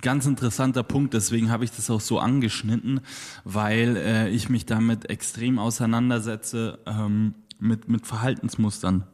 Ganz 0.00 0.26
interessanter 0.26 0.82
Punkt, 0.82 1.14
deswegen 1.14 1.50
habe 1.50 1.64
ich 1.64 1.72
das 1.72 1.90
auch 1.90 2.00
so 2.00 2.18
angeschnitten, 2.18 3.00
weil 3.44 3.96
äh, 3.96 4.28
ich 4.30 4.48
mich 4.48 4.64
damit 4.66 5.10
extrem 5.10 5.58
auseinandersetze. 5.58 6.78
Ähm, 6.86 7.34
mit, 7.60 7.88
mit 7.88 8.06
Verhaltensmustern. 8.06 9.04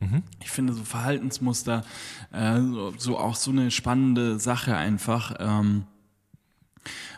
Mhm. 0.00 0.22
Ich 0.40 0.50
finde 0.50 0.72
so 0.72 0.84
Verhaltensmuster 0.84 1.84
äh, 2.32 2.60
so, 2.60 2.92
so, 2.96 3.18
auch 3.18 3.36
so 3.36 3.50
eine 3.50 3.70
spannende 3.70 4.38
Sache 4.38 4.76
einfach. 4.76 5.34
Ähm, 5.38 5.84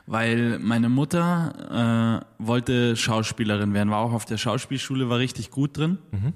weil 0.06 0.58
meine 0.60 0.88
Mutter 0.88 2.22
äh, 2.38 2.44
wollte 2.44 2.96
Schauspielerin 2.96 3.74
werden, 3.74 3.90
war 3.90 3.98
auch 3.98 4.12
auf 4.12 4.24
der 4.24 4.38
Schauspielschule, 4.38 5.08
war 5.08 5.18
richtig 5.18 5.50
gut 5.50 5.76
drin. 5.76 5.98
Mhm. 6.12 6.32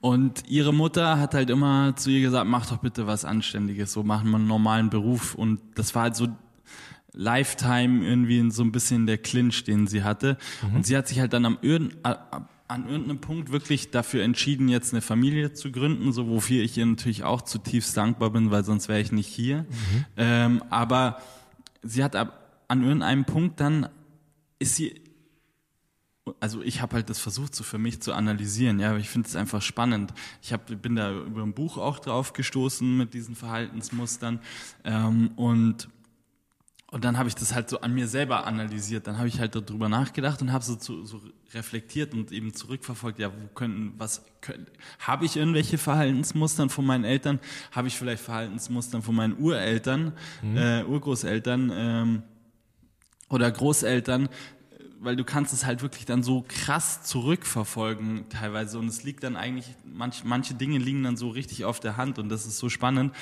Und 0.00 0.48
ihre 0.48 0.72
Mutter 0.72 1.18
hat 1.18 1.34
halt 1.34 1.50
immer 1.50 1.94
zu 1.94 2.10
ihr 2.10 2.22
gesagt, 2.22 2.48
mach 2.48 2.66
doch 2.66 2.78
bitte 2.78 3.06
was 3.06 3.24
Anständiges, 3.24 3.92
so 3.92 4.02
machen 4.02 4.30
wir 4.30 4.38
einen 4.38 4.46
normalen 4.46 4.90
Beruf. 4.90 5.34
Und 5.34 5.60
das 5.74 5.94
war 5.94 6.04
halt 6.04 6.16
so 6.16 6.28
Lifetime 7.12 8.04
irgendwie 8.04 8.50
so 8.50 8.62
ein 8.62 8.72
bisschen 8.72 9.06
der 9.06 9.18
Clinch, 9.18 9.64
den 9.64 9.86
sie 9.86 10.02
hatte. 10.02 10.38
Mhm. 10.62 10.76
Und 10.76 10.86
sie 10.86 10.96
hat 10.96 11.08
sich 11.08 11.20
halt 11.20 11.32
dann 11.32 11.44
am, 11.44 11.58
an 12.70 12.88
irgendeinem 12.88 13.20
Punkt 13.20 13.50
wirklich 13.52 13.90
dafür 13.90 14.22
entschieden, 14.22 14.68
jetzt 14.68 14.92
eine 14.92 15.02
Familie 15.02 15.52
zu 15.52 15.72
gründen, 15.72 16.12
so 16.12 16.28
wofür 16.28 16.62
ich 16.62 16.78
ihr 16.78 16.86
natürlich 16.86 17.24
auch 17.24 17.42
zutiefst 17.42 17.96
dankbar 17.96 18.30
bin, 18.30 18.50
weil 18.50 18.64
sonst 18.64 18.88
wäre 18.88 19.00
ich 19.00 19.12
nicht 19.12 19.28
hier. 19.28 19.62
Mhm. 19.62 20.04
Ähm, 20.16 20.62
aber 20.70 21.20
sie 21.82 22.04
hat 22.04 22.16
ab, 22.16 22.64
an 22.68 22.82
irgendeinem 22.82 23.24
Punkt 23.24 23.60
dann 23.60 23.88
ist 24.58 24.76
sie 24.76 25.00
also 26.38 26.62
ich 26.62 26.80
habe 26.80 26.96
halt 26.96 27.10
das 27.10 27.18
versucht 27.18 27.54
so 27.54 27.64
für 27.64 27.78
mich 27.78 28.00
zu 28.02 28.12
analysieren, 28.12 28.78
ja, 28.78 28.90
aber 28.90 28.98
ich 28.98 29.08
finde 29.08 29.26
es 29.26 29.34
einfach 29.34 29.62
spannend. 29.62 30.12
Ich 30.42 30.52
hab, 30.52 30.66
bin 30.82 30.94
da 30.94 31.12
über 31.12 31.42
ein 31.42 31.54
Buch 31.54 31.76
auch 31.76 31.98
drauf 31.98 32.34
gestoßen 32.34 32.96
mit 32.96 33.14
diesen 33.14 33.34
Verhaltensmustern 33.34 34.40
ähm, 34.84 35.32
und 35.36 35.88
und 36.92 37.04
dann 37.04 37.18
habe 37.18 37.28
ich 37.28 37.36
das 37.36 37.54
halt 37.54 37.70
so 37.70 37.80
an 37.80 37.94
mir 37.94 38.08
selber 38.08 38.46
analysiert. 38.46 39.06
Dann 39.06 39.16
habe 39.16 39.28
ich 39.28 39.38
halt 39.38 39.54
darüber 39.54 39.88
nachgedacht 39.88 40.42
und 40.42 40.52
habe 40.52 40.64
so, 40.64 40.74
zu, 40.74 41.04
so 41.04 41.20
reflektiert 41.54 42.14
und 42.14 42.32
eben 42.32 42.52
zurückverfolgt. 42.52 43.20
Ja, 43.20 43.30
wo 43.30 43.46
könnten, 43.54 43.94
was 43.96 44.24
können, 44.40 44.66
habe 44.98 45.24
ich 45.24 45.36
irgendwelche 45.36 45.78
Verhaltensmustern 45.78 46.68
von 46.68 46.84
meinen 46.84 47.04
Eltern? 47.04 47.38
Habe 47.70 47.86
ich 47.86 47.96
vielleicht 47.96 48.24
Verhaltensmustern 48.24 49.02
von 49.02 49.14
meinen 49.14 49.38
Ureltern, 49.38 50.14
mhm. 50.42 50.56
äh, 50.56 50.82
Urgroßeltern 50.82 51.72
ähm, 51.72 52.22
oder 53.28 53.48
Großeltern? 53.52 54.28
Weil 54.98 55.14
du 55.14 55.22
kannst 55.22 55.54
es 55.54 55.64
halt 55.64 55.82
wirklich 55.82 56.06
dann 56.06 56.24
so 56.24 56.44
krass 56.48 57.04
zurückverfolgen 57.04 58.28
teilweise 58.30 58.80
und 58.80 58.88
es 58.88 59.04
liegt 59.04 59.22
dann 59.22 59.36
eigentlich 59.36 59.66
manch, 59.84 60.24
manche 60.24 60.54
Dinge 60.54 60.78
liegen 60.78 61.04
dann 61.04 61.16
so 61.16 61.28
richtig 61.28 61.64
auf 61.64 61.78
der 61.78 61.96
Hand 61.96 62.18
und 62.18 62.28
das 62.30 62.46
ist 62.46 62.58
so 62.58 62.68
spannend. 62.68 63.14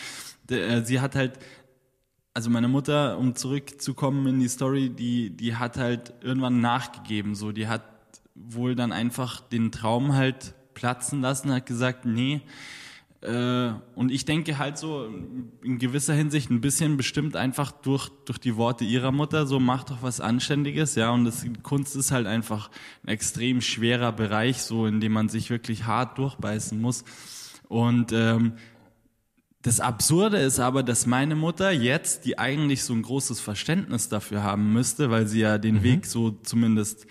Äh, 0.51 0.81
sie 0.85 1.01
hat 1.01 1.15
halt 1.15 1.39
also 2.39 2.51
meine 2.51 2.69
Mutter, 2.69 3.19
um 3.19 3.35
zurückzukommen 3.35 4.25
in 4.29 4.39
die 4.39 4.47
Story, 4.47 4.91
die, 4.91 5.31
die 5.31 5.57
hat 5.57 5.77
halt 5.77 6.13
irgendwann 6.21 6.61
nachgegeben, 6.61 7.35
so, 7.35 7.51
die 7.51 7.67
hat 7.67 7.83
wohl 8.37 8.77
dann 8.77 8.93
einfach 8.93 9.41
den 9.41 9.73
Traum 9.73 10.15
halt 10.15 10.55
platzen 10.73 11.21
lassen, 11.21 11.51
hat 11.51 11.67
gesagt, 11.67 12.05
nee, 12.05 12.43
äh, 13.23 13.71
und 13.97 14.13
ich 14.13 14.25
denke 14.25 14.57
halt 14.57 14.79
so 14.79 15.11
in 15.65 15.81
gewisser 15.81 16.15
Hinsicht 16.15 16.49
ein 16.49 16.61
bisschen 16.61 16.97
bestimmt 16.97 17.35
einfach 17.35 17.73
durch, 17.73 18.09
durch 18.25 18.39
die 18.39 18.55
Worte 18.55 18.85
ihrer 18.85 19.11
Mutter, 19.11 19.45
so 19.45 19.59
macht 19.59 19.91
doch 19.91 20.03
was 20.03 20.21
Anständiges, 20.21 20.95
ja. 20.95 21.11
Und 21.11 21.25
das, 21.25 21.45
Kunst 21.65 21.97
ist 21.97 22.13
halt 22.13 22.29
einfach 22.29 22.71
ein 23.03 23.09
extrem 23.09 23.61
schwerer 23.61 24.13
Bereich, 24.13 24.63
so 24.63 24.87
in 24.87 25.01
dem 25.01 25.11
man 25.11 25.29
sich 25.29 25.51
wirklich 25.51 25.87
hart 25.87 26.19
durchbeißen 26.19 26.81
muss. 26.81 27.03
Und 27.67 28.13
ähm, 28.13 28.53
das 29.63 29.81
Absurde 29.81 30.39
ist 30.39 30.61
aber, 30.61 30.83
dass 30.83 31.07
meine 31.07 31.35
Mutter 31.35 31.71
jetzt, 31.71 32.25
die 32.25 32.39
eigentlich 32.39 32.85
so 32.85 32.95
ein 32.95 33.03
großes 33.03 33.41
Verständnis 33.41 34.09
dafür 34.09 34.43
haben 34.43 34.73
müsste, 34.73 35.11
weil 35.11 35.27
sie 35.27 35.41
ja 35.41 35.59
den 35.59 35.77
mhm. 35.77 35.83
Weg 35.83 36.07
so 36.07 36.31
zumindest 36.31 37.07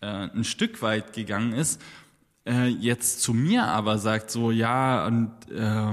äh, 0.00 0.06
ein 0.06 0.44
Stück 0.44 0.82
weit 0.82 1.12
gegangen 1.12 1.52
ist, 1.52 1.80
äh, 2.46 2.66
jetzt 2.66 3.22
zu 3.22 3.32
mir 3.32 3.64
aber 3.64 3.98
sagt 3.98 4.30
so, 4.30 4.50
ja, 4.50 5.06
und 5.06 5.30
äh, 5.50 5.92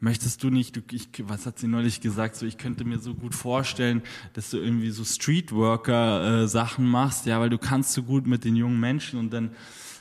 möchtest 0.00 0.42
du 0.42 0.50
nicht, 0.50 0.76
du, 0.76 0.80
ich, 0.90 1.08
was 1.22 1.46
hat 1.46 1.58
sie 1.58 1.68
neulich 1.68 2.00
gesagt, 2.00 2.36
so 2.36 2.46
ich 2.46 2.58
könnte 2.58 2.84
mir 2.84 2.98
so 2.98 3.14
gut 3.14 3.34
vorstellen, 3.34 4.02
dass 4.32 4.50
du 4.50 4.58
irgendwie 4.58 4.90
so 4.90 5.04
Streetworker-Sachen 5.04 6.84
äh, 6.84 6.88
machst, 6.88 7.26
ja, 7.26 7.38
weil 7.38 7.50
du 7.50 7.58
kannst 7.58 7.92
so 7.92 8.02
gut 8.02 8.26
mit 8.26 8.44
den 8.44 8.56
jungen 8.56 8.80
Menschen 8.80 9.18
und 9.18 9.30
dann 9.30 9.50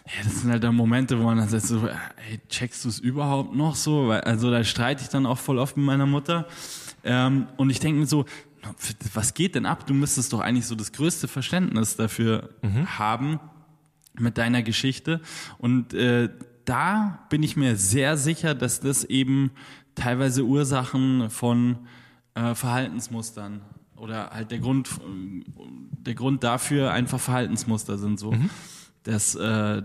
ja, 0.06 0.24
das 0.24 0.42
sind 0.42 0.52
halt 0.52 0.64
dann 0.64 0.76
Momente, 0.76 1.18
wo 1.18 1.24
man 1.24 1.38
dann 1.38 1.48
sagt 1.48 1.66
so, 1.66 1.88
ey, 1.88 2.40
checkst 2.50 2.84
du 2.84 2.90
es 2.90 3.00
überhaupt 3.00 3.56
noch 3.56 3.76
so? 3.76 4.10
Weil, 4.10 4.22
also 4.22 4.52
da 4.52 4.64
streite 4.64 5.02
ich 5.02 5.10
dann 5.10 5.26
auch 5.26 5.38
voll 5.38 5.60
oft 5.60 5.78
mit 5.78 5.86
meiner 5.86 6.06
Mutter. 6.06 6.48
Ähm, 7.04 7.48
und 7.56 7.70
ich 7.70 7.80
denke 7.80 8.02
mir 8.02 8.06
so, 8.06 8.26
was 9.14 9.34
geht 9.34 9.56
denn 9.56 9.66
ab? 9.66 9.88
Du 9.88 9.94
müsstest 9.94 10.34
doch 10.34 10.40
eigentlich 10.40 10.66
so 10.66 10.76
das 10.76 10.92
größte 10.92 11.28
Verständnis 11.28 11.96
dafür 11.96 12.50
mhm. 12.62 12.98
haben, 12.98 13.40
mit 14.18 14.38
deiner 14.38 14.62
Geschichte. 14.62 15.22
Und 15.58 15.94
äh, 15.94 16.30
da 16.66 17.26
bin 17.30 17.44
ich 17.44 17.56
mir 17.56 17.76
sehr 17.76 18.18
sicher, 18.18 18.56
dass 18.56 18.80
das 18.80 19.04
eben 19.06 19.52
teilweise 19.96 20.44
Ursachen 20.44 21.30
von 21.30 21.78
äh, 22.36 22.56
Verhaltensmustern 22.56 23.62
oder 23.96 24.32
halt 24.32 24.52
der 24.52 24.60
Grund, 24.60 24.90
der 25.92 26.14
Grund 26.14 26.44
dafür 26.44 26.92
einfach 26.92 27.20
Verhaltensmuster 27.20 27.98
sind 27.98 28.20
so. 28.20 28.32
Mhm. 28.32 28.50
Das, 29.04 29.36
äh, 29.36 29.84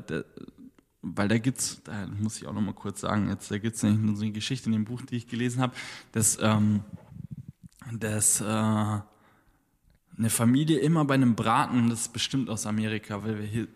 weil 1.03 1.29
da 1.29 1.39
gibt's, 1.39 1.81
da 1.85 2.07
muss 2.07 2.41
ich 2.41 2.47
auch 2.47 2.53
noch 2.53 2.61
mal 2.61 2.75
kurz 2.75 3.01
sagen, 3.01 3.29
jetzt 3.29 3.51
da 3.51 3.59
gibt's 3.59 3.83
nämlich 3.83 4.17
so 4.17 4.23
eine 4.23 4.33
Geschichte 4.33 4.67
in 4.67 4.73
dem 4.73 4.85
Buch, 4.85 5.03
die 5.03 5.17
ich 5.17 5.29
gelesen 5.29 5.61
habe, 5.61 5.75
dass, 6.13 6.39
ähm, 6.41 6.83
dass 7.93 8.41
äh, 8.41 8.45
eine 8.45 10.31
Familie 10.31 10.79
immer 10.79 11.05
bei 11.05 11.15
einem 11.15 11.37
Braten, 11.37 11.91
das 11.91 12.03
ist 12.03 12.13
bestimmt 12.13 12.51
aus 12.51 12.67
Amerika, 12.67 13.23
weil 13.23 13.39
wir 13.39 13.47
hier, 13.47 13.69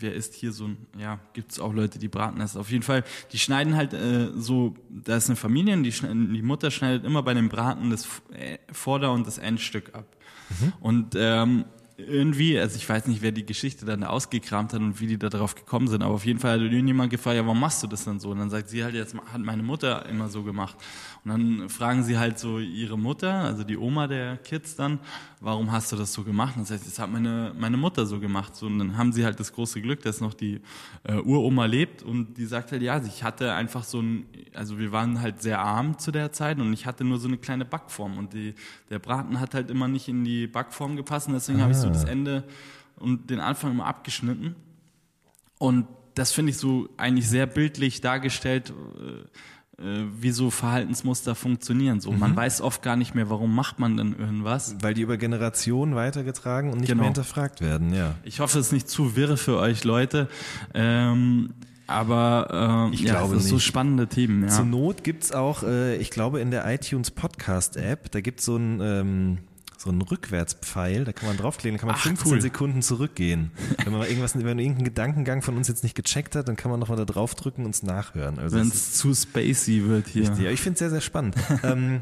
wer 0.00 0.14
isst 0.14 0.34
hier 0.34 0.52
so 0.52 0.68
ein, 0.68 0.78
ja, 0.98 1.20
gibt's 1.34 1.60
auch 1.60 1.74
Leute, 1.74 1.98
die 1.98 2.08
braten 2.08 2.40
essen. 2.40 2.58
Auf 2.58 2.70
jeden 2.70 2.82
Fall, 2.82 3.04
die 3.32 3.38
schneiden 3.38 3.76
halt 3.76 3.92
äh, 3.92 4.30
so, 4.34 4.74
da 4.88 5.16
ist 5.16 5.28
eine 5.28 5.36
Familie, 5.36 5.76
die, 5.82 5.90
die 5.90 6.42
Mutter 6.42 6.70
schneidet 6.70 7.04
immer 7.04 7.22
bei 7.22 7.32
einem 7.32 7.50
Braten 7.50 7.90
das 7.90 8.06
äh, 8.32 8.58
Vorder- 8.72 9.12
und 9.12 9.26
das 9.26 9.36
Endstück 9.36 9.94
ab. 9.94 10.06
Mhm. 10.48 10.72
Und 10.80 11.14
ähm, 11.16 11.64
irgendwie, 11.96 12.58
also 12.58 12.76
ich 12.76 12.88
weiß 12.88 13.06
nicht, 13.06 13.22
wer 13.22 13.30
die 13.30 13.46
Geschichte 13.46 13.86
dann 13.86 14.02
ausgekramt 14.02 14.72
hat 14.72 14.80
und 14.80 15.00
wie 15.00 15.06
die 15.06 15.18
da 15.18 15.28
drauf 15.28 15.54
gekommen 15.54 15.86
sind, 15.86 16.02
aber 16.02 16.14
auf 16.14 16.26
jeden 16.26 16.40
Fall 16.40 16.58
hat 16.58 16.60
irgendjemand 16.60 17.10
gefragt, 17.10 17.36
ja, 17.36 17.44
warum 17.44 17.60
machst 17.60 17.82
du 17.82 17.86
das 17.86 18.04
dann 18.04 18.18
so? 18.18 18.30
Und 18.30 18.38
dann 18.38 18.50
sagt 18.50 18.68
sie 18.68 18.82
halt, 18.82 18.94
jetzt 18.94 19.14
hat 19.14 19.40
meine 19.40 19.62
Mutter 19.62 20.04
immer 20.06 20.28
so 20.28 20.42
gemacht. 20.42 20.76
Und 21.24 21.30
dann 21.30 21.68
fragen 21.68 22.02
sie 22.02 22.18
halt 22.18 22.38
so 22.38 22.58
ihre 22.58 22.98
Mutter, 22.98 23.32
also 23.32 23.62
die 23.62 23.78
Oma 23.78 24.08
der 24.08 24.38
Kids 24.38 24.74
dann, 24.74 24.98
warum 25.40 25.70
hast 25.70 25.92
du 25.92 25.96
das 25.96 26.12
so 26.12 26.24
gemacht? 26.24 26.56
Und 26.56 26.62
das 26.62 26.72
heißt, 26.72 26.86
das 26.86 26.98
hat 26.98 27.10
meine, 27.10 27.54
meine 27.56 27.76
Mutter 27.76 28.06
so 28.06 28.18
gemacht. 28.18 28.56
So, 28.56 28.66
und 28.66 28.78
dann 28.78 28.98
haben 28.98 29.12
sie 29.12 29.24
halt 29.24 29.38
das 29.38 29.52
große 29.52 29.80
Glück, 29.80 30.02
dass 30.02 30.20
noch 30.20 30.34
die 30.34 30.60
äh, 31.04 31.14
Uroma 31.14 31.66
lebt 31.66 32.02
und 32.02 32.34
die 32.36 32.46
sagt 32.46 32.72
halt, 32.72 32.82
ja, 32.82 33.00
ich 33.04 33.22
hatte 33.22 33.52
einfach 33.54 33.84
so 33.84 34.00
ein, 34.00 34.26
also 34.52 34.78
wir 34.78 34.90
waren 34.90 35.20
halt 35.20 35.42
sehr 35.42 35.60
arm 35.60 35.98
zu 35.98 36.10
der 36.10 36.32
Zeit 36.32 36.58
und 36.58 36.72
ich 36.72 36.86
hatte 36.86 37.04
nur 37.04 37.18
so 37.18 37.28
eine 37.28 37.36
kleine 37.36 37.64
Backform 37.64 38.18
und 38.18 38.32
die, 38.32 38.54
der 38.90 38.98
Braten 38.98 39.38
hat 39.38 39.54
halt 39.54 39.70
immer 39.70 39.86
nicht 39.86 40.08
in 40.08 40.24
die 40.24 40.46
Backform 40.46 40.96
gepasst 40.96 41.28
und 41.28 41.34
deswegen 41.34 41.60
ah. 41.60 41.62
habe 41.62 41.72
ich 41.72 41.83
so 41.84 41.92
das 41.92 42.04
Ende 42.04 42.44
und 42.96 43.30
den 43.30 43.40
Anfang 43.40 43.72
immer 43.72 43.86
abgeschnitten. 43.86 44.56
Und 45.58 45.86
das 46.14 46.32
finde 46.32 46.50
ich 46.50 46.58
so 46.58 46.88
eigentlich 46.96 47.28
sehr 47.28 47.46
bildlich 47.46 48.00
dargestellt, 48.00 48.72
äh, 49.78 49.82
äh, 49.82 50.06
wie 50.20 50.30
so 50.30 50.50
Verhaltensmuster 50.50 51.34
funktionieren. 51.34 52.00
So, 52.00 52.12
mhm. 52.12 52.20
man 52.20 52.36
weiß 52.36 52.60
oft 52.60 52.82
gar 52.82 52.96
nicht 52.96 53.14
mehr, 53.14 53.30
warum 53.30 53.54
macht 53.54 53.78
man 53.80 53.96
denn 53.96 54.14
irgendwas. 54.18 54.76
Weil 54.80 54.94
die 54.94 55.02
über 55.02 55.16
Generationen 55.16 55.94
weitergetragen 55.94 56.70
und 56.70 56.78
nicht 56.80 56.88
genau. 56.88 57.00
mehr 57.00 57.08
hinterfragt 57.08 57.60
werden, 57.60 57.92
ja. 57.92 58.14
Ich 58.22 58.40
hoffe, 58.40 58.58
es 58.58 58.66
ist 58.66 58.72
nicht 58.72 58.88
zu 58.88 59.16
wirre 59.16 59.36
für 59.36 59.58
euch 59.58 59.82
Leute. 59.84 60.28
Ähm, 60.74 61.54
aber 61.86 62.90
äh, 62.90 62.94
ich 62.94 63.00
ja, 63.00 63.18
glaube, 63.18 63.34
das 63.34 63.48
so 63.48 63.58
spannende 63.58 64.06
Themen. 64.06 64.44
Ja. 64.44 64.48
Zur 64.48 64.64
Not 64.64 65.04
gibt's 65.04 65.32
auch, 65.32 65.62
äh, 65.64 65.96
ich 65.96 66.10
glaube, 66.10 66.40
in 66.40 66.50
der 66.50 66.72
iTunes 66.72 67.10
Podcast 67.10 67.76
App, 67.76 68.10
da 68.12 68.20
gibt's 68.20 68.44
so 68.44 68.56
ein 68.56 68.80
ähm, 68.80 69.38
so 69.84 69.90
ein 69.90 70.00
Rückwärtspfeil, 70.00 71.04
da 71.04 71.12
kann 71.12 71.28
man 71.28 71.36
draufklicken, 71.36 71.76
da 71.76 71.80
kann 71.80 71.88
man 71.88 71.96
Ach, 71.98 72.02
15 72.02 72.32
cool. 72.32 72.40
Sekunden 72.40 72.82
zurückgehen. 72.82 73.50
Wenn 73.84 73.92
man 73.92 74.02
irgendwas, 74.02 74.34
wenn 74.34 74.44
man 74.44 74.58
irgendeinen 74.58 74.84
Gedankengang 74.84 75.42
von 75.42 75.56
uns 75.56 75.68
jetzt 75.68 75.82
nicht 75.82 75.94
gecheckt 75.94 76.34
hat, 76.36 76.48
dann 76.48 76.56
kann 76.56 76.70
man 76.70 76.80
nochmal 76.80 76.96
da 76.96 77.04
draufdrücken 77.04 77.64
und 77.64 77.74
es 77.74 77.82
nachhören. 77.82 78.38
Also 78.38 78.56
wenn 78.56 78.68
es 78.68 78.94
zu 78.94 79.14
spacey 79.14 79.86
wird 79.86 80.08
hier. 80.08 80.22
Richtig, 80.22 80.44
ja, 80.44 80.50
ich 80.50 80.60
finde 80.60 80.74
es 80.74 80.78
sehr, 80.78 80.90
sehr 80.90 81.02
spannend. 81.02 81.36
ähm, 81.62 82.00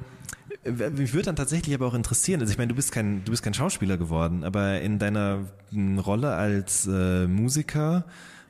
mich 0.65 1.13
würde 1.13 1.27
dann 1.27 1.37
tatsächlich 1.37 1.75
aber 1.75 1.87
auch 1.87 1.95
interessieren, 1.95 2.41
also 2.41 2.53
ich 2.53 2.59
meine, 2.59 2.69
du 2.69 2.77
bist 2.77 2.93
kein, 2.93 3.25
du 3.25 3.33
bist 3.33 3.43
kein 3.43 3.55
Schauspieler 3.55 3.97
geworden, 3.97 4.45
aber 4.45 4.81
in 4.81 4.99
deiner 5.01 5.41
Rolle 5.75 6.35
als 6.35 6.87
äh, 6.87 7.27
Musiker 7.27 8.05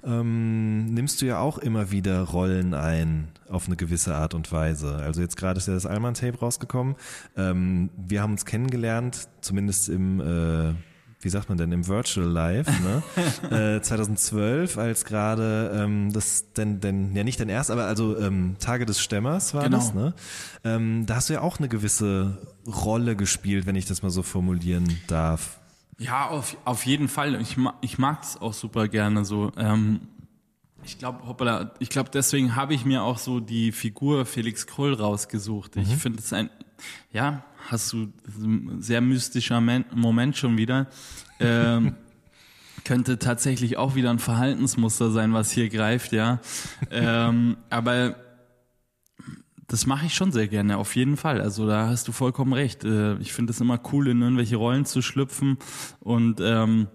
ähm, 0.04 0.86
nimmst 0.86 1.22
du 1.22 1.26
ja 1.26 1.38
auch 1.38 1.58
immer 1.58 1.90
wieder 1.90 2.22
Rollen 2.22 2.74
ein 2.74 3.28
auf 3.48 3.66
eine 3.66 3.76
gewisse 3.76 4.14
Art 4.14 4.34
und 4.34 4.50
Weise. 4.50 4.96
Also 4.96 5.20
jetzt 5.20 5.36
gerade 5.36 5.58
ist 5.58 5.68
ja 5.68 5.74
das 5.74 5.86
Alman 5.86 6.14
Tape 6.14 6.38
rausgekommen. 6.38 6.96
Ähm, 7.36 7.90
wir 7.96 8.22
haben 8.22 8.32
uns 8.32 8.44
kennengelernt, 8.44 9.28
zumindest 9.40 9.88
im 9.88 10.20
äh, 10.20 10.74
wie 11.22 11.28
sagt 11.28 11.48
man 11.48 11.56
denn, 11.56 11.70
im 11.70 11.86
Virtual 11.86 12.26
Live, 12.26 12.66
ne? 12.80 13.02
äh, 13.76 13.80
2012, 13.80 14.76
als 14.76 15.04
gerade 15.04 15.70
ähm, 15.74 16.12
das 16.12 16.52
denn, 16.52 16.80
denn, 16.80 17.14
ja 17.14 17.22
nicht 17.22 17.38
dein 17.38 17.48
erst, 17.48 17.70
aber 17.70 17.84
also 17.84 18.18
ähm, 18.18 18.56
Tage 18.58 18.86
des 18.86 19.00
Stämmers 19.00 19.54
war 19.54 19.64
genau. 19.64 19.76
das, 19.76 19.94
ne? 19.94 20.14
Ähm, 20.64 21.06
da 21.06 21.16
hast 21.16 21.28
du 21.28 21.34
ja 21.34 21.40
auch 21.40 21.58
eine 21.58 21.68
gewisse 21.68 22.38
Rolle 22.66 23.14
gespielt, 23.14 23.66
wenn 23.66 23.76
ich 23.76 23.86
das 23.86 24.02
mal 24.02 24.10
so 24.10 24.22
formulieren 24.22 24.98
darf. 25.06 25.60
Ja, 26.02 26.28
auf, 26.28 26.56
auf 26.64 26.86
jeden 26.86 27.08
Fall. 27.08 27.40
Ich, 27.40 27.56
ich 27.80 27.98
mag 27.98 28.22
es 28.22 28.40
auch 28.40 28.52
super 28.52 28.88
gerne 28.88 29.24
so. 29.24 29.52
Ähm, 29.56 30.00
ich 30.84 30.98
glaube, 30.98 31.26
hoppala, 31.26 31.72
ich 31.78 31.90
glaube, 31.90 32.10
deswegen 32.12 32.56
habe 32.56 32.74
ich 32.74 32.84
mir 32.84 33.02
auch 33.02 33.18
so 33.18 33.40
die 33.40 33.72
Figur 33.72 34.26
Felix 34.26 34.66
Krull 34.66 34.94
rausgesucht. 34.94 35.76
Ich 35.76 35.88
mhm. 35.88 35.96
finde 35.96 36.18
es 36.18 36.32
ein, 36.32 36.50
ja, 37.12 37.44
hast 37.68 37.92
du 37.92 38.08
sehr 38.78 39.00
mystischer 39.00 39.60
Moment 39.60 40.36
schon 40.36 40.58
wieder. 40.58 40.88
Ähm, 41.38 41.94
könnte 42.84 43.18
tatsächlich 43.18 43.76
auch 43.76 43.94
wieder 43.94 44.10
ein 44.10 44.18
Verhaltensmuster 44.18 45.12
sein, 45.12 45.32
was 45.32 45.52
hier 45.52 45.68
greift, 45.68 46.12
ja. 46.12 46.40
ähm, 46.90 47.56
aber 47.70 48.16
das 49.72 49.86
mache 49.86 50.04
ich 50.04 50.14
schon 50.14 50.32
sehr 50.32 50.48
gerne, 50.48 50.76
auf 50.76 50.94
jeden 50.96 51.16
Fall. 51.16 51.40
Also 51.40 51.66
da 51.66 51.88
hast 51.88 52.06
du 52.06 52.12
vollkommen 52.12 52.52
recht. 52.52 52.84
Äh, 52.84 53.16
ich 53.18 53.32
finde 53.32 53.52
es 53.52 53.60
immer 53.60 53.80
cool, 53.92 54.08
in 54.08 54.20
irgendwelche 54.20 54.56
Rollen 54.56 54.84
zu 54.84 55.00
schlüpfen 55.00 55.56
und 56.00 56.40
ähm, 56.40 56.88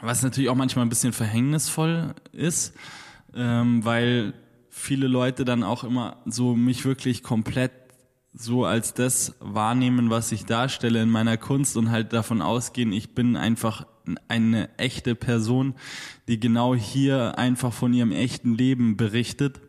was 0.00 0.22
natürlich 0.22 0.48
auch 0.48 0.54
manchmal 0.54 0.86
ein 0.86 0.88
bisschen 0.88 1.12
verhängnisvoll 1.12 2.14
ist, 2.32 2.74
ähm, 3.34 3.84
weil 3.84 4.32
viele 4.70 5.08
Leute 5.08 5.44
dann 5.44 5.62
auch 5.62 5.84
immer 5.84 6.16
so 6.24 6.54
mich 6.54 6.84
wirklich 6.84 7.22
komplett 7.22 7.72
so 8.32 8.64
als 8.64 8.94
das 8.94 9.34
wahrnehmen, 9.40 10.10
was 10.10 10.32
ich 10.32 10.46
darstelle 10.46 11.02
in 11.02 11.10
meiner 11.10 11.36
Kunst 11.36 11.76
und 11.76 11.90
halt 11.90 12.12
davon 12.12 12.40
ausgehen, 12.40 12.92
ich 12.92 13.14
bin 13.14 13.36
einfach 13.36 13.86
eine 14.28 14.70
echte 14.78 15.14
Person, 15.14 15.74
die 16.28 16.40
genau 16.40 16.74
hier 16.74 17.36
einfach 17.36 17.72
von 17.72 17.92
ihrem 17.92 18.12
echten 18.12 18.54
Leben 18.54 18.96
berichtet. 18.96 19.60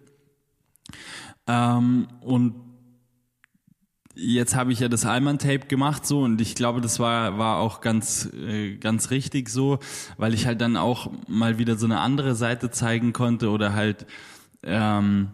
Ähm, 1.50 2.08
und 2.22 2.54
jetzt 4.14 4.56
habe 4.56 4.72
ich 4.72 4.82
ja 4.82 4.88
das 4.88 5.06
Alman-Tape 5.06 5.66
gemacht 5.68 6.06
so 6.06 6.22
und 6.22 6.40
ich 6.42 6.54
glaube, 6.54 6.80
das 6.80 7.00
war, 7.00 7.40
war 7.40 7.58
auch 7.58 7.82
ganz, 7.82 8.30
äh, 8.34 8.76
ganz 8.78 9.10
richtig 9.10 9.50
so, 9.50 9.80
weil 10.18 10.36
ich 10.36 10.46
halt 10.46 10.62
dann 10.62 10.78
auch 10.78 11.10
mal 11.28 11.58
wieder 11.58 11.76
so 11.76 11.86
eine 11.88 12.02
andere 12.02 12.36
Seite 12.36 12.70
zeigen 12.70 13.14
konnte 13.14 13.50
oder 13.50 13.74
halt 13.74 14.06
ähm, 14.62 15.30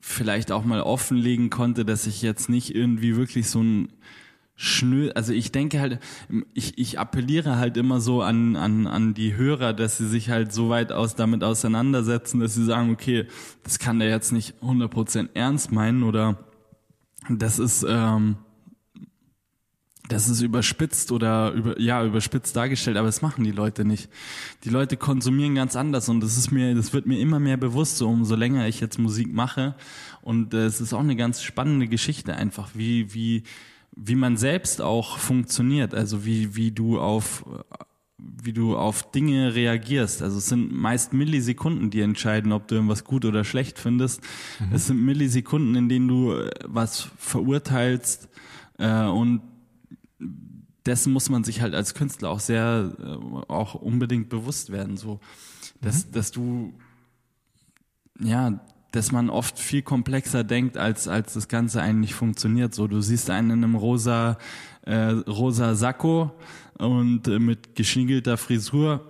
vielleicht 0.00 0.52
auch 0.52 0.64
mal 0.64 0.80
offenlegen 0.80 1.50
konnte, 1.50 1.84
dass 1.84 2.06
ich 2.06 2.22
jetzt 2.22 2.48
nicht 2.48 2.74
irgendwie 2.74 3.14
wirklich 3.14 3.50
so 3.50 3.62
ein 3.62 3.92
schnö, 4.60 5.12
also 5.14 5.32
ich 5.32 5.52
denke 5.52 5.78
halt, 5.78 6.00
ich, 6.52 6.76
ich 6.78 6.98
appelliere 6.98 7.58
halt 7.58 7.76
immer 7.76 8.00
so 8.00 8.22
an, 8.22 8.56
an, 8.56 8.88
an 8.88 9.14
die 9.14 9.36
Hörer, 9.36 9.72
dass 9.72 9.98
sie 9.98 10.08
sich 10.08 10.30
halt 10.30 10.52
so 10.52 10.68
weit 10.68 10.90
aus 10.90 11.14
damit 11.14 11.44
auseinandersetzen, 11.44 12.40
dass 12.40 12.56
sie 12.56 12.64
sagen, 12.64 12.90
okay, 12.90 13.26
das 13.62 13.78
kann 13.78 14.00
der 14.00 14.08
jetzt 14.08 14.32
nicht 14.32 14.56
100% 14.60 15.28
ernst 15.34 15.70
meinen 15.70 16.02
oder 16.02 16.38
das 17.28 17.60
ist, 17.60 17.86
ähm, 17.88 18.38
das 20.08 20.28
ist 20.28 20.40
überspitzt 20.40 21.12
oder 21.12 21.52
über, 21.52 21.80
ja, 21.80 22.04
überspitzt 22.04 22.56
dargestellt, 22.56 22.96
aber 22.96 23.06
das 23.06 23.22
machen 23.22 23.44
die 23.44 23.52
Leute 23.52 23.84
nicht. 23.84 24.10
Die 24.64 24.70
Leute 24.70 24.96
konsumieren 24.96 25.54
ganz 25.54 25.76
anders 25.76 26.08
und 26.08 26.18
das 26.18 26.36
ist 26.36 26.50
mir, 26.50 26.74
das 26.74 26.92
wird 26.92 27.06
mir 27.06 27.20
immer 27.20 27.38
mehr 27.38 27.58
bewusst, 27.58 27.98
so 27.98 28.08
umso 28.08 28.34
länger 28.34 28.66
ich 28.66 28.80
jetzt 28.80 28.98
Musik 28.98 29.32
mache. 29.32 29.76
Und 30.20 30.52
äh, 30.52 30.66
es 30.66 30.80
ist 30.80 30.94
auch 30.94 30.98
eine 30.98 31.14
ganz 31.14 31.42
spannende 31.42 31.86
Geschichte 31.86 32.34
einfach, 32.34 32.70
wie, 32.74 33.14
wie, 33.14 33.44
wie 34.00 34.14
man 34.14 34.36
selbst 34.36 34.80
auch 34.80 35.18
funktioniert, 35.18 35.92
also 35.94 36.24
wie, 36.24 36.54
wie 36.54 36.70
du 36.70 37.00
auf, 37.00 37.44
wie 38.16 38.52
du 38.52 38.76
auf 38.76 39.10
Dinge 39.10 39.54
reagierst. 39.54 40.22
Also 40.22 40.38
es 40.38 40.46
sind 40.46 40.72
meist 40.72 41.12
Millisekunden, 41.12 41.90
die 41.90 42.00
entscheiden, 42.00 42.52
ob 42.52 42.68
du 42.68 42.76
irgendwas 42.76 43.02
gut 43.02 43.24
oder 43.24 43.42
schlecht 43.44 43.78
findest. 43.78 44.22
Mhm. 44.60 44.72
Es 44.72 44.86
sind 44.86 45.04
Millisekunden, 45.04 45.74
in 45.74 45.88
denen 45.88 46.06
du 46.06 46.32
äh, 46.32 46.50
was 46.64 47.08
verurteilst 47.18 48.28
äh, 48.78 49.04
und 49.04 49.42
dessen 50.86 51.12
muss 51.12 51.28
man 51.28 51.42
sich 51.42 51.60
halt 51.60 51.74
als 51.74 51.94
Künstler 51.94 52.30
auch 52.30 52.40
sehr, 52.40 52.94
äh, 52.98 53.52
auch 53.52 53.74
unbedingt 53.74 54.28
bewusst 54.28 54.70
werden, 54.70 54.96
so, 54.96 55.18
dass, 55.80 56.06
mhm. 56.06 56.12
dass 56.12 56.30
du, 56.30 56.72
ja, 58.20 58.60
dass 58.92 59.12
man 59.12 59.28
oft 59.30 59.58
viel 59.58 59.82
komplexer 59.82 60.44
denkt, 60.44 60.76
als, 60.76 61.08
als 61.08 61.34
das 61.34 61.48
Ganze 61.48 61.82
eigentlich 61.82 62.14
funktioniert. 62.14 62.74
So, 62.74 62.86
du 62.86 63.00
siehst 63.00 63.30
einen 63.30 63.50
in 63.50 63.64
einem 63.64 63.74
rosa, 63.74 64.38
äh, 64.82 65.10
rosa 65.10 65.74
Sakko 65.74 66.32
und 66.78 67.28
äh, 67.28 67.38
mit 67.38 67.74
geschniegelter 67.74 68.36
Frisur, 68.36 69.04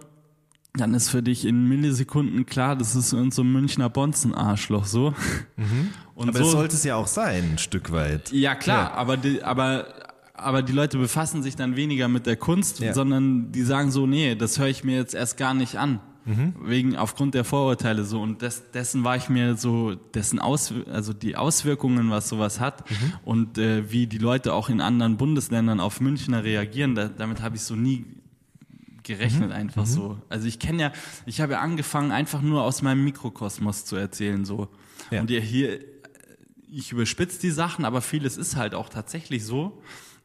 dann 0.74 0.94
ist 0.94 1.08
für 1.08 1.22
dich 1.22 1.44
in 1.44 1.68
Millisekunden 1.68 2.46
klar, 2.46 2.76
das 2.76 2.94
ist 2.94 3.10
so 3.10 3.16
ein 3.16 3.52
Münchner 3.52 3.88
Bonzen-Arschloch 3.88 4.84
so. 4.84 5.14
Mhm. 5.56 5.90
Und 6.14 6.28
aber 6.28 6.38
so, 6.38 6.50
sollte 6.50 6.74
es 6.74 6.84
ja 6.84 6.96
auch 6.96 7.06
sein, 7.06 7.52
ein 7.52 7.58
Stück 7.58 7.92
weit. 7.92 8.32
Ja, 8.32 8.54
klar, 8.54 8.90
ja. 8.90 8.94
aber 8.94 9.16
die, 9.16 9.42
aber 9.42 9.86
aber 10.34 10.62
die 10.62 10.72
Leute 10.72 10.98
befassen 10.98 11.42
sich 11.42 11.56
dann 11.56 11.74
weniger 11.74 12.06
mit 12.06 12.26
der 12.26 12.36
Kunst, 12.36 12.78
ja. 12.78 12.94
sondern 12.94 13.50
die 13.50 13.62
sagen 13.62 13.90
so, 13.90 14.06
nee, 14.06 14.36
das 14.36 14.58
höre 14.58 14.68
ich 14.68 14.84
mir 14.84 14.96
jetzt 14.96 15.14
erst 15.14 15.36
gar 15.36 15.52
nicht 15.52 15.76
an. 15.76 16.00
Mhm. 16.24 16.54
Wegen, 16.62 16.96
aufgrund 16.96 17.34
der 17.34 17.44
Vorurteile 17.44 18.04
so. 18.04 18.20
Und 18.20 18.42
des, 18.42 18.70
dessen 18.72 19.04
war 19.04 19.16
ich 19.16 19.28
mir 19.28 19.56
so, 19.56 19.94
dessen 19.94 20.38
Aus, 20.38 20.74
also 20.92 21.12
die 21.12 21.36
Auswirkungen, 21.36 22.10
was 22.10 22.28
sowas 22.28 22.60
hat 22.60 22.90
mhm. 22.90 23.12
und 23.24 23.58
äh, 23.58 23.90
wie 23.90 24.06
die 24.06 24.18
Leute 24.18 24.52
auch 24.52 24.68
in 24.68 24.80
anderen 24.80 25.16
Bundesländern 25.16 25.80
auf 25.80 26.00
Münchner 26.00 26.44
reagieren, 26.44 26.94
da, 26.94 27.08
damit 27.08 27.40
habe 27.40 27.56
ich 27.56 27.62
so 27.62 27.74
nie 27.74 28.04
gerechnet, 29.08 29.48
mhm. 29.48 29.56
einfach 29.56 29.82
mhm. 29.82 29.90
so. 29.90 30.18
Also 30.28 30.46
ich 30.46 30.58
kenne 30.58 30.82
ja, 30.82 30.92
ich 31.26 31.40
habe 31.40 31.54
ja 31.54 31.60
angefangen, 31.60 32.12
einfach 32.12 32.42
nur 32.42 32.62
aus 32.62 32.82
meinem 32.82 33.04
Mikrokosmos 33.04 33.84
zu 33.84 33.96
erzählen, 33.96 34.44
so. 34.44 34.68
Ja. 35.10 35.22
Und 35.22 35.30
ihr 35.30 35.40
hier, 35.40 35.80
ich 36.70 36.92
überspitze 36.92 37.40
die 37.40 37.50
Sachen, 37.50 37.84
aber 37.84 38.02
vieles 38.02 38.36
ist 38.36 38.56
halt 38.56 38.74
auch 38.74 38.90
tatsächlich 38.90 39.44
so. 39.44 39.82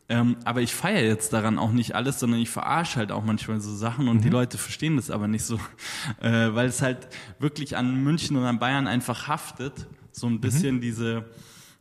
Ähm, 0.09 0.37
aber 0.43 0.61
ich 0.61 0.73
feiere 0.73 1.03
jetzt 1.03 1.31
daran 1.31 1.57
auch 1.57 1.71
nicht 1.71 1.95
alles, 1.95 2.19
sondern 2.19 2.39
ich 2.39 2.49
verarsche 2.49 2.97
halt 2.97 3.11
auch 3.11 3.23
manchmal 3.23 3.61
so 3.61 3.73
Sachen 3.73 4.07
und 4.09 4.17
mhm. 4.17 4.21
die 4.21 4.29
Leute 4.29 4.57
verstehen 4.57 4.97
das 4.97 5.09
aber 5.09 5.27
nicht 5.27 5.45
so, 5.45 5.59
äh, 6.21 6.53
weil 6.53 6.67
es 6.67 6.81
halt 6.81 7.07
wirklich 7.39 7.77
an 7.77 8.03
München 8.03 8.35
und 8.35 8.43
an 8.43 8.59
Bayern 8.59 8.87
einfach 8.87 9.27
haftet, 9.27 9.87
so 10.11 10.27
ein 10.27 10.41
bisschen 10.41 10.75
mhm. 10.75 10.81
diese, 10.81 11.25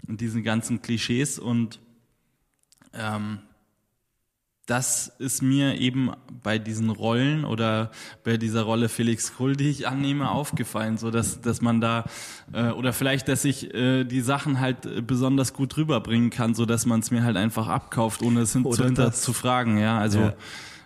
diese 0.03 0.43
ganzen 0.43 0.83
Klischees 0.83 1.39
und 1.39 1.81
ähm, 2.95 3.41
das 4.67 5.13
ist 5.19 5.43
mir 5.43 5.79
eben 5.81 6.13
bei 6.43 6.59
diesen 6.59 6.91
Rollen 6.91 7.45
oder 7.45 7.91
bei 8.23 8.37
dieser 8.37 8.63
Rolle 8.63 8.89
Felix 8.89 9.35
Krull, 9.35 9.57
die 9.57 9.69
ich 9.69 9.89
annehme, 9.89 10.31
aufgefallen, 10.31 10.99
so 10.99 11.11
dass 11.11 11.41
dass 11.41 11.61
man 11.61 11.81
da 11.81 12.05
äh, 12.53 12.71
oder 12.71 12.93
vielleicht, 12.93 13.29
dass 13.29 13.45
ich 13.45 13.75
äh, 13.75 14.05
die 14.05 14.21
Sachen 14.21 14.61
halt 14.61 15.07
besonders 15.07 15.53
gut 15.53 15.77
rüberbringen 15.77 16.31
kann, 16.31 16.55
so 16.55 16.65
dass 16.65 16.87
man 16.87 17.01
es 17.01 17.11
mir 17.11 17.25
halt 17.25 17.37
einfach 17.37 17.67
abkauft, 17.67 18.23
ohne 18.23 18.41
es 18.41 18.53
hinter 18.53 19.13
zu 19.13 19.33
fragen. 19.33 19.79
Ja, 19.79 19.99
also 19.99 20.21
ja. 20.21 20.35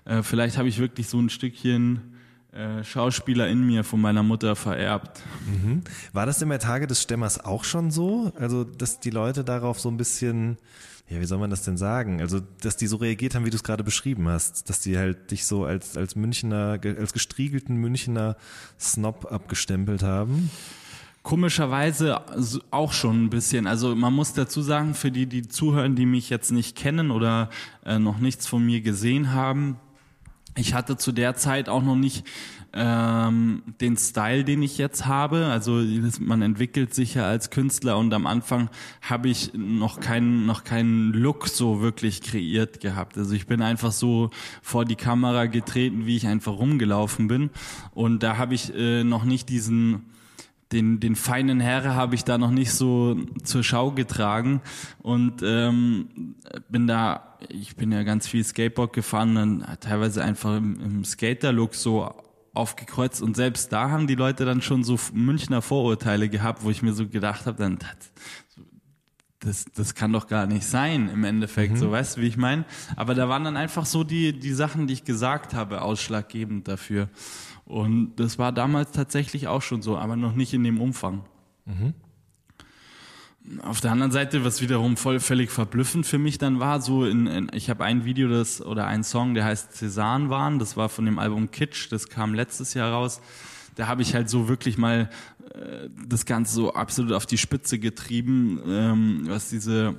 Äh, 0.07 0.23
vielleicht 0.23 0.57
habe 0.57 0.69
ich 0.69 0.79
wirklich 0.79 1.09
so 1.09 1.19
ein 1.19 1.29
Stückchen 1.29 2.15
äh, 2.53 2.85
Schauspieler 2.85 3.49
in 3.49 3.67
mir 3.67 3.85
von 3.85 4.01
meiner 4.01 4.23
Mutter 4.23 4.57
vererbt. 4.57 5.23
Mhm. 5.47 5.83
War 6.13 6.25
das 6.25 6.41
in 6.41 6.49
der 6.49 6.59
Tage 6.59 6.87
des 6.87 7.03
Stemmers 7.03 7.45
auch 7.45 7.65
schon 7.65 7.91
so? 7.91 8.33
Also, 8.39 8.65
dass 8.65 9.01
die 9.01 9.11
Leute 9.11 9.45
darauf 9.45 9.81
so 9.81 9.91
ein 9.91 9.97
bisschen 9.97 10.57
ja, 11.09 11.21
wie 11.21 11.25
soll 11.25 11.39
man 11.39 11.51
das 11.51 11.63
denn 11.63 11.77
sagen? 11.77 12.21
Also, 12.21 12.41
dass 12.61 12.77
die 12.77 12.89
so 12.89 12.97
reagiert 12.97 13.35
haben, 13.35 13.45
wie 13.45 13.51
du 13.51 13.57
es 13.57 13.63
gerade 13.63 13.85
beschrieben 13.85 14.29
hast, 14.29 14.69
dass 14.69 14.81
die 14.81 14.99
halt 14.99 15.31
dich 15.31 15.45
so 15.45 15.65
als, 15.65 15.97
als 15.97 16.17
Münchner, 16.17 16.81
als 16.83 17.13
gestriegelten 17.13 17.77
Münchner 17.77 18.37
Snob 18.79 19.31
abgestempelt 19.31 20.03
haben? 20.03 20.51
Komischerweise 21.23 22.23
auch 22.73 22.93
schon 22.93 23.25
ein 23.25 23.31
bisschen. 23.31 23.67
Also 23.69 23.95
man 23.95 24.13
muss 24.13 24.33
dazu 24.33 24.63
sagen, 24.63 24.95
für 24.95 25.13
die, 25.13 25.27
die 25.27 25.47
zuhören, 25.47 25.95
die 25.95 26.07
mich 26.07 26.29
jetzt 26.29 26.51
nicht 26.51 26.77
kennen 26.77 27.11
oder 27.13 27.51
äh, 27.85 27.99
noch 27.99 28.19
nichts 28.19 28.47
von 28.47 28.65
mir 28.65 28.81
gesehen 28.81 29.33
haben, 29.33 29.77
ich 30.57 30.75
hatte 30.75 30.97
zu 30.97 31.13
der 31.13 31.37
Zeit 31.37 31.69
auch 31.69 31.83
noch 31.83 31.97
nicht 31.97 32.25
ähm, 32.73 33.63
den 33.81 33.97
Style, 33.97 34.45
den 34.45 34.63
ich 34.63 34.79
jetzt 34.79 35.07
habe. 35.07 35.47
Also 35.47 35.83
man 36.21 36.43
entwickelt 36.43 36.95
sich 36.95 37.15
ja 37.15 37.27
als 37.27 37.51
Künstler 37.51 37.97
und 37.99 38.13
am 38.13 38.27
Anfang 38.27 38.69
habe 39.01 39.29
ich 39.29 39.53
noch 39.55 40.01
keinen 40.01 40.47
noch 40.47 40.65
keinen 40.65 41.13
Look 41.13 41.49
so 41.49 41.81
wirklich 41.81 42.23
kreiert 42.23 42.81
gehabt. 42.81 43.17
Also 43.17 43.35
ich 43.35 43.47
bin 43.47 43.63
einfach 43.63 43.93
so 43.93 44.31
vor 44.63 44.85
die 44.85 44.97
Kamera 44.97 45.47
getreten, 45.47 46.07
wie 46.07 46.17
ich 46.17 46.27
einfach 46.27 46.53
rumgelaufen 46.53 47.29
bin 47.29 47.51
und 47.93 48.23
da 48.23 48.37
habe 48.37 48.55
ich 48.55 48.75
äh, 48.75 49.05
noch 49.05 49.25
nicht 49.25 49.49
diesen 49.49 50.07
den, 50.73 50.99
den 50.99 51.15
feinen 51.15 51.61
Herr 51.61 51.95
habe 51.95 52.15
ich 52.15 52.25
da 52.25 52.39
noch 52.39 52.51
nicht 52.51 52.73
so 52.73 53.17
zur 53.45 53.63
Schau 53.63 53.93
getragen 53.93 54.61
und 54.99 55.43
ähm, 55.45 56.35
bin 56.69 56.87
da, 56.87 57.39
ich 57.49 57.77
bin 57.77 57.93
ja 57.93 58.03
ganz 58.03 58.27
viel 58.27 58.43
Skateboard 58.43 58.93
gefahren, 58.93 59.35
dann 59.35 59.67
teilweise 59.81 60.25
einfach 60.25 60.57
im, 60.57 60.81
im 60.81 61.05
Skater-Look 61.05 61.75
so 61.75 62.13
aufgekreuzt 62.53 63.23
und 63.23 63.37
selbst 63.37 63.73
da 63.73 63.91
haben 63.91 64.07
die 64.07 64.15
Leute 64.15 64.45
dann 64.45 64.63
schon 64.63 64.83
so 64.83 64.99
Münchner 65.13 65.63
Vorurteile 65.63 66.29
gehabt, 66.29 66.65
wo 66.65 66.71
ich 66.71 66.83
mir 66.83 66.95
so 66.95 67.07
gedacht 67.07 67.47
habe, 67.47 67.59
dann 67.59 67.79
das, 69.41 69.67
das 69.75 69.95
kann 69.95 70.13
doch 70.13 70.27
gar 70.27 70.47
nicht 70.47 70.65
sein 70.65 71.09
im 71.09 71.23
Endeffekt, 71.25 71.75
mhm. 71.75 71.77
so 71.77 71.91
weißt 71.91 72.17
du, 72.17 72.23
wie 72.23 72.27
ich 72.27 72.37
meine? 72.37 72.65
Aber 72.97 73.15
da 73.15 73.29
waren 73.29 73.45
dann 73.45 73.57
einfach 73.57 73.87
so 73.87 74.03
die, 74.03 74.33
die 74.33 74.53
Sachen, 74.53 74.87
die 74.87 74.95
ich 74.95 75.05
gesagt 75.05 75.55
habe, 75.55 75.83
ausschlaggebend 75.83 76.67
dafür. 76.67 77.09
Und 77.67 78.15
das 78.17 78.39
war 78.39 78.53
damals 78.53 78.93
tatsächlich 78.93 79.49
auch 79.49 79.61
schon 79.61 79.83
so, 79.83 79.99
aber 79.99 80.17
noch 80.17 80.35
nicht 80.35 80.55
in 80.55 80.63
dem 80.63 80.81
Umfang. 80.81 81.25
Mhm. 81.67 81.95
Auf 83.63 83.81
der 83.81 83.93
anderen 83.93 84.13
Seite, 84.13 84.45
was 84.45 84.61
wiederum 84.61 84.97
voll 84.97 85.21
völlig 85.21 85.51
verblüffend 85.51 86.07
für 86.07 86.19
mich 86.19 86.39
dann 86.39 86.59
war, 86.59 86.81
so 86.81 87.05
in, 87.05 87.27
in 87.27 87.51
ich 87.53 87.69
habe 87.69 87.85
ein 87.85 88.05
Video 88.05 88.29
das 88.29 88.61
oder 88.61 88.87
ein 88.87 89.05
Song, 89.05 89.35
der 89.35 89.45
heißt 89.45 89.73
Cäsarn 89.73 90.59
das 90.59 90.77
war 90.77 90.89
von 90.89 91.05
dem 91.05 91.19
Album 91.19 91.51
Kitsch, 91.51 91.91
das 91.91 92.09
kam 92.09 92.35
letztes 92.35 92.75
Jahr 92.75 92.93
raus. 92.93 93.21
Da 93.75 93.89
habe 93.89 94.03
ich 94.03 94.15
halt 94.15 94.31
so 94.31 94.49
wirklich 94.49 94.79
mal 94.79 95.11
äh, 95.55 95.89
das 96.09 96.25
Ganze 96.25 96.55
so 96.55 96.73
absolut 96.73 97.13
auf 97.13 97.27
die 97.27 97.39
Spitze 97.39 97.79
getrieben, 97.79 98.61
ähm, 98.67 99.25
was 99.27 99.49
diese 99.49 99.95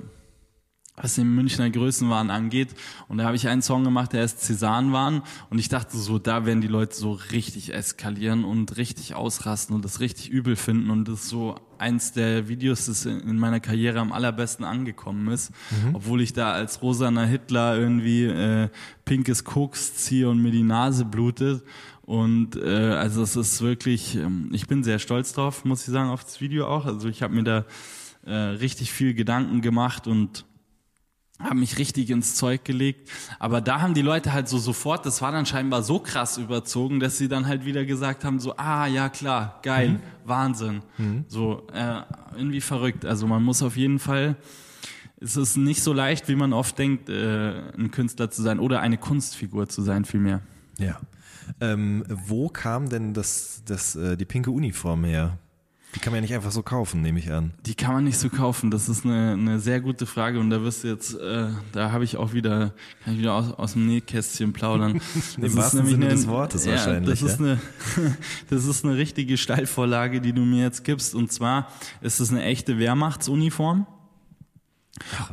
was 1.00 1.14
den 1.14 1.34
Münchner 1.34 1.70
Größenwahn 1.70 2.30
angeht. 2.30 2.74
Und 3.08 3.18
da 3.18 3.24
habe 3.24 3.36
ich 3.36 3.48
einen 3.48 3.62
Song 3.62 3.84
gemacht, 3.84 4.12
der 4.12 4.22
heißt 4.22 4.40
Cäsarenwahn. 4.40 5.22
Und 5.50 5.58
ich 5.58 5.68
dachte 5.68 5.96
so, 5.96 6.18
da 6.18 6.46
werden 6.46 6.60
die 6.60 6.68
Leute 6.68 6.94
so 6.94 7.12
richtig 7.12 7.72
eskalieren 7.74 8.44
und 8.44 8.76
richtig 8.76 9.14
ausrasten 9.14 9.74
und 9.74 9.84
das 9.84 10.00
richtig 10.00 10.30
übel 10.30 10.56
finden. 10.56 10.90
Und 10.90 11.08
das 11.08 11.22
ist 11.22 11.28
so 11.28 11.56
eins 11.78 12.12
der 12.12 12.48
Videos, 12.48 12.86
das 12.86 13.06
in 13.06 13.38
meiner 13.38 13.60
Karriere 13.60 14.00
am 14.00 14.12
allerbesten 14.12 14.64
angekommen 14.64 15.28
ist. 15.28 15.52
Mhm. 15.70 15.94
Obwohl 15.94 16.20
ich 16.20 16.32
da 16.32 16.52
als 16.52 16.82
rosaner 16.82 17.26
Hitler 17.26 17.76
irgendwie 17.76 18.24
äh, 18.24 18.68
pinkes 19.04 19.44
Koks 19.44 19.94
ziehe 19.94 20.28
und 20.28 20.42
mir 20.42 20.50
die 20.50 20.62
Nase 20.62 21.04
blutet. 21.04 21.62
Und 22.02 22.56
äh, 22.56 22.94
also 22.94 23.22
es 23.22 23.36
ist 23.36 23.60
wirklich, 23.60 24.16
ähm, 24.16 24.48
ich 24.52 24.66
bin 24.66 24.82
sehr 24.82 24.98
stolz 24.98 25.34
drauf, 25.34 25.64
muss 25.64 25.86
ich 25.86 25.92
sagen, 25.92 26.08
auf 26.08 26.24
das 26.24 26.40
Video 26.40 26.66
auch. 26.66 26.86
Also 26.86 27.08
ich 27.08 27.22
habe 27.22 27.34
mir 27.34 27.44
da 27.44 27.64
äh, 28.24 28.32
richtig 28.32 28.92
viel 28.92 29.14
Gedanken 29.14 29.60
gemacht 29.60 30.06
und 30.06 30.46
haben 31.38 31.60
mich 31.60 31.78
richtig 31.78 32.10
ins 32.10 32.34
Zeug 32.34 32.64
gelegt. 32.64 33.10
Aber 33.38 33.60
da 33.60 33.80
haben 33.80 33.94
die 33.94 34.02
Leute 34.02 34.32
halt 34.32 34.48
so 34.48 34.58
sofort, 34.58 35.06
das 35.06 35.22
war 35.22 35.30
dann 35.32 35.46
scheinbar 35.46 35.82
so 35.82 36.00
krass 36.00 36.36
überzogen, 36.36 37.00
dass 37.00 37.18
sie 37.18 37.28
dann 37.28 37.46
halt 37.46 37.64
wieder 37.64 37.84
gesagt 37.84 38.24
haben, 38.24 38.40
so, 38.40 38.56
ah, 38.56 38.86
ja 38.86 39.08
klar, 39.08 39.60
geil, 39.62 39.90
mhm. 39.90 40.00
Wahnsinn. 40.24 40.82
Mhm. 40.98 41.24
So, 41.28 41.66
äh, 41.72 42.02
irgendwie 42.36 42.60
verrückt. 42.60 43.04
Also 43.04 43.26
man 43.26 43.42
muss 43.42 43.62
auf 43.62 43.76
jeden 43.76 43.98
Fall, 43.98 44.36
es 45.20 45.36
ist 45.36 45.56
nicht 45.56 45.82
so 45.82 45.92
leicht, 45.92 46.28
wie 46.28 46.36
man 46.36 46.52
oft 46.52 46.78
denkt, 46.78 47.08
äh, 47.08 47.72
ein 47.72 47.90
Künstler 47.90 48.30
zu 48.30 48.42
sein 48.42 48.58
oder 48.58 48.80
eine 48.80 48.98
Kunstfigur 48.98 49.68
zu 49.68 49.82
sein, 49.82 50.04
vielmehr. 50.04 50.40
Ja. 50.78 50.98
Ähm, 51.60 52.04
wo 52.08 52.48
kam 52.48 52.88
denn 52.88 53.14
das, 53.14 53.62
das, 53.64 53.96
äh, 53.96 54.16
die 54.16 54.24
pinke 54.24 54.50
Uniform 54.50 55.04
her? 55.04 55.38
Die 55.98 56.04
kann 56.04 56.12
man 56.12 56.18
ja 56.18 56.20
nicht 56.28 56.34
einfach 56.34 56.52
so 56.52 56.62
kaufen, 56.62 57.02
nehme 57.02 57.18
ich 57.18 57.32
an. 57.32 57.50
Die 57.66 57.74
kann 57.74 57.92
man 57.92 58.04
nicht 58.04 58.18
so 58.18 58.28
kaufen. 58.28 58.70
Das 58.70 58.88
ist 58.88 59.04
eine, 59.04 59.32
eine 59.32 59.58
sehr 59.58 59.80
gute 59.80 60.06
Frage 60.06 60.38
und 60.38 60.48
da 60.48 60.62
wirst 60.62 60.84
du 60.84 60.88
jetzt, 60.88 61.18
äh, 61.18 61.48
da 61.72 61.90
habe 61.90 62.04
ich 62.04 62.16
auch 62.16 62.32
wieder, 62.32 62.72
kann 63.02 63.14
ich 63.14 63.18
wieder 63.18 63.34
aus, 63.34 63.52
aus 63.54 63.72
dem 63.72 63.88
Nähkästchen 63.88 64.52
plaudern. 64.52 65.00
Das 65.38 65.52
Im 65.52 65.58
ist 65.58 65.74
nämlich 65.74 65.94
Sinne 65.94 66.06
eine, 66.06 66.14
des 66.14 66.28
Wortes 66.28 66.66
ja, 66.66 66.72
wahrscheinlich. 66.72 67.18
Das 67.18 67.28
ist, 67.28 67.40
eine, 67.40 67.58
das 68.48 68.64
ist 68.64 68.84
eine 68.84 68.96
richtige 68.96 69.36
Steilvorlage, 69.36 70.20
die 70.20 70.32
du 70.32 70.42
mir 70.42 70.62
jetzt 70.62 70.84
gibst. 70.84 71.16
Und 71.16 71.32
zwar 71.32 71.72
ist 72.00 72.20
es 72.20 72.30
eine 72.30 72.44
echte 72.44 72.78
Wehrmachtsuniform. 72.78 73.88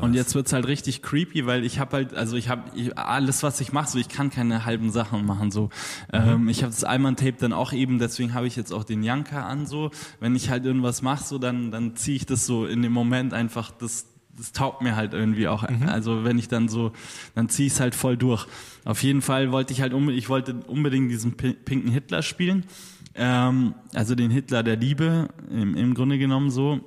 Und 0.01 0.13
jetzt 0.13 0.35
wird's 0.35 0.53
halt 0.53 0.67
richtig 0.67 1.01
creepy, 1.01 1.45
weil 1.45 1.65
ich 1.65 1.79
habe 1.79 1.97
halt, 1.97 2.13
also 2.13 2.35
ich 2.35 2.49
habe 2.49 2.63
alles, 2.95 3.43
was 3.43 3.61
ich 3.61 3.73
mache, 3.73 3.89
so 3.89 3.97
ich 3.99 4.09
kann 4.09 4.29
keine 4.29 4.65
halben 4.65 4.91
Sachen 4.91 5.25
machen. 5.25 5.51
So, 5.51 5.65
mhm. 6.13 6.19
ähm, 6.29 6.49
ich 6.49 6.63
habe 6.63 6.71
das 6.71 6.83
Alman-Tape 6.83 7.35
dann 7.39 7.53
auch 7.53 7.73
eben, 7.73 7.99
deswegen 7.99 8.33
habe 8.33 8.47
ich 8.47 8.55
jetzt 8.55 8.71
auch 8.71 8.83
den 8.83 9.03
Janka 9.03 9.47
an. 9.47 9.65
So, 9.65 9.91
wenn 10.19 10.35
ich 10.35 10.49
halt 10.49 10.65
irgendwas 10.65 11.01
mache, 11.01 11.23
so 11.23 11.37
dann 11.37 11.71
dann 11.71 11.95
ziehe 11.95 12.17
ich 12.17 12.25
das 12.25 12.45
so 12.45 12.65
in 12.65 12.81
dem 12.81 12.91
Moment 12.91 13.33
einfach 13.33 13.71
das 13.71 14.07
das 14.37 14.51
taugt 14.51 14.81
mir 14.81 14.95
halt 14.95 15.13
irgendwie 15.13 15.47
auch. 15.47 15.67
Mhm. 15.67 15.87
Also 15.87 16.23
wenn 16.23 16.37
ich 16.37 16.47
dann 16.47 16.67
so, 16.67 16.91
dann 17.35 17.49
ziehe 17.49 17.67
ich 17.67 17.73
es 17.73 17.79
halt 17.79 17.95
voll 17.95 18.17
durch. 18.17 18.47
Auf 18.83 19.01
jeden 19.03 19.21
Fall 19.21 19.51
wollte 19.51 19.73
ich 19.73 19.81
halt 19.81 19.93
um, 19.93 20.09
ich 20.09 20.29
wollte 20.29 20.55
unbedingt 20.67 21.09
diesen 21.09 21.35
pinken 21.37 21.89
Hitler 21.89 22.21
spielen. 22.21 22.65
Ähm, 23.13 23.75
also 23.93 24.13
den 24.15 24.31
Hitler 24.31 24.61
der 24.61 24.75
Liebe, 24.75 25.29
im, 25.49 25.75
im 25.75 25.93
Grunde 25.93 26.17
genommen 26.17 26.49
so. 26.49 26.81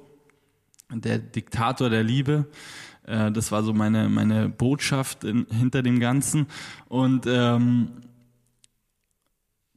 Der 0.91 1.18
Diktator 1.18 1.91
der 1.91 2.03
Liebe. 2.03 2.47
Äh, 3.07 3.32
das 3.32 3.53
war 3.53 3.62
so 3.62 3.72
meine, 3.72 4.09
meine 4.09 4.49
Botschaft 4.49 5.24
in, 5.24 5.47
hinter 5.51 5.82
dem 5.82 6.01
Ganzen. 6.01 6.47
Und 6.89 7.26
ähm, 7.26 7.91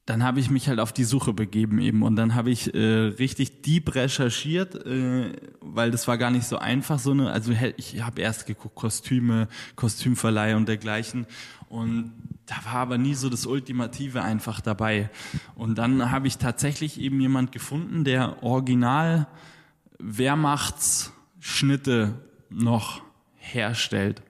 dann 0.06 0.24
habe 0.24 0.40
ich 0.40 0.50
mich 0.50 0.68
halt 0.68 0.80
auf 0.80 0.92
die 0.92 1.04
Suche 1.04 1.32
begeben 1.32 1.80
eben 1.80 2.02
und 2.04 2.16
dann 2.16 2.36
habe 2.36 2.50
ich 2.50 2.74
äh, 2.74 2.80
richtig 2.80 3.62
deep 3.62 3.96
recherchiert, 3.96 4.86
äh, 4.86 5.32
weil 5.62 5.92
das 5.92 6.08
war 6.08 6.18
gar 6.18 6.32
nicht 6.32 6.46
so 6.48 6.58
einfach 6.58 7.00
so 7.00 7.12
eine, 7.12 7.32
also 7.32 7.54
ich 7.78 8.02
habe 8.02 8.22
erst 8.22 8.48
geguckt 8.48 8.76
Kostüme, 8.76 9.48
Kostümverleih 9.76 10.56
und 10.56 10.68
dergleichen 10.68 11.28
und 11.70 12.12
da 12.48 12.56
war 12.66 12.82
aber 12.82 12.98
nie 12.98 13.14
so 13.14 13.30
das 13.30 13.46
Ultimative 13.46 14.22
einfach 14.24 14.60
dabei 14.60 15.10
und 15.56 15.78
dann 15.78 16.12
habe 16.12 16.28
ich 16.28 16.38
tatsächlich 16.38 17.00
eben 17.00 17.22
jemand 17.22 17.52
gefunden, 17.52 18.04
der 18.04 18.44
original 18.44 19.28
Wehrmachtsschnitte 20.02 22.14
noch 22.50 23.02
herstellt. 23.36 24.22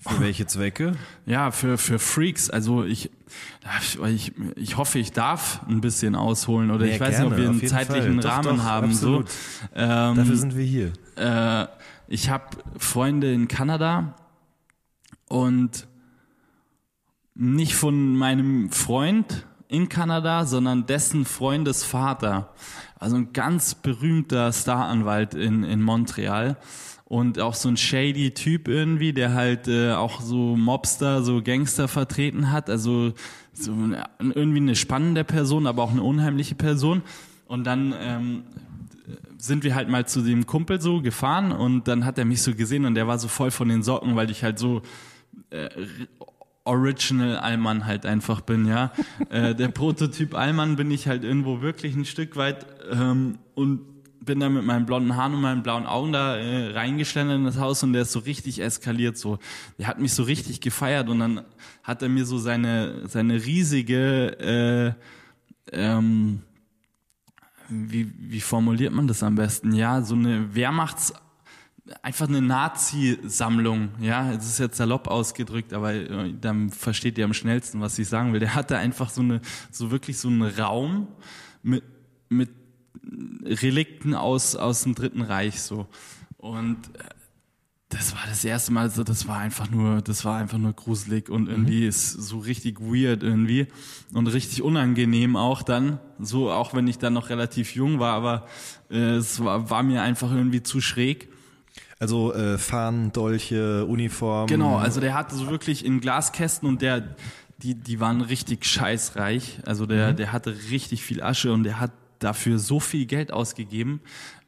Für 0.00 0.20
welche 0.20 0.46
Zwecke? 0.46 0.96
Ja, 1.26 1.50
für, 1.50 1.76
für 1.76 1.98
Freaks. 1.98 2.48
Also 2.48 2.84
ich, 2.84 3.10
ich, 4.08 4.32
ich 4.56 4.78
hoffe, 4.78 4.98
ich 4.98 5.12
darf 5.12 5.60
ein 5.68 5.82
bisschen 5.82 6.14
ausholen 6.14 6.70
oder 6.70 6.86
ja, 6.86 6.94
ich 6.94 7.00
weiß 7.00 7.16
gerne, 7.16 7.24
nicht, 7.24 7.32
ob 7.32 7.38
wir 7.38 7.50
einen 7.50 7.66
zeitlichen 7.66 8.22
Fall. 8.22 8.30
Rahmen 8.30 8.56
doch, 8.56 8.64
haben. 8.64 8.94
So. 8.94 9.24
Ähm, 9.74 10.16
Dafür 10.16 10.36
sind 10.36 10.56
wir 10.56 10.64
hier. 10.64 10.92
Äh, 11.16 11.66
ich 12.08 12.30
habe 12.30 12.46
Freunde 12.78 13.30
in 13.32 13.46
Kanada 13.46 14.14
und 15.28 15.86
nicht 17.34 17.74
von 17.74 18.16
meinem 18.16 18.70
Freund 18.70 19.44
in 19.68 19.90
Kanada, 19.90 20.46
sondern 20.46 20.86
dessen 20.86 21.26
Freundesvater. 21.26 22.54
Also 23.00 23.16
ein 23.16 23.32
ganz 23.32 23.74
berühmter 23.74 24.52
Staranwalt 24.52 25.34
in, 25.34 25.64
in 25.64 25.82
Montreal 25.82 26.58
und 27.06 27.40
auch 27.40 27.54
so 27.54 27.70
ein 27.70 27.78
shady 27.78 28.32
Typ 28.32 28.68
irgendwie, 28.68 29.14
der 29.14 29.32
halt 29.32 29.66
äh, 29.68 29.92
auch 29.92 30.20
so 30.20 30.54
Mobster, 30.54 31.22
so 31.22 31.42
Gangster 31.42 31.88
vertreten 31.88 32.52
hat, 32.52 32.68
also 32.70 33.14
so 33.52 33.72
eine, 33.72 34.04
irgendwie 34.18 34.58
eine 34.58 34.76
spannende 34.76 35.24
Person, 35.24 35.66
aber 35.66 35.82
auch 35.82 35.92
eine 35.92 36.02
unheimliche 36.02 36.54
Person. 36.54 37.00
Und 37.48 37.64
dann 37.64 37.94
ähm, 37.98 38.42
sind 39.38 39.64
wir 39.64 39.74
halt 39.74 39.88
mal 39.88 40.06
zu 40.06 40.20
dem 40.20 40.44
Kumpel 40.46 40.80
so 40.80 41.00
gefahren 41.00 41.52
und 41.52 41.88
dann 41.88 42.04
hat 42.04 42.18
er 42.18 42.26
mich 42.26 42.42
so 42.42 42.54
gesehen 42.54 42.84
und 42.84 42.94
der 42.94 43.08
war 43.08 43.18
so 43.18 43.28
voll 43.28 43.50
von 43.50 43.68
den 43.68 43.82
Socken, 43.82 44.14
weil 44.14 44.30
ich 44.30 44.44
halt 44.44 44.58
so 44.58 44.82
äh, 45.48 45.68
Original 46.64 47.38
Allmann 47.38 47.86
halt 47.86 48.04
einfach 48.06 48.42
bin, 48.42 48.66
ja. 48.66 48.92
äh, 49.30 49.54
der 49.54 49.68
Prototyp 49.68 50.34
Allmann 50.34 50.76
bin 50.76 50.90
ich 50.90 51.08
halt 51.08 51.24
irgendwo 51.24 51.62
wirklich 51.62 51.96
ein 51.96 52.04
Stück 52.04 52.36
weit 52.36 52.66
ähm, 52.90 53.38
und 53.54 53.80
bin 54.22 54.40
da 54.40 54.48
mit 54.48 54.64
meinen 54.64 54.84
blonden 54.84 55.16
Haaren 55.16 55.34
und 55.34 55.40
meinen 55.40 55.62
blauen 55.62 55.86
Augen 55.86 56.12
da 56.12 56.36
äh, 56.36 56.72
reingeschlendert 56.72 57.38
in 57.38 57.44
das 57.44 57.58
Haus 57.58 57.82
und 57.82 57.94
der 57.94 58.02
ist 58.02 58.12
so 58.12 58.18
richtig 58.20 58.60
eskaliert 58.60 59.16
so. 59.16 59.38
Der 59.78 59.86
hat 59.86 59.98
mich 59.98 60.12
so 60.12 60.24
richtig 60.24 60.60
gefeiert 60.60 61.08
und 61.08 61.20
dann 61.20 61.42
hat 61.82 62.02
er 62.02 62.08
mir 62.08 62.26
so 62.26 62.38
seine 62.38 63.08
seine 63.08 63.42
riesige 63.44 64.96
äh, 65.72 65.76
ähm, 65.76 66.42
wie, 67.68 68.12
wie 68.18 68.40
formuliert 68.40 68.92
man 68.92 69.06
das 69.06 69.22
am 69.22 69.36
besten? 69.36 69.72
Ja, 69.72 70.02
so 70.02 70.14
eine 70.14 70.54
Wehrmachts 70.54 71.14
einfach 72.02 72.28
eine 72.28 72.42
Nazi-Sammlung, 72.42 73.90
ja, 74.00 74.32
es 74.32 74.46
ist 74.46 74.58
jetzt 74.58 74.76
salopp 74.76 75.08
ausgedrückt, 75.08 75.72
aber 75.72 75.92
äh, 75.94 76.34
dann 76.40 76.70
versteht 76.70 77.18
ihr 77.18 77.24
am 77.24 77.34
schnellsten, 77.34 77.80
was 77.80 77.98
ich 77.98 78.08
sagen 78.08 78.32
will. 78.32 78.40
Der 78.40 78.54
hatte 78.54 78.76
einfach 78.78 79.10
so 79.10 79.22
eine, 79.22 79.40
so 79.70 79.90
wirklich 79.90 80.18
so 80.18 80.28
einen 80.28 80.42
Raum 80.42 81.08
mit, 81.62 81.82
mit 82.28 82.50
Relikten 83.44 84.14
aus, 84.14 84.56
aus 84.56 84.82
dem 84.82 84.94
Dritten 84.94 85.22
Reich 85.22 85.60
so. 85.60 85.86
Und 86.36 86.78
äh, 86.98 87.04
das 87.90 88.14
war 88.14 88.22
das 88.28 88.44
erste 88.44 88.72
Mal, 88.72 88.88
so, 88.88 89.02
das 89.02 89.26
war 89.26 89.38
einfach 89.38 89.68
nur, 89.68 90.00
das 90.00 90.24
war 90.24 90.38
einfach 90.38 90.58
nur 90.58 90.72
gruselig 90.72 91.28
und 91.28 91.48
irgendwie 91.48 91.82
mhm. 91.82 91.88
ist 91.88 92.12
so 92.12 92.38
richtig 92.38 92.80
weird 92.80 93.24
irgendwie 93.24 93.66
und 94.14 94.28
richtig 94.28 94.62
unangenehm 94.62 95.34
auch 95.34 95.62
dann, 95.62 95.98
so 96.20 96.52
auch 96.52 96.72
wenn 96.72 96.86
ich 96.86 96.98
dann 96.98 97.14
noch 97.14 97.30
relativ 97.30 97.74
jung 97.74 97.98
war, 97.98 98.14
aber 98.14 98.46
äh, 98.90 99.16
es 99.16 99.44
war, 99.44 99.70
war 99.70 99.82
mir 99.82 100.02
einfach 100.02 100.30
irgendwie 100.32 100.62
zu 100.62 100.80
schräg. 100.80 101.28
Also 101.98 102.32
äh, 102.32 102.58
Fahnen, 102.58 103.12
Dolche, 103.12 103.84
Uniform. 103.84 104.46
Genau, 104.46 104.76
also 104.76 105.00
der 105.00 105.14
hatte 105.14 105.34
so 105.34 105.50
wirklich 105.50 105.84
in 105.84 106.00
Glaskästen 106.00 106.68
und 106.68 106.80
der, 106.80 107.16
die, 107.58 107.74
die 107.74 108.00
waren 108.00 108.20
richtig 108.20 108.64
scheißreich. 108.64 109.58
Also 109.66 109.84
der, 109.84 110.12
mhm. 110.12 110.16
der 110.16 110.32
hatte 110.32 110.54
richtig 110.70 111.02
viel 111.02 111.22
Asche 111.22 111.52
und 111.52 111.64
der 111.64 111.80
hat 111.80 111.90
dafür 112.20 112.58
so 112.58 112.78
viel 112.78 113.06
Geld 113.06 113.32
ausgegeben. 113.32 114.00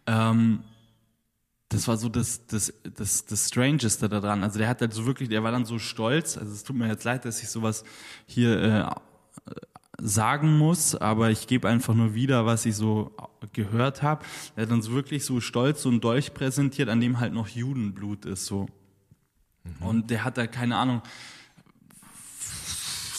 Ähm, 0.07 0.63
das 1.69 1.89
war 1.89 1.97
so 1.97 2.09
das, 2.09 2.47
das, 2.47 2.73
das, 2.83 3.25
das 3.25 3.49
Strangeste 3.49 4.09
daran. 4.09 4.45
Also 4.45 4.59
der 4.59 4.69
hat 4.69 4.81
halt 4.81 4.93
so 4.93 5.07
wirklich, 5.07 5.29
der 5.29 5.43
war 5.43 5.53
dann 5.53 5.65
so 5.65 5.79
stolz. 5.79 6.37
Also 6.37 6.53
es 6.53 6.65
tut 6.65 6.77
mir 6.77 6.87
jetzt 6.87 7.05
leid, 7.05 7.25
dass 7.25 7.43
ich 7.43 7.49
sowas 7.49 7.85
hier 8.27 8.63
äh, 8.63 9.55
sagen 9.99 10.59
muss, 10.59 10.95
aber 10.95 11.31
ich 11.31 11.47
gebe 11.47 11.69
einfach 11.69 11.95
nur 11.95 12.15
wieder, 12.15 12.45
was 12.45 12.67
ich 12.67 12.77
so 12.77 13.17
gehört 13.53 14.03
habe. 14.03 14.25
Er 14.57 14.65
hat 14.65 14.71
dann 14.71 14.83
so 14.83 14.93
wirklich 14.93 15.25
so 15.25 15.41
stolz 15.41 15.83
so 15.83 15.91
ein 15.91 16.01
Dolch 16.01 16.35
präsentiert, 16.35 16.89
an 16.89 17.01
dem 17.01 17.21
halt 17.21 17.33
noch 17.33 17.49
Judenblut 17.49 18.27
ist 18.27 18.47
so. 18.47 18.67
Mhm. 19.65 19.87
Und 19.87 20.11
der 20.11 20.25
hat 20.25 20.37
da 20.37 20.47
keine 20.47 20.77
Ahnung 20.77 21.03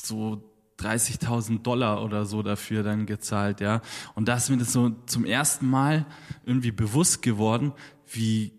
so 0.04 0.44
30.000 0.84 1.62
Dollar 1.62 2.04
oder 2.04 2.26
so 2.26 2.44
dafür 2.44 2.84
dann 2.84 3.06
gezahlt, 3.06 3.62
ja. 3.62 3.82
Und 4.16 4.28
da 4.28 4.36
ist 4.36 4.50
mir 4.50 4.58
das 4.58 4.74
so 4.74 4.92
zum 5.06 5.26
ersten 5.26 5.70
Mal 5.70 6.06
irgendwie 6.46 6.72
bewusst 6.72 7.22
geworden, 7.22 7.74
wie, 8.08 8.54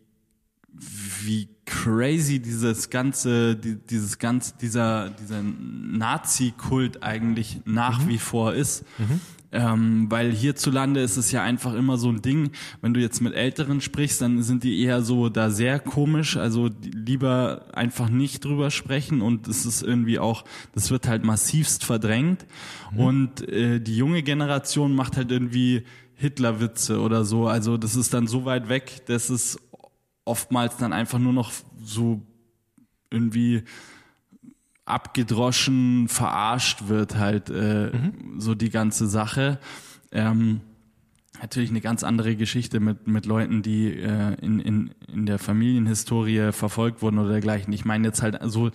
wie 0.73 1.49
crazy 1.67 2.41
dieses 2.41 2.91
ganze, 2.91 3.57
dieses 3.57 4.19
ganze, 4.19 4.55
dieser, 4.61 5.11
dieser 5.11 5.43
Nazi-Kult 5.43 7.03
eigentlich 7.03 7.61
nach 7.65 8.01
mhm. 8.03 8.09
wie 8.09 8.19
vor 8.19 8.55
ist. 8.55 8.85
Mhm. 8.99 9.21
Ähm, 9.55 10.11
weil 10.11 10.33
hierzulande 10.33 11.01
ist 11.01 11.17
es 11.17 11.31
ja 11.31 11.45
einfach 11.45 11.75
immer 11.75 11.97
so 11.97 12.11
ein 12.11 12.23
Ding, 12.23 12.51
wenn 12.81 12.93
du 12.93 13.01
jetzt 13.01 13.21
mit 13.21 13.35
Älteren 13.35 13.81
sprichst, 13.81 14.21
dann 14.21 14.43
sind 14.43 14.65
die 14.65 14.83
eher 14.83 15.03
so 15.03 15.29
da 15.29 15.49
sehr 15.49 15.79
komisch, 15.79 16.37
also 16.37 16.71
lieber 16.83 17.67
einfach 17.73 18.09
nicht 18.09 18.45
drüber 18.45 18.73
sprechen 18.73 19.23
und 19.23 19.47
es 19.47 19.65
ist 19.65 19.83
irgendwie 19.83 20.19
auch, 20.19 20.45
das 20.75 20.91
wird 20.91 21.07
halt 21.07 21.25
massivst 21.25 21.85
verdrängt 21.85 22.47
mhm. 22.93 22.99
und 22.99 23.49
äh, 23.49 23.81
die 23.81 23.97
junge 23.97 24.25
Generation 24.25 24.93
macht 24.93 25.17
halt 25.17 25.31
irgendwie 25.31 25.85
Hitlerwitze 26.17 27.01
oder 27.01 27.25
so, 27.25 27.47
also 27.47 27.77
das 27.77 27.95
ist 27.95 28.13
dann 28.13 28.27
so 28.27 28.45
weit 28.45 28.69
weg, 28.69 29.07
dass 29.07 29.31
es 29.31 29.61
oftmals 30.25 30.79
dann 30.79 30.93
einfach 30.93 31.21
nur 31.21 31.33
noch 31.33 31.53
so 31.81 32.23
irgendwie 33.09 33.63
abgedroschen, 34.85 36.09
verarscht 36.09 36.89
wird 36.89 37.17
halt 37.17 37.51
äh, 37.51 37.91
mhm. 37.91 38.41
so 38.41 38.55
die 38.55 38.71
ganze 38.71 39.07
Sache. 39.07 39.59
Ähm, 40.13 40.61
natürlich 41.41 41.71
eine 41.71 41.81
ganz 41.81 42.05
andere 42.05 42.37
Geschichte 42.37 42.81
mit, 42.81 43.07
mit 43.07 43.27
Leuten, 43.27 43.63
die 43.63 43.93
äh, 43.93 44.35
in, 44.41 44.61
in, 44.61 44.91
in 45.13 45.27
der 45.27 45.39
Familienhistorie 45.39 46.53
verfolgt 46.53 47.03
wurden 47.03 47.19
oder 47.19 47.31
dergleichen. 47.31 47.73
Ich 47.73 47.85
meine 47.85 48.07
jetzt 48.09 48.23
halt 48.23 48.39
so 48.43 48.71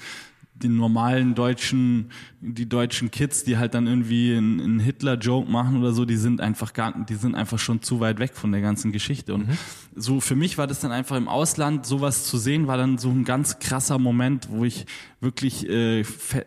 den 0.64 0.76
normalen 0.76 1.36
deutschen, 1.36 2.12
die 2.42 2.68
deutschen 2.68 3.12
Kids, 3.12 3.44
die 3.44 3.58
halt 3.58 3.74
dann 3.74 3.88
irgendwie 3.88 4.36
einen, 4.36 4.80
Hitler-Joke 4.80 5.50
machen 5.50 5.78
oder 5.80 5.94
so, 5.94 6.06
die 6.06 6.18
sind 6.18 6.42
einfach 6.42 6.74
gar, 6.74 7.06
die 7.06 7.16
sind 7.16 7.36
einfach 7.36 7.60
schon 7.60 7.82
zu 7.82 8.00
weit 8.00 8.20
weg 8.20 8.36
von 8.36 8.52
der 8.52 8.62
ganzen 8.62 8.92
Geschichte. 8.92 9.34
Und 9.34 9.48
mhm. 9.48 9.58
so 9.96 10.20
für 10.20 10.36
mich 10.36 10.58
war 10.58 10.68
das 10.68 10.80
dann 10.80 10.92
einfach 10.92 11.18
im 11.18 11.28
Ausland, 11.28 11.86
sowas 11.86 12.26
zu 12.26 12.38
sehen, 12.38 12.68
war 12.68 12.78
dann 12.78 12.98
so 12.98 13.10
ein 13.10 13.26
ganz 13.26 13.60
krasser 13.60 14.00
Moment, 14.00 14.50
wo 14.50 14.66
ich 14.66 14.86
wirklich 15.22 15.68
äh, 15.68 16.04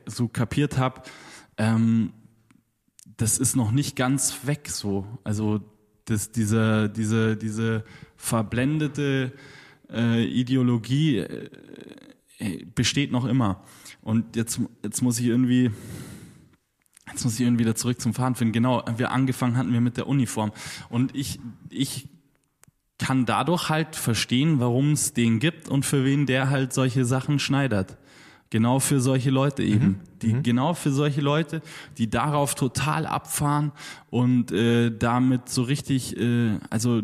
so 0.07 0.29
kapiert 0.29 0.79
habe, 0.79 1.03
ähm, 1.57 2.13
das 3.17 3.39
ist 3.39 3.57
noch 3.57 3.71
nicht 3.71 3.97
ganz 3.97 4.47
weg 4.47 4.69
so. 4.69 5.07
Also 5.25 5.61
das, 6.07 6.33
diese, 6.33 6.89
diese, 6.89 7.37
diese 7.37 7.85
verblendete 8.17 9.33
äh, 9.91 10.25
Ideologie 10.25 11.19
äh, 11.19 12.65
besteht 12.75 13.13
noch 13.13 13.25
immer. 13.25 13.63
Und 14.03 14.37
jetzt, 14.37 14.61
jetzt 14.83 15.01
muss 15.01 15.19
ich 15.19 15.27
irgendwie, 15.27 15.71
jetzt 17.11 17.25
muss 17.25 17.35
ich 17.35 17.41
irgendwie 17.41 17.65
wieder 17.65 17.75
zurück 17.75 18.01
zum 18.01 18.15
Fahren 18.15 18.35
finden. 18.35 18.53
Genau, 18.53 18.85
wir 18.97 19.13
angefangen 19.13 19.57
hatten 19.57 19.73
wir 19.73 19.81
mit 19.81 19.97
der 19.97 20.07
Uniform. 20.07 20.53
Und 20.91 21.15
ich, 21.17 21.41
ich 21.71 22.09
kann 22.99 23.27
dadurch 23.27 23.69
halt 23.69 23.97
verstehen, 23.97 24.61
warum 24.61 24.93
es 24.93 25.13
den 25.13 25.39
gibt 25.39 25.69
und 25.69 25.85
für 25.85 26.05
wen 26.05 26.27
der 26.27 26.51
halt 26.51 26.73
solche 26.73 27.05
Sachen 27.05 27.39
schneidert. 27.39 27.97
Genau 28.51 28.81
für 28.81 29.01
solche 29.01 29.31
Leute 29.31 29.63
eben. 29.63 29.87
Mhm. 29.87 30.01
Die, 30.21 30.35
mhm. 30.35 30.43
Genau 30.43 30.75
für 30.75 30.93
solche 30.93 31.21
Leute, 31.21 31.63
die 31.97 32.11
darauf 32.11 32.55
total 32.55 33.07
abfahren 33.07 33.73
und 34.11 34.53
äh, 34.53 34.97
damit 34.97 35.49
so 35.49 35.63
richtig, 35.63 36.17
äh, 36.19 36.59
also 36.69 37.03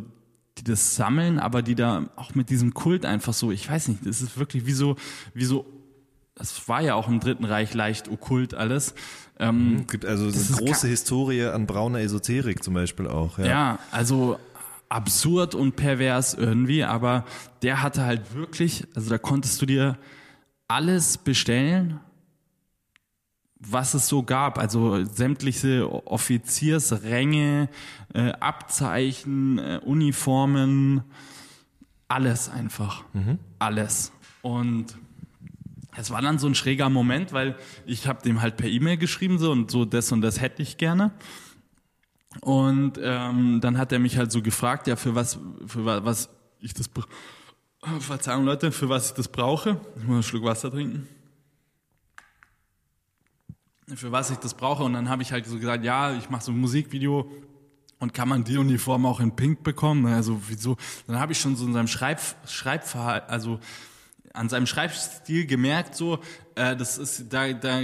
die 0.58 0.64
das 0.64 0.94
sammeln, 0.94 1.38
aber 1.38 1.62
die 1.62 1.74
da 1.74 2.10
auch 2.16 2.34
mit 2.34 2.50
diesem 2.50 2.74
Kult 2.74 3.06
einfach 3.06 3.32
so, 3.32 3.50
ich 3.50 3.68
weiß 3.68 3.88
nicht, 3.88 4.04
das 4.04 4.20
ist 4.20 4.38
wirklich 4.38 4.66
wie 4.66 4.72
so, 4.72 4.96
wie 5.32 5.44
so, 5.44 5.64
das 6.38 6.68
war 6.68 6.80
ja 6.80 6.94
auch 6.94 7.08
im 7.08 7.20
Dritten 7.20 7.44
Reich 7.44 7.74
leicht 7.74 8.08
okkult 8.08 8.54
alles. 8.54 8.94
Ähm, 9.38 9.72
mhm. 9.72 9.80
es 9.80 9.86
gibt 9.88 10.04
also 10.04 10.24
eine 10.26 10.66
große 10.66 10.88
Historie 10.88 11.44
an 11.44 11.66
brauner 11.66 12.00
Esoterik 12.00 12.62
zum 12.62 12.74
Beispiel 12.74 13.06
auch. 13.06 13.38
Ja, 13.38 13.46
ja 13.46 13.78
also 13.90 14.38
absurd 14.88 15.54
und 15.54 15.76
pervers 15.76 16.34
irgendwie, 16.34 16.84
aber 16.84 17.24
der 17.62 17.82
hatte 17.82 18.04
halt 18.04 18.34
wirklich, 18.34 18.86
also 18.94 19.10
da 19.10 19.18
konntest 19.18 19.60
du 19.60 19.66
dir 19.66 19.98
alles 20.66 21.18
bestellen, 21.18 22.00
was 23.58 23.94
es 23.94 24.08
so 24.08 24.22
gab. 24.22 24.58
Also 24.58 25.04
sämtliche 25.04 25.90
Offiziersränge, 26.06 27.68
äh, 28.14 28.32
Abzeichen, 28.32 29.58
äh, 29.58 29.80
Uniformen, 29.84 31.02
alles 32.06 32.48
einfach. 32.48 33.04
Mhm. 33.12 33.38
Alles. 33.58 34.12
Und 34.42 34.96
es 35.96 36.10
war 36.10 36.22
dann 36.22 36.38
so 36.38 36.46
ein 36.46 36.54
schräger 36.54 36.88
Moment, 36.88 37.32
weil 37.32 37.56
ich 37.86 38.06
habe 38.06 38.22
dem 38.22 38.40
halt 38.40 38.56
per 38.56 38.68
E-Mail 38.68 38.98
geschrieben 38.98 39.38
so 39.38 39.50
und 39.50 39.70
so 39.70 39.84
das 39.84 40.12
und 40.12 40.20
das 40.20 40.40
hätte 40.40 40.62
ich 40.62 40.76
gerne. 40.76 41.12
Und 42.40 43.00
ähm, 43.02 43.60
dann 43.60 43.78
hat 43.78 43.90
er 43.92 43.98
mich 43.98 44.16
halt 44.16 44.30
so 44.30 44.42
gefragt, 44.42 44.86
ja 44.86 44.96
für 44.96 45.14
was 45.14 45.38
für 45.66 45.84
was 45.84 46.28
ich 46.60 46.74
das 46.74 46.88
Verzeihung, 48.00 48.44
Leute, 48.44 48.72
für 48.72 48.88
was 48.88 49.10
ich 49.10 49.14
das 49.14 49.28
brauche. 49.28 49.80
Ich 49.96 50.04
muss 50.04 50.14
einen 50.14 50.22
Schluck 50.22 50.44
Wasser 50.44 50.70
trinken. 50.70 51.08
Für 53.94 54.12
was 54.12 54.30
ich 54.30 54.38
das 54.38 54.54
brauche. 54.54 54.82
Und 54.82 54.92
dann 54.92 55.08
habe 55.08 55.22
ich 55.22 55.32
halt 55.32 55.46
so 55.46 55.58
gesagt, 55.58 55.84
ja, 55.84 56.14
ich 56.14 56.28
mache 56.28 56.44
so 56.44 56.52
ein 56.52 56.58
Musikvideo 56.58 57.30
und 58.00 58.12
kann 58.12 58.28
man 58.28 58.44
die 58.44 58.58
Uniform 58.58 59.06
auch 59.06 59.20
in 59.20 59.34
Pink 59.34 59.62
bekommen? 59.62 60.06
Also 60.06 60.40
wieso? 60.48 60.76
Dann 61.06 61.18
habe 61.18 61.32
ich 61.32 61.40
schon 61.40 61.56
so 61.56 61.66
in 61.66 61.72
seinem 61.72 61.88
Schreib, 61.88 62.20
Schreibverhalten, 62.46 63.30
also 63.30 63.60
an 64.38 64.48
seinem 64.48 64.66
Schreibstil 64.66 65.46
gemerkt, 65.46 65.94
so, 65.94 66.20
äh, 66.54 66.76
das 66.76 66.96
ist, 66.96 67.32
da, 67.32 67.52
da 67.52 67.80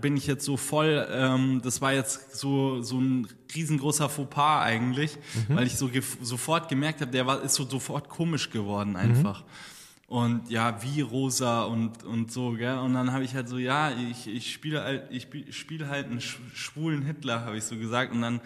bin 0.00 0.16
ich 0.16 0.26
jetzt 0.26 0.44
so 0.44 0.56
voll, 0.56 1.06
ähm, 1.10 1.60
das 1.62 1.80
war 1.80 1.92
jetzt 1.92 2.36
so, 2.36 2.82
so 2.82 2.98
ein 2.98 3.28
riesengroßer 3.54 4.08
Fauxpas 4.08 4.62
eigentlich, 4.62 5.16
mhm. 5.48 5.56
weil 5.56 5.66
ich 5.66 5.76
so 5.76 5.88
ge 5.88 6.02
sofort 6.22 6.68
gemerkt 6.68 7.00
habe, 7.00 7.10
der 7.10 7.26
war, 7.26 7.42
ist 7.42 7.54
so 7.54 7.68
sofort 7.68 8.08
komisch 8.08 8.50
geworden 8.50 8.96
einfach. 8.96 9.42
Mhm. 9.42 9.46
Und 10.08 10.50
ja, 10.50 10.82
wie 10.82 11.02
rosa 11.02 11.64
und, 11.64 12.02
und 12.02 12.32
so, 12.32 12.52
gell? 12.52 12.78
Und 12.78 12.94
dann 12.94 13.12
habe 13.12 13.24
ich 13.24 13.34
halt 13.34 13.46
so, 13.46 13.58
ja, 13.58 13.90
ich, 13.90 14.26
ich 14.26 14.50
spiele 14.50 14.82
halt, 14.82 15.04
ich 15.10 15.28
spiele 15.50 15.88
halt 15.88 16.06
einen 16.06 16.22
schwulen 16.22 17.02
Hitler, 17.02 17.44
habe 17.44 17.58
ich 17.58 17.64
so 17.64 17.76
gesagt. 17.76 18.14
Und 18.14 18.22
dann 18.22 18.40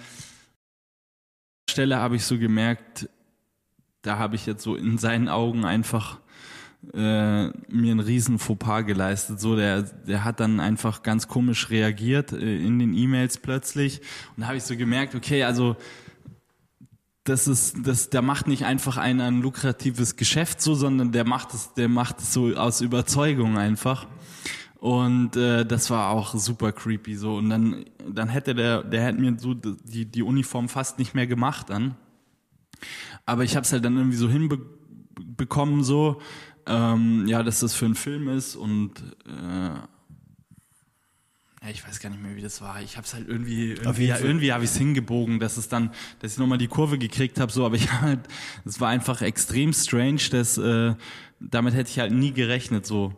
Stelle 1.71 1.99
habe 1.99 2.17
ich 2.17 2.25
so 2.25 2.37
gemerkt, 2.37 3.09
da 4.03 4.19
habe 4.19 4.35
ich 4.35 4.45
jetzt 4.47 4.65
so 4.65 4.75
in 4.75 4.99
seinen 4.99 5.29
Augen 5.29 5.65
einfach 5.65 6.19
äh, 6.93 7.47
mir 7.47 7.93
einen 7.93 8.01
riesen 8.01 8.39
Fauxpas 8.39 8.83
geleistet. 8.83 9.41
So, 9.41 9.57
der, 9.57 9.83
der 9.83 10.25
hat 10.25 10.41
dann 10.41 10.61
einfach 10.61 11.03
ganz 11.03 11.29
komisch 11.29 11.71
reagiert 11.71 12.33
äh, 12.33 12.57
in 12.57 12.79
den 12.79 12.95
E-Mails 12.95 13.39
plötzlich. 13.39 14.01
Und 14.37 14.43
da 14.43 14.49
habe 14.49 14.57
ich 14.57 14.65
so 14.65 14.77
gemerkt, 14.77 15.15
okay, 15.15 15.45
also 15.45 15.77
das 17.25 17.47
ist, 17.47 17.77
das, 17.87 18.11
der 18.11 18.23
macht 18.23 18.49
nicht 18.49 18.65
einfach 18.65 18.97
ein, 18.97 19.21
ein 19.21 19.43
lukratives 19.43 20.17
Geschäft 20.17 20.61
so, 20.61 20.75
sondern 20.75 21.13
der 21.13 21.25
macht 21.25 21.55
es, 21.55 21.73
der 21.75 21.89
macht 21.89 22.19
es 22.19 22.33
so 22.33 22.55
aus 22.55 22.81
Überzeugung 22.81 23.59
einfach. 23.59 24.07
Und 24.81 25.37
äh, 25.37 25.65
das 25.65 25.91
war 25.91 26.11
auch 26.11 26.35
super 26.35 26.73
creepy 26.73 27.15
so. 27.15 27.37
Und 27.37 27.49
dann, 27.51 27.85
dann 28.13 28.29
hätte 28.29 28.57
der, 28.57 28.83
der 28.83 29.05
hätte 29.05 29.21
mir 29.21 29.37
so 29.39 29.55
die, 29.55 30.07
die 30.07 30.23
Uniform 30.23 30.69
fast 30.69 30.99
nicht 30.99 31.15
mehr 31.15 31.29
gemacht 31.29 31.71
dann. 31.71 31.95
Aber 33.25 33.45
ich 33.45 33.55
habe 33.55 33.65
es 33.65 33.73
halt 33.73 33.85
dann 33.85 33.97
irgendwie 33.97 34.17
so 34.17 34.29
hinbekommen 34.29 35.85
so 35.85 36.21
ähm, 36.67 37.27
ja, 37.27 37.43
dass 37.43 37.61
das 37.61 37.75
für 37.75 37.87
einen 37.87 37.95
Film 37.95 38.29
ist 38.29 38.57
und 38.57 38.93
äh, 39.27 39.75
ja, 41.63 41.69
ich 41.71 41.87
weiß 41.87 42.01
gar 42.01 42.11
nicht 42.11 42.21
mehr, 42.21 42.35
wie 42.35 42.43
das 42.43 42.61
war. 42.61 42.83
Ich 42.83 42.97
habe 42.97 43.07
es 43.07 43.15
halt 43.15 43.29
irgendwie, 43.29 43.73
irgendwie, 43.73 44.07
ja, 44.07 44.19
irgendwie 44.19 44.53
habe 44.53 44.65
ich 44.65 44.71
es 44.71 44.77
hingebogen, 44.77 45.39
dass 45.39 45.57
es 45.57 45.69
dann, 45.69 45.93
dass 46.19 46.33
ich 46.33 46.39
nochmal 46.39 46.59
die 46.59 46.67
Kurve 46.67 46.99
gekriegt 46.99 47.39
habe, 47.39 47.53
so, 47.53 47.65
aber 47.65 47.77
ich 47.77 47.93
halt, 48.01 48.21
es 48.65 48.81
war 48.81 48.89
einfach 48.89 49.23
extrem 49.23 49.73
strange, 49.73 50.23
dass 50.31 50.59
äh, 50.59 50.95
damit 51.39 51.75
hätte 51.75 51.91
ich 51.91 51.99
halt 52.01 52.13
nie 52.13 52.33
gerechnet, 52.33 52.85
so. 52.85 53.15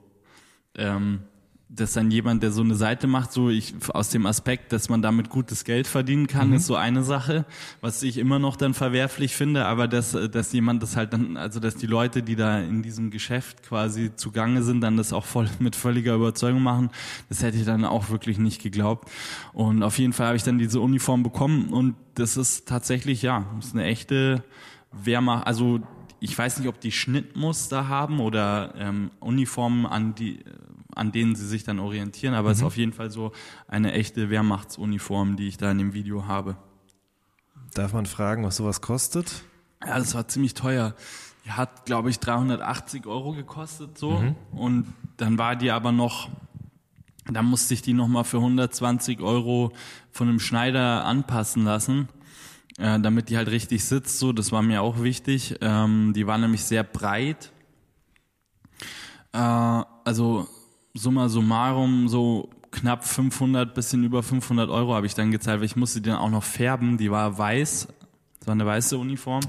Ähm, 0.76 1.22
dass 1.68 1.94
dann 1.94 2.10
jemand, 2.10 2.42
der 2.42 2.52
so 2.52 2.62
eine 2.62 2.74
Seite 2.74 3.06
macht, 3.06 3.32
so 3.32 3.48
ich 3.48 3.74
aus 3.88 4.10
dem 4.10 4.26
Aspekt, 4.26 4.72
dass 4.72 4.88
man 4.88 5.02
damit 5.02 5.30
gutes 5.30 5.64
Geld 5.64 5.86
verdienen 5.86 6.26
kann, 6.26 6.48
mhm. 6.48 6.54
ist 6.54 6.66
so 6.66 6.76
eine 6.76 7.02
Sache, 7.02 7.46
was 7.80 8.02
ich 8.02 8.18
immer 8.18 8.38
noch 8.38 8.56
dann 8.56 8.74
verwerflich 8.74 9.34
finde, 9.34 9.64
aber 9.66 9.88
dass, 9.88 10.12
dass 10.12 10.52
jemand 10.52 10.82
das 10.82 10.96
halt 10.96 11.12
dann, 11.12 11.36
also 11.36 11.60
dass 11.60 11.76
die 11.76 11.86
Leute, 11.86 12.22
die 12.22 12.36
da 12.36 12.60
in 12.60 12.82
diesem 12.82 13.10
Geschäft 13.10 13.62
quasi 13.62 14.14
zugange 14.14 14.62
sind, 14.62 14.82
dann 14.82 14.96
das 14.96 15.12
auch 15.12 15.24
voll 15.24 15.48
mit 15.58 15.74
völliger 15.74 16.14
Überzeugung 16.14 16.62
machen, 16.62 16.90
das 17.28 17.42
hätte 17.42 17.56
ich 17.56 17.64
dann 17.64 17.84
auch 17.84 18.10
wirklich 18.10 18.38
nicht 18.38 18.62
geglaubt. 18.62 19.10
Und 19.52 19.82
auf 19.82 19.98
jeden 19.98 20.12
Fall 20.12 20.26
habe 20.26 20.36
ich 20.36 20.44
dann 20.44 20.58
diese 20.58 20.80
Uniform 20.80 21.22
bekommen 21.22 21.70
und 21.70 21.96
das 22.14 22.36
ist 22.36 22.68
tatsächlich, 22.68 23.22
ja, 23.22 23.46
das 23.56 23.68
ist 23.68 23.74
eine 23.74 23.84
echte 23.84 24.44
Wehrmacht, 24.92 25.46
also 25.46 25.80
ich 26.20 26.38
weiß 26.38 26.58
nicht, 26.58 26.68
ob 26.68 26.80
die 26.80 26.92
Schnittmuster 26.92 27.88
haben 27.88 28.20
oder 28.20 28.74
ähm, 28.78 29.10
Uniformen 29.20 29.84
an 29.84 30.14
die 30.14 30.40
an 30.94 31.12
denen 31.12 31.34
sie 31.34 31.46
sich 31.46 31.64
dann 31.64 31.78
orientieren, 31.78 32.34
aber 32.34 32.50
es 32.50 32.58
mhm. 32.58 32.62
ist 32.62 32.66
auf 32.66 32.76
jeden 32.76 32.92
Fall 32.92 33.10
so 33.10 33.32
eine 33.68 33.92
echte 33.92 34.30
Wehrmachtsuniform, 34.30 35.36
die 35.36 35.48
ich 35.48 35.56
da 35.56 35.70
in 35.70 35.78
dem 35.78 35.94
Video 35.94 36.26
habe. 36.26 36.56
Darf 37.74 37.92
man 37.92 38.06
fragen, 38.06 38.44
was 38.44 38.56
sowas 38.56 38.80
kostet? 38.80 39.42
Ja, 39.84 39.98
das 39.98 40.14
war 40.14 40.28
ziemlich 40.28 40.54
teuer. 40.54 40.94
Die 41.44 41.50
hat, 41.50 41.84
glaube 41.84 42.10
ich, 42.10 42.20
380 42.20 43.06
Euro 43.06 43.32
gekostet 43.32 43.98
so 43.98 44.12
mhm. 44.12 44.36
und 44.52 44.86
dann 45.16 45.38
war 45.38 45.56
die 45.56 45.70
aber 45.70 45.92
noch, 45.92 46.28
da 47.30 47.42
musste 47.42 47.74
ich 47.74 47.82
die 47.82 47.92
nochmal 47.92 48.24
für 48.24 48.38
120 48.38 49.20
Euro 49.20 49.72
von 50.10 50.28
einem 50.28 50.40
Schneider 50.40 51.04
anpassen 51.04 51.64
lassen. 51.64 52.08
Äh, 52.76 52.98
damit 52.98 53.28
die 53.28 53.36
halt 53.36 53.48
richtig 53.48 53.84
sitzt, 53.84 54.18
so, 54.18 54.32
das 54.32 54.50
war 54.50 54.60
mir 54.62 54.82
auch 54.82 55.00
wichtig. 55.00 55.56
Ähm, 55.60 56.12
die 56.12 56.26
war 56.26 56.38
nämlich 56.38 56.64
sehr 56.64 56.82
breit. 56.82 57.52
Äh, 59.32 59.38
also 59.38 60.48
summa 60.94 61.28
summarum 61.28 62.08
so 62.08 62.48
knapp 62.70 63.04
500, 63.04 63.74
bisschen 63.74 64.04
über 64.04 64.22
500 64.22 64.68
Euro 64.70 64.94
habe 64.94 65.06
ich 65.06 65.14
dann 65.14 65.30
gezahlt, 65.30 65.60
weil 65.60 65.66
ich 65.66 65.76
musste 65.76 66.00
die 66.00 66.10
dann 66.10 66.18
auch 66.18 66.30
noch 66.30 66.42
färben. 66.42 66.98
Die 66.98 67.10
war 67.10 67.36
weiß, 67.36 67.88
das 68.38 68.46
war 68.46 68.52
eine 68.52 68.66
weiße 68.66 68.98
Uniform. 68.98 69.42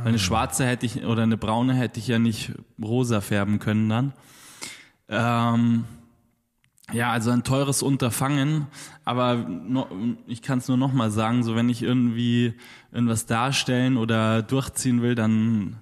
Weil 0.00 0.08
eine 0.08 0.18
schwarze 0.18 0.66
hätte 0.66 0.86
ich, 0.86 1.04
oder 1.04 1.22
eine 1.22 1.36
braune 1.36 1.74
hätte 1.74 2.00
ich 2.00 2.08
ja 2.08 2.18
nicht 2.18 2.52
rosa 2.82 3.20
färben 3.20 3.58
können 3.58 3.88
dann. 3.88 4.12
Ähm, 5.08 5.84
ja, 6.92 7.10
also 7.10 7.30
ein 7.30 7.44
teures 7.44 7.82
Unterfangen, 7.82 8.66
aber 9.04 9.36
no, 9.36 9.86
ich 10.26 10.42
kann 10.42 10.58
es 10.58 10.68
nur 10.68 10.76
noch 10.76 10.92
mal 10.92 11.10
sagen, 11.10 11.42
so 11.42 11.54
wenn 11.54 11.68
ich 11.68 11.82
irgendwie 11.82 12.54
irgendwas 12.90 13.26
darstellen 13.26 13.96
oder 13.96 14.42
durchziehen 14.42 15.00
will, 15.00 15.14
dann 15.14 15.78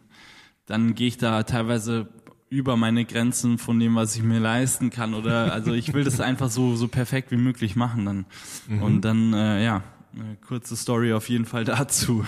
dann 0.67 0.95
gehe 0.95 1.09
ich 1.09 1.17
da 1.17 1.43
teilweise 1.43 2.07
über 2.51 2.77
meine 2.77 3.05
Grenzen 3.05 3.59
von 3.59 3.79
dem, 3.79 3.95
was 3.95 4.17
ich 4.17 4.23
mir 4.23 4.41
leisten 4.41 4.91
kann. 4.91 5.15
Oder 5.15 5.53
also 5.53 5.73
ich 5.73 5.95
will 5.95 6.05
das 6.05 6.21
einfach 6.21 6.51
so, 6.51 6.75
so 6.77 6.89
perfekt 6.89 7.31
wie 7.31 7.37
möglich 7.37 7.77
machen 7.77 8.05
dann. 8.05 8.27
Mhm. 8.69 8.83
Und 8.83 9.01
dann, 9.03 9.33
äh, 9.33 9.65
ja, 9.65 9.83
eine 10.13 10.37
kurze 10.37 10.77
Story 10.77 11.13
auf 11.13 11.29
jeden 11.29 11.47
Fall 11.47 11.65
dazu. 11.65 12.27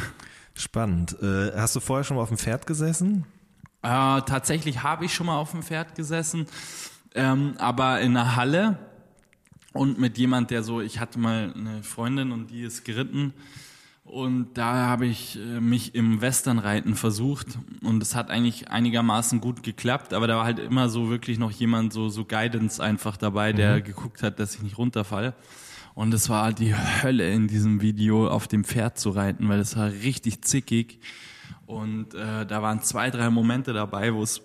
Spannend. 0.55 1.17
Äh, 1.21 1.53
hast 1.57 1.75
du 1.75 1.81
vorher 1.81 2.05
schon 2.05 2.17
mal 2.17 2.23
auf 2.23 2.29
dem 2.29 2.39
Pferd 2.39 2.67
gesessen? 2.67 3.27
Äh, 3.83 4.23
tatsächlich 4.23 4.85
habe 4.85 5.05
ich 5.05 5.13
schon 5.13 5.27
mal 5.27 5.37
auf 5.37 5.51
dem 5.51 5.65
Pferd 5.65 5.97
gesessen, 5.97 6.47
ähm, 7.17 7.55
aber 7.59 8.01
in 8.01 8.17
einer 8.17 8.37
Halle 8.37 8.79
und 9.73 9.99
mit 9.99 10.19
jemand, 10.19 10.53
der 10.53 10.63
so, 10.63 10.81
ich 10.81 11.01
hatte 11.01 11.19
mal 11.19 11.53
eine 11.57 11.83
Freundin 11.83 12.31
und 12.31 12.51
die 12.51 12.63
ist 12.63 12.85
geritten 12.85 13.35
und 14.05 14.55
da 14.55 14.75
habe 14.89 15.07
ich 15.07 15.39
äh, 15.39 15.61
mich 15.61 15.95
im 15.95 16.21
Westernreiten 16.21 16.97
versucht 16.97 17.59
und 17.83 18.03
es 18.03 18.15
hat 18.15 18.31
eigentlich 18.31 18.69
einigermaßen 18.69 19.41
gut 19.41 19.63
geklappt, 19.63 20.13
aber 20.13 20.27
da 20.27 20.37
war 20.37 20.45
halt 20.45 20.59
immer 20.59 20.89
so 20.89 21.09
wirklich 21.09 21.39
noch 21.39 21.51
jemand, 21.51 21.93
so, 21.93 22.09
so 22.09 22.25
Guidance 22.25 22.83
einfach 22.83 23.17
dabei, 23.17 23.53
der 23.53 23.77
mhm. 23.77 23.85
geguckt 23.85 24.23
hat, 24.23 24.41
dass 24.41 24.55
ich 24.57 24.63
nicht 24.63 24.77
runterfalle. 24.77 25.35
Und 25.95 26.13
es 26.15 26.29
war 26.29 26.53
die 26.53 26.75
Hölle 26.75 27.31
in 27.31 27.49
diesem 27.49 27.83
Video 27.83 28.27
auf 28.27 28.49
dem 28.49 28.65
Pferd 28.65 28.99
zu 28.99 29.11
reiten, 29.11 29.49
weil 29.49 29.61
es 29.61 29.77
war 29.77 29.91
richtig 29.91 30.43
zickig. 30.43 31.01
Und 31.67 32.15
äh, 32.15 32.47
da 32.47 32.63
waren 32.63 32.83
zwei, 32.83 33.11
drei 33.11 33.31
Momente 33.31 33.73
dabei, 33.73 34.15
wo 34.15 34.23
es 34.23 34.41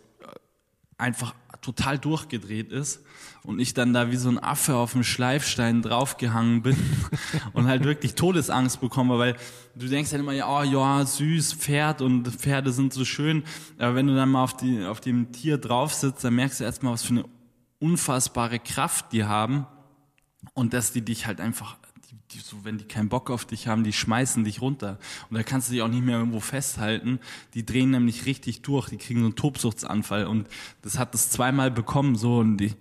einfach 0.98 1.34
total 1.62 1.98
durchgedreht 1.98 2.72
ist 2.72 3.04
und 3.44 3.60
ich 3.60 3.74
dann 3.74 3.94
da 3.94 4.12
wie 4.12 4.16
so 4.16 4.30
ein 4.30 4.42
Affe 4.42 4.76
auf 4.76 4.94
dem 4.94 5.04
Schleifstein 5.04 5.82
draufgehangen 5.82 6.62
bin 6.62 6.78
und 7.54 7.68
halt 7.68 7.84
wirklich 7.84 8.16
Todesangst 8.16 8.80
bekomme, 8.80 9.18
weil 9.18 9.36
du 9.76 9.88
denkst 9.88 10.12
halt 10.12 10.22
immer, 10.22 10.34
ja, 10.34 10.48
oh, 10.48 10.64
ja, 10.64 11.06
süß, 11.06 11.54
Pferd 11.54 12.02
und 12.02 12.28
Pferde 12.28 12.72
sind 12.72 12.94
so 12.94 13.06
schön, 13.06 13.44
aber 13.78 13.96
wenn 13.96 14.08
du 14.08 14.16
dann 14.16 14.30
mal 14.30 14.44
auf, 14.44 14.56
die, 14.56 14.86
auf 14.86 15.02
dem 15.02 15.32
Tier 15.32 15.58
drauf 15.58 15.94
sitzt, 15.94 16.24
dann 16.24 16.36
merkst 16.36 16.60
du 16.60 16.64
erstmal, 16.64 16.94
was 16.94 17.04
für 17.04 17.14
eine 17.14 17.26
unfassbare 17.80 18.60
Kraft 18.60 19.12
die 19.12 19.26
haben 19.26 19.68
und 20.54 20.74
dass 20.74 20.94
die 20.94 21.02
dich 21.02 21.28
halt 21.28 21.42
einfach 21.42 21.78
die, 22.32 22.40
so, 22.40 22.58
wenn 22.64 22.78
die 22.78 22.86
keinen 22.86 23.10
Bock 23.10 23.30
auf 23.30 23.46
dich 23.46 23.68
haben, 23.68 23.84
die 23.84 23.94
schmeißen 23.94 24.44
dich 24.44 24.62
runter. 24.62 25.00
Und 25.30 25.38
da 25.38 25.44
kannst 25.44 25.70
du 25.70 25.74
dich 25.74 25.82
auch 25.82 25.88
nicht 25.88 26.04
mehr 26.04 26.18
irgendwo 26.18 26.40
festhalten. 26.40 27.20
Die 27.54 27.66
drehen 27.66 27.92
nämlich 27.92 28.26
richtig 28.26 28.62
durch, 28.62 28.90
die 28.90 28.98
kriegen 28.98 29.22
so 29.22 29.28
einen 29.28 29.36
Tobsuchtsanfall. 29.36 30.26
Und 30.26 30.48
das 30.82 31.00
hat 31.00 31.14
das 31.14 31.30
zweimal 31.30 31.72
bekommen, 31.72 32.16
so, 32.16 32.40
und 32.40 32.58
die, 32.58 32.74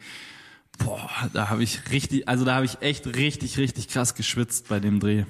boah, 0.78 1.09
da 1.32 1.49
habe 1.49 1.62
ich 1.62 1.90
richtig, 1.90 2.28
also 2.28 2.44
da 2.44 2.57
habe 2.57 2.66
ich 2.66 2.82
echt 2.82 3.07
richtig, 3.07 3.59
richtig 3.59 3.88
krass 3.88 4.14
geschwitzt 4.14 4.68
bei 4.68 4.80
dem 4.80 5.01
Dreh. 5.01 5.24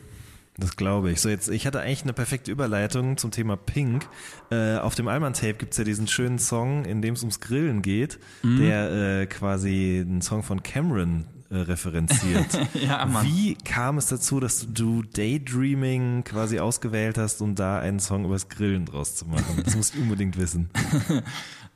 Das 0.59 0.77
glaube 0.77 1.11
ich. 1.11 1.21
So 1.21 1.29
jetzt, 1.29 1.51
ich 1.51 1.67
hatte 1.67 1.81
eigentlich 1.81 2.05
eine 2.05 2.15
perfekte 2.15 2.51
Überleitung 2.51 3.19
zum 3.19 3.31
Thema 3.31 3.57
Pink. 3.57 4.09
Äh, 4.51 4.79
auf 4.79 4.95
dem 4.95 5.07
Alman-Tape 5.07 5.55
gibt's 5.55 5.77
ja 5.77 5.85
diesen 5.85 6.09
schönen 6.09 6.39
Song, 6.39 6.87
in 6.87 7.03
dem 7.03 7.13
es 7.13 7.21
ums 7.21 7.41
Grillen 7.41 7.83
geht, 7.83 8.19
mhm. 8.43 8.61
der 8.61 8.91
äh, 8.91 9.27
quasi 9.27 9.99
ein 9.99 10.23
Song 10.23 10.43
von 10.43 10.63
Cameron 10.63 11.27
äh, 11.51 11.57
referenziert. 11.57 12.59
ja, 12.75 13.05
Mann. 13.07 13.27
Wie 13.27 13.55
kam 13.55 13.99
es 13.99 14.07
dazu, 14.07 14.41
dass 14.41 14.67
du 14.73 15.03
Daydreaming 15.03 16.25
quasi 16.25 16.59
ausgewählt 16.59 17.19
hast, 17.19 17.41
um 17.41 17.55
da 17.55 17.79
einen 17.79 18.01
Song 18.01 18.25
übers 18.25 18.49
Grillen 18.49 18.85
draus 18.85 19.15
zu 19.15 19.27
machen? 19.27 19.63
Das 19.65 19.77
musst 19.77 19.95
du 19.95 20.01
unbedingt 20.01 20.39
wissen. 20.39 20.71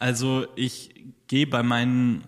Also 0.02 0.46
ich 0.56 0.94
gehe 1.26 1.46
bei 1.46 1.62
meinen 1.62 2.24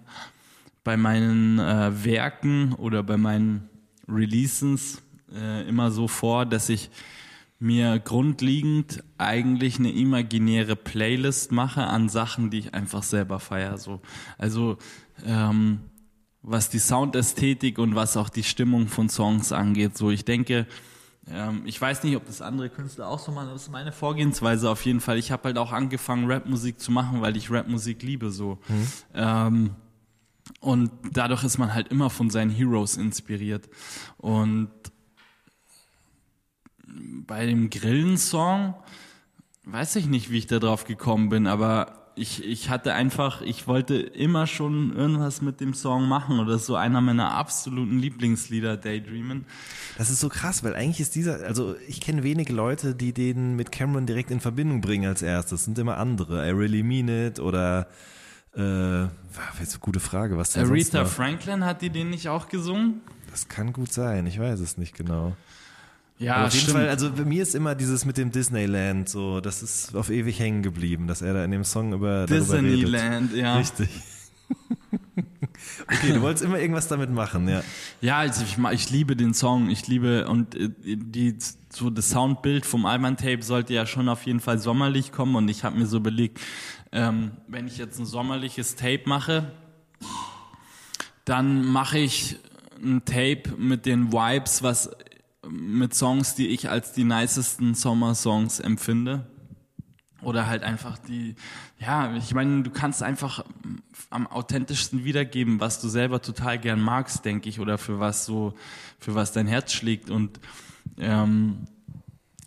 bei 0.84 0.98
meinen 0.98 1.58
äh, 1.58 2.04
Werken 2.04 2.74
oder 2.74 3.02
bei 3.02 3.16
meinen 3.16 3.70
Releases 4.06 5.00
äh, 5.34 5.66
immer 5.66 5.90
so 5.90 6.06
vor, 6.06 6.44
dass 6.44 6.68
ich 6.68 6.90
mir 7.58 8.00
grundlegend 8.00 9.04
eigentlich 9.18 9.78
eine 9.78 9.92
imaginäre 9.92 10.74
Playlist 10.74 11.52
mache 11.52 11.84
an 11.84 12.08
Sachen, 12.08 12.50
die 12.50 12.58
ich 12.58 12.74
einfach 12.74 13.04
selber 13.04 13.38
feiere. 13.38 13.78
So. 13.78 14.00
Also 14.36 14.78
ähm, 15.24 15.80
was 16.42 16.68
die 16.68 16.78
Soundästhetik 16.78 17.78
und 17.78 17.94
was 17.94 18.16
auch 18.16 18.28
die 18.28 18.42
Stimmung 18.42 18.88
von 18.88 19.08
Songs 19.08 19.52
angeht. 19.52 19.96
So, 19.96 20.10
ich 20.10 20.24
denke, 20.24 20.66
ähm, 21.30 21.62
ich 21.66 21.80
weiß 21.80 22.02
nicht, 22.02 22.16
ob 22.16 22.26
das 22.26 22.42
andere 22.42 22.68
Künstler 22.68 23.08
auch 23.08 23.20
so 23.20 23.30
machen, 23.30 23.50
das 23.52 23.62
ist 23.62 23.70
meine 23.70 23.92
Vorgehensweise 23.92 24.68
auf 24.68 24.84
jeden 24.84 25.00
Fall. 25.00 25.18
Ich 25.18 25.30
habe 25.30 25.44
halt 25.44 25.58
auch 25.58 25.72
angefangen, 25.72 26.30
Rapmusik 26.30 26.80
zu 26.80 26.90
machen, 26.90 27.20
weil 27.20 27.36
ich 27.36 27.50
Rapmusik 27.50 28.02
liebe. 28.02 28.30
So. 28.30 28.58
Mhm. 28.68 28.88
Ähm, 29.14 29.70
und 30.60 30.90
dadurch 31.12 31.44
ist 31.44 31.58
man 31.58 31.72
halt 31.74 31.88
immer 31.88 32.10
von 32.10 32.30
seinen 32.30 32.50
Heroes 32.50 32.96
inspiriert. 32.96 33.68
Und 34.18 34.70
bei 37.26 37.46
dem 37.46 37.70
Grillen-Song 37.70 38.74
weiß 39.64 39.96
ich 39.96 40.06
nicht, 40.06 40.30
wie 40.30 40.38
ich 40.38 40.48
da 40.48 40.58
drauf 40.58 40.84
gekommen 40.84 41.28
bin, 41.28 41.46
aber 41.46 42.01
ich, 42.14 42.44
ich 42.44 42.68
hatte 42.68 42.94
einfach, 42.94 43.42
ich 43.42 43.66
wollte 43.66 43.96
immer 43.96 44.46
schon 44.46 44.94
irgendwas 44.94 45.42
mit 45.42 45.60
dem 45.60 45.74
Song 45.74 46.08
machen 46.08 46.40
oder 46.40 46.58
so 46.58 46.76
einer 46.76 47.00
meiner 47.00 47.32
absoluten 47.32 47.98
Lieblingslieder, 47.98 48.76
Daydreamen. 48.76 49.46
Das 49.98 50.10
ist 50.10 50.20
so 50.20 50.28
krass, 50.28 50.62
weil 50.62 50.74
eigentlich 50.74 51.00
ist 51.00 51.14
dieser, 51.14 51.44
also 51.44 51.74
ich 51.88 52.00
kenne 52.00 52.22
wenige 52.22 52.52
Leute, 52.52 52.94
die 52.94 53.12
den 53.12 53.56
mit 53.56 53.72
Cameron 53.72 54.06
direkt 54.06 54.30
in 54.30 54.40
Verbindung 54.40 54.80
bringen 54.80 55.06
als 55.06 55.22
erstes. 55.22 55.60
Das 55.60 55.64
sind 55.64 55.78
immer 55.78 55.96
andere. 55.98 56.46
I 56.46 56.50
Really 56.50 56.82
Mean 56.82 57.08
It 57.08 57.40
oder 57.40 57.88
äh, 58.54 58.60
das 58.60 59.60
ist 59.62 59.74
eine 59.74 59.80
gute 59.80 60.00
Frage, 60.00 60.36
was 60.36 60.52
denn 60.52 60.66
Aretha 60.66 61.04
Franklin 61.06 61.64
hat 61.64 61.80
die 61.80 61.90
den 61.90 62.10
nicht 62.10 62.28
auch 62.28 62.48
gesungen? 62.48 63.00
Das 63.30 63.48
kann 63.48 63.72
gut 63.72 63.92
sein, 63.92 64.26
ich 64.26 64.38
weiß 64.38 64.60
es 64.60 64.76
nicht 64.76 64.94
genau. 64.94 65.34
Ja, 66.18 66.46
auf 66.46 66.54
jeden 66.54 66.72
Fall, 66.72 66.88
also 66.88 67.10
bei 67.10 67.24
mir 67.24 67.42
ist 67.42 67.54
immer 67.54 67.74
dieses 67.74 68.04
mit 68.04 68.16
dem 68.16 68.30
Disneyland 68.30 69.08
so, 69.08 69.40
das 69.40 69.62
ist 69.62 69.96
auf 69.96 70.08
ewig 70.10 70.38
hängen 70.38 70.62
geblieben, 70.62 71.08
dass 71.08 71.20
er 71.20 71.34
da 71.34 71.44
in 71.44 71.50
dem 71.50 71.64
Song 71.64 71.92
über 71.92 72.26
Disneyland, 72.26 73.34
ja. 73.34 73.56
Richtig. 73.56 73.88
okay, 75.88 76.12
du 76.12 76.20
wolltest 76.20 76.44
immer 76.44 76.58
irgendwas 76.58 76.88
damit 76.88 77.10
machen, 77.10 77.48
ja. 77.48 77.62
Ja, 78.00 78.18
also 78.18 78.44
ich, 78.44 78.56
ich 78.72 78.90
liebe 78.90 79.16
den 79.16 79.34
Song, 79.34 79.68
ich 79.68 79.88
liebe 79.88 80.28
und 80.28 80.54
äh, 80.54 80.70
die 80.84 81.36
so 81.70 81.90
das 81.90 82.10
Soundbild 82.10 82.66
vom 82.66 82.86
Alman 82.86 83.16
Tape 83.16 83.42
sollte 83.42 83.74
ja 83.74 83.86
schon 83.86 84.08
auf 84.08 84.24
jeden 84.24 84.40
Fall 84.40 84.58
sommerlich 84.58 85.12
kommen 85.12 85.34
und 85.36 85.48
ich 85.48 85.64
habe 85.64 85.78
mir 85.78 85.86
so 85.86 86.00
belegt, 86.00 86.40
ähm, 86.92 87.32
wenn 87.48 87.66
ich 87.66 87.78
jetzt 87.78 87.98
ein 87.98 88.06
sommerliches 88.06 88.76
Tape 88.76 89.02
mache, 89.06 89.52
dann 91.24 91.64
mache 91.64 91.98
ich 91.98 92.36
ein 92.82 93.04
Tape 93.04 93.44
mit 93.56 93.86
den 93.86 94.12
Vibes, 94.12 94.62
was 94.62 94.90
mit 95.48 95.94
Songs, 95.94 96.34
die 96.34 96.48
ich 96.48 96.70
als 96.70 96.92
die 96.92 97.04
nicesten 97.04 97.74
Sommersongs 97.74 98.60
empfinde. 98.60 99.26
Oder 100.22 100.46
halt 100.46 100.62
einfach 100.62 100.98
die, 100.98 101.34
ja, 101.80 102.14
ich 102.14 102.32
meine, 102.32 102.62
du 102.62 102.70
kannst 102.70 103.02
einfach 103.02 103.44
am 104.10 104.28
authentischsten 104.28 105.04
wiedergeben, 105.04 105.58
was 105.58 105.80
du 105.80 105.88
selber 105.88 106.22
total 106.22 106.60
gern 106.60 106.80
magst, 106.80 107.24
denke 107.24 107.48
ich, 107.48 107.58
oder 107.58 107.76
für 107.76 107.98
was 107.98 108.24
so, 108.24 108.54
für 109.00 109.16
was 109.16 109.32
dein 109.32 109.48
Herz 109.48 109.72
schlägt. 109.72 110.10
Und 110.10 110.38
ähm, 110.96 111.66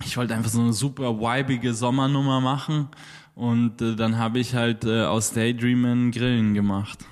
ich 0.05 0.15
wollte 0.15 0.35
einfach 0.35 0.51
so 0.51 0.61
eine 0.61 0.71
super 0.71 1.19
vibige 1.19 1.73
Sommernummer 1.73 2.39
machen. 2.39 2.87
Und 3.35 3.81
äh, 3.81 3.97
dann 3.97 4.17
habe 4.17 4.39
ich 4.39 4.55
halt 4.55 4.85
äh, 4.85 5.03
aus 5.03 5.31
Daydreamen 5.33 6.11
Grillen 6.11 6.53
gemacht. 6.53 7.05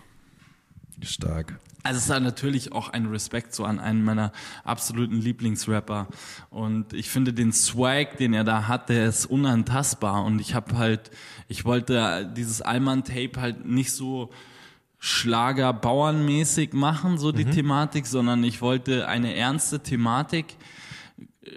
Stark. 1.01 1.59
Also 1.83 1.97
es 1.97 2.05
ist 2.05 2.21
natürlich 2.21 2.71
auch 2.71 2.89
ein 2.89 3.07
Respekt 3.07 3.53
so 3.53 3.65
an 3.65 3.79
einen 3.79 4.05
meiner 4.05 4.31
absoluten 4.63 5.17
Lieblingsrapper. 5.17 6.07
Und 6.49 6.93
ich 6.93 7.09
finde 7.09 7.33
den 7.33 7.51
Swag, 7.51 8.15
den 8.17 8.33
er 8.33 8.45
da 8.45 8.69
hat, 8.69 8.87
der 8.87 9.07
ist 9.07 9.25
unantastbar. 9.25 10.23
Und 10.23 10.39
ich 10.39 10.55
habe 10.55 10.77
halt, 10.77 11.11
ich 11.49 11.65
wollte 11.65 12.31
dieses 12.37 12.61
Allman-Tape 12.61 13.33
halt 13.39 13.65
nicht 13.65 13.91
so 13.91 14.31
Schlager 14.97 15.73
Bauernmäßig 15.73 16.71
machen, 16.71 17.17
so 17.17 17.33
die 17.33 17.43
mhm. 17.43 17.51
Thematik, 17.51 18.07
sondern 18.07 18.41
ich 18.45 18.61
wollte 18.61 19.09
eine 19.09 19.35
ernste 19.35 19.81
Thematik 19.81 20.55
äh, 21.41 21.49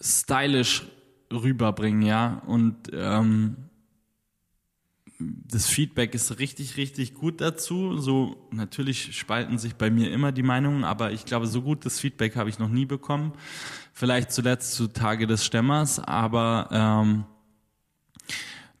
stylisch 0.00 0.86
rüberbringen, 1.30 2.00
ja. 2.00 2.40
Und 2.46 2.88
ähm, 2.94 3.67
das 5.18 5.66
Feedback 5.66 6.14
ist 6.14 6.38
richtig, 6.38 6.76
richtig 6.76 7.14
gut 7.14 7.40
dazu. 7.40 7.96
So, 7.98 8.36
natürlich 8.52 9.16
spalten 9.18 9.58
sich 9.58 9.74
bei 9.74 9.90
mir 9.90 10.12
immer 10.12 10.30
die 10.30 10.44
Meinungen, 10.44 10.84
aber 10.84 11.10
ich 11.10 11.24
glaube, 11.24 11.46
so 11.46 11.62
gutes 11.62 11.98
Feedback 11.98 12.36
habe 12.36 12.48
ich 12.48 12.58
noch 12.58 12.68
nie 12.68 12.86
bekommen. 12.86 13.32
Vielleicht 13.92 14.30
zuletzt 14.30 14.74
zu 14.74 14.86
Tage 14.88 15.26
des 15.26 15.44
Stemmers, 15.44 15.98
aber 15.98 16.68
ähm, 16.70 17.24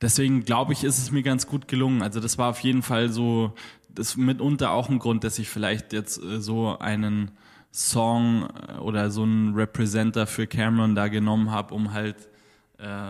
deswegen 0.00 0.44
glaube 0.44 0.72
ich, 0.72 0.84
ist 0.84 0.98
es 0.98 1.10
mir 1.10 1.24
ganz 1.24 1.48
gut 1.48 1.66
gelungen. 1.66 2.02
Also 2.02 2.20
das 2.20 2.38
war 2.38 2.50
auf 2.50 2.60
jeden 2.60 2.82
Fall 2.82 3.08
so, 3.08 3.54
das 3.88 4.16
mitunter 4.16 4.70
auch 4.70 4.88
ein 4.88 5.00
Grund, 5.00 5.24
dass 5.24 5.40
ich 5.40 5.48
vielleicht 5.48 5.92
jetzt 5.92 6.22
äh, 6.22 6.40
so 6.40 6.78
einen 6.78 7.32
Song 7.72 8.48
äh, 8.68 8.78
oder 8.78 9.10
so 9.10 9.24
einen 9.24 9.54
Representer 9.54 10.28
für 10.28 10.46
Cameron 10.46 10.94
da 10.94 11.08
genommen 11.08 11.50
habe, 11.50 11.74
um 11.74 11.92
halt 11.92 12.28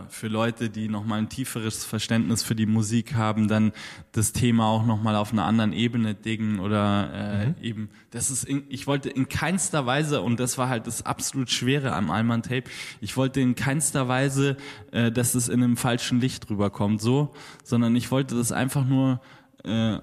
für 0.09 0.29
Leute, 0.29 0.71
die 0.71 0.89
nochmal 0.89 1.19
ein 1.19 1.29
tieferes 1.29 1.85
Verständnis 1.85 2.43
für 2.43 2.55
die 2.55 2.65
Musik 2.65 3.15
haben, 3.15 3.49
dann 3.49 3.73
das 4.13 4.33
Thema 4.33 4.67
auch 4.67 4.87
nochmal 4.87 5.15
auf 5.15 5.31
einer 5.31 5.45
anderen 5.45 5.75
Ebene 5.75 6.15
dingen 6.15 6.59
oder 6.59 7.13
äh, 7.13 7.47
mhm. 7.49 7.55
eben, 7.61 7.91
das 8.11 8.31
ist, 8.31 8.45
in, 8.45 8.65
ich 8.71 8.87
wollte 8.87 9.11
in 9.11 9.29
keinster 9.29 9.85
Weise, 9.85 10.23
und 10.23 10.41
das 10.41 10.57
war 10.57 10.71
halt 10.71 10.87
das 10.87 11.05
absolut 11.05 11.51
Schwere 11.51 11.93
am 11.93 12.11
Alman 12.11 12.43
Tape, 12.43 12.65
ich 13.03 13.19
wollte 13.19 13.43
in 13.43 13.57
keinster 13.57 14.09
Weise, 14.09 14.57
äh, 14.91 15.13
dass 15.13 15.35
es 15.35 15.51
in 15.51 15.63
einem 15.63 15.77
falschen 15.77 16.19
Licht 16.19 16.49
rüberkommt, 16.49 17.03
so, 17.03 17.35
sondern 17.63 17.95
ich 17.95 18.11
wollte 18.11 18.37
das 18.37 18.53
einfach 18.53 18.87
nur 18.87 19.21
äh, 19.65 19.99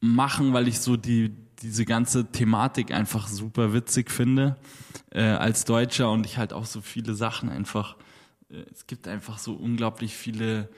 machen, 0.00 0.54
weil 0.54 0.68
ich 0.68 0.80
so 0.80 0.96
die, 0.96 1.36
diese 1.60 1.84
ganze 1.84 2.32
Thematik 2.32 2.92
einfach 2.94 3.28
super 3.28 3.74
witzig 3.74 4.10
finde 4.10 4.56
äh, 5.10 5.22
als 5.22 5.66
Deutscher 5.66 6.10
und 6.10 6.24
ich 6.24 6.38
halt 6.38 6.54
auch 6.54 6.64
so 6.64 6.80
viele 6.80 7.14
Sachen 7.14 7.50
einfach 7.50 7.96
äh, 7.96 8.11
es 8.72 8.86
gibt 8.86 9.08
einfach 9.08 9.38
so 9.38 9.54
unglaublich 9.54 10.14
viele 10.14 10.68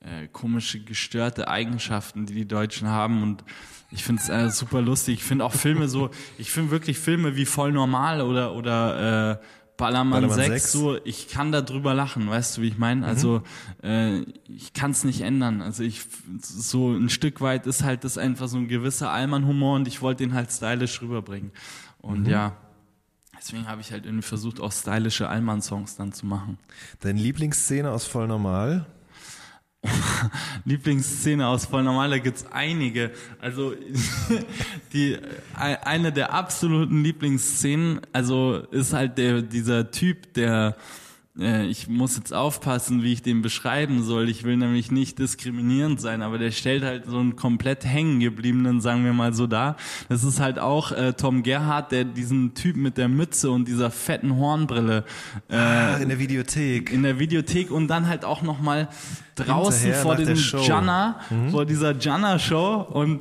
äh, 0.00 0.28
komische, 0.28 0.80
gestörte 0.80 1.48
Eigenschaften, 1.48 2.26
die 2.26 2.34
die 2.34 2.48
Deutschen 2.48 2.88
haben 2.88 3.22
und 3.22 3.44
ich 3.90 4.04
finde 4.04 4.22
es 4.22 4.28
äh, 4.28 4.50
super 4.50 4.82
lustig. 4.82 5.14
Ich 5.16 5.24
finde 5.24 5.44
auch 5.44 5.52
Filme 5.52 5.88
so, 5.88 6.10
ich 6.38 6.50
finde 6.50 6.70
wirklich 6.70 6.98
Filme 6.98 7.36
wie 7.36 7.46
Voll 7.46 7.72
Normal 7.72 8.20
oder, 8.20 8.54
oder 8.54 9.40
äh, 9.40 9.44
Ballermann, 9.76 10.22
Ballermann 10.22 10.36
6, 10.36 10.62
6, 10.62 10.72
so, 10.72 10.98
ich 11.04 11.28
kann 11.28 11.50
da 11.50 11.60
drüber 11.60 11.94
lachen, 11.94 12.28
weißt 12.28 12.56
du, 12.56 12.62
wie 12.62 12.68
ich 12.68 12.78
meine? 12.78 13.02
Mhm. 13.02 13.06
Also 13.06 13.42
äh, 13.82 14.20
ich 14.46 14.72
kann 14.72 14.92
es 14.92 15.02
nicht 15.04 15.22
ändern. 15.22 15.62
Also 15.62 15.82
ich 15.82 16.02
so 16.40 16.92
ein 16.92 17.08
Stück 17.08 17.40
weit 17.40 17.66
ist 17.66 17.82
halt 17.82 18.04
das 18.04 18.18
einfach 18.18 18.46
so 18.46 18.56
ein 18.56 18.68
gewisser 18.68 19.10
Allmann-Humor 19.10 19.76
und 19.76 19.88
ich 19.88 20.00
wollte 20.00 20.24
den 20.24 20.34
halt 20.34 20.52
stylisch 20.52 21.02
rüberbringen. 21.02 21.50
Und 21.98 22.24
mhm. 22.24 22.30
ja, 22.30 22.56
Deswegen 23.44 23.68
habe 23.68 23.82
ich 23.82 23.92
halt 23.92 24.06
irgendwie 24.06 24.26
versucht, 24.26 24.58
auch 24.58 24.72
stylische 24.72 25.28
Allmann-Songs 25.28 25.96
dann 25.96 26.14
zu 26.14 26.24
machen. 26.24 26.56
Deine 27.00 27.20
Lieblingsszene 27.20 27.90
aus 27.90 28.06
Voll 28.06 28.26
Normal? 28.26 28.86
Lieblingsszene 30.64 31.46
aus 31.46 31.66
Voll 31.66 31.82
Normal, 31.82 32.08
da 32.08 32.16
gibt's 32.16 32.46
einige. 32.50 33.10
Also 33.42 33.74
die 34.94 35.18
eine 35.54 36.10
der 36.10 36.32
absoluten 36.32 37.04
Lieblingsszenen, 37.04 38.00
also 38.14 38.60
ist 38.70 38.94
halt 38.94 39.18
der 39.18 39.42
dieser 39.42 39.90
Typ, 39.90 40.32
der 40.32 40.78
äh, 41.38 41.66
ich 41.66 41.88
muss 41.88 42.16
jetzt 42.16 42.32
aufpassen, 42.32 43.02
wie 43.02 43.12
ich 43.12 43.22
den 43.22 43.42
beschreiben 43.42 44.02
soll. 44.02 44.28
Ich 44.28 44.44
will 44.44 44.56
nämlich 44.56 44.90
nicht 44.90 45.18
diskriminierend 45.18 46.00
sein, 46.00 46.22
aber 46.22 46.38
der 46.38 46.52
stellt 46.52 46.84
halt 46.84 47.06
so 47.06 47.18
einen 47.18 47.36
komplett 47.36 47.84
hängen 47.84 48.20
gebliebenen, 48.20 48.80
sagen 48.80 49.04
wir 49.04 49.12
mal 49.12 49.32
so 49.34 49.46
dar. 49.46 49.76
Das 50.08 50.22
ist 50.22 50.40
halt 50.40 50.58
auch 50.58 50.92
äh, 50.92 51.12
Tom 51.14 51.42
Gerhardt, 51.42 51.92
der 51.92 52.04
diesen 52.04 52.54
Typ 52.54 52.76
mit 52.76 52.96
der 52.98 53.08
Mütze 53.08 53.50
und 53.50 53.66
dieser 53.66 53.90
fetten 53.90 54.36
Hornbrille 54.36 55.04
äh, 55.48 55.56
ah, 55.56 55.96
in 55.96 56.08
der 56.08 56.18
Videothek. 56.18 56.92
In 56.92 57.02
der 57.02 57.18
Videothek 57.18 57.70
und 57.70 57.88
dann 57.88 58.06
halt 58.06 58.24
auch 58.24 58.42
noch 58.42 58.60
mal 58.60 58.88
draußen 59.34 59.92
Hinterher 59.92 60.02
vor 60.02 60.16
dem 60.16 60.36
Janna, 60.36 61.20
mhm. 61.30 61.50
vor 61.50 61.66
dieser 61.66 61.96
Janna-Show. 61.98 62.86
Und 62.92 63.20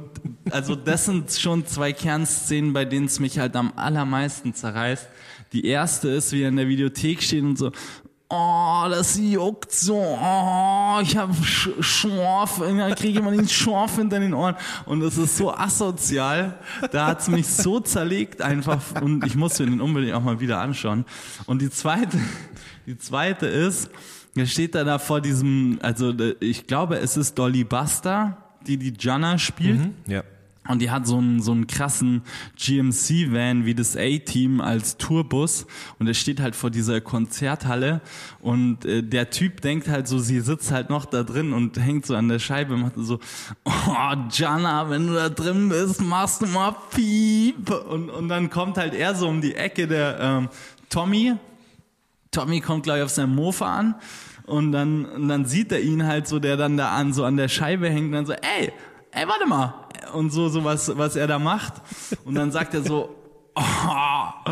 also 0.51 0.75
das 0.75 1.05
sind 1.05 1.31
schon 1.31 1.65
zwei 1.65 1.93
Kernszenen, 1.93 2.73
bei 2.73 2.85
denen 2.85 3.07
es 3.07 3.19
mich 3.19 3.39
halt 3.39 3.55
am 3.55 3.73
allermeisten 3.75 4.53
zerreißt. 4.53 5.07
Die 5.53 5.65
erste 5.67 6.09
ist, 6.09 6.31
wie 6.31 6.41
er 6.41 6.49
in 6.49 6.55
der 6.55 6.67
Videothek 6.67 7.21
steht 7.21 7.43
und 7.43 7.57
so, 7.57 7.71
oh, 8.33 8.85
das 8.89 9.17
juckt 9.17 9.71
so, 9.71 9.95
oh, 9.95 10.99
ich 11.01 11.15
habe 11.15 11.33
Schorf, 11.43 12.59
dann 12.59 12.95
kriege 12.95 13.09
ich 13.09 13.15
immer 13.17 13.31
den 13.31 13.47
Schorf 13.47 13.97
hinter 13.97 14.19
den 14.19 14.33
Ohren 14.33 14.55
und 14.85 15.01
das 15.01 15.17
ist 15.17 15.37
so 15.37 15.53
asozial, 15.53 16.57
da 16.91 17.07
hat's 17.07 17.27
mich 17.27 17.47
so 17.47 17.79
zerlegt 17.79 18.41
einfach 18.41 18.81
und 19.01 19.25
ich 19.25 19.35
musste 19.35 19.65
den 19.65 19.81
unbedingt 19.81 20.13
auch 20.13 20.23
mal 20.23 20.39
wieder 20.39 20.59
anschauen. 20.59 21.05
Und 21.45 21.61
die 21.61 21.69
zweite, 21.69 22.17
die 22.87 22.97
zweite 22.97 23.45
ist, 23.45 23.89
da 24.35 24.45
steht 24.45 24.73
er 24.73 24.83
da 24.83 24.97
vor 24.97 25.21
diesem, 25.21 25.77
also 25.81 26.13
ich 26.39 26.65
glaube, 26.65 26.97
es 26.97 27.17
ist 27.17 27.37
Dolly 27.37 27.63
Buster, 27.63 28.37
die 28.65 28.77
die 28.77 28.93
Jana 28.97 29.37
spielt. 29.37 29.79
Mhm, 29.79 29.93
ja. 30.07 30.23
Und 30.67 30.81
die 30.81 30.89
hat 30.89 31.05
so 31.05 31.17
einen, 31.17 31.41
so 31.41 31.51
einen 31.51 31.67
krassen 31.67 32.21
GMC-Van 32.57 33.65
wie 33.65 33.75
das 33.75 33.97
A-Team 33.97 34.61
als 34.61 34.97
Tourbus. 34.97 35.65
Und 35.99 36.07
er 36.07 36.13
steht 36.13 36.39
halt 36.39 36.55
vor 36.55 36.69
dieser 36.69 37.01
Konzerthalle. 37.01 37.99
Und 38.39 38.85
äh, 38.85 39.03
der 39.03 39.29
Typ 39.29 39.59
denkt 39.59 39.89
halt 39.89 40.07
so, 40.07 40.19
sie 40.19 40.39
sitzt 40.39 40.71
halt 40.71 40.89
noch 40.89 41.05
da 41.05 41.23
drin 41.23 41.51
und 41.51 41.77
hängt 41.77 42.05
so 42.05 42.15
an 42.15 42.29
der 42.29 42.39
Scheibe 42.39 42.75
und 42.75 42.81
macht 42.81 42.93
so, 42.95 43.19
oh, 43.65 43.71
Jana, 44.31 44.89
wenn 44.89 45.07
du 45.07 45.13
da 45.13 45.27
drin 45.27 45.67
bist, 45.67 46.01
machst 46.01 46.41
du 46.41 46.47
mal 46.47 46.73
Piep. 46.95 47.69
Und, 47.69 48.09
und 48.09 48.29
dann 48.29 48.49
kommt 48.49 48.77
halt 48.77 48.93
er 48.93 49.15
so 49.15 49.27
um 49.27 49.41
die 49.41 49.55
Ecke, 49.55 49.85
der 49.85 50.17
ähm, 50.19 50.49
Tommy. 50.89 51.35
Tommy 52.31 52.61
kommt 52.61 52.83
gleich 52.83 53.03
auf 53.03 53.09
seinem 53.09 53.35
Mofa 53.35 53.65
an. 53.65 53.95
Und 54.45 54.71
dann, 54.71 55.05
und 55.05 55.27
dann 55.27 55.45
sieht 55.45 55.73
er 55.73 55.81
ihn 55.81 56.05
halt 56.05 56.27
so, 56.27 56.39
der 56.39 56.55
dann 56.55 56.77
da 56.77 56.95
an, 56.95 57.13
so 57.13 57.25
an 57.25 57.35
der 57.35 57.49
Scheibe 57.49 57.89
hängt 57.89 58.07
und 58.07 58.11
dann 58.13 58.25
so, 58.25 58.33
ey, 58.33 58.71
ey, 59.13 59.27
warte 59.27 59.45
mal, 59.45 59.73
und 60.13 60.31
so, 60.31 60.49
so 60.49 60.63
was, 60.63 60.95
was 60.97 61.15
er 61.15 61.27
da 61.27 61.39
macht. 61.39 61.73
Und 62.25 62.35
dann 62.35 62.51
sagt 62.51 62.73
er 62.73 62.83
so, 62.83 63.15
oh, 63.55 64.51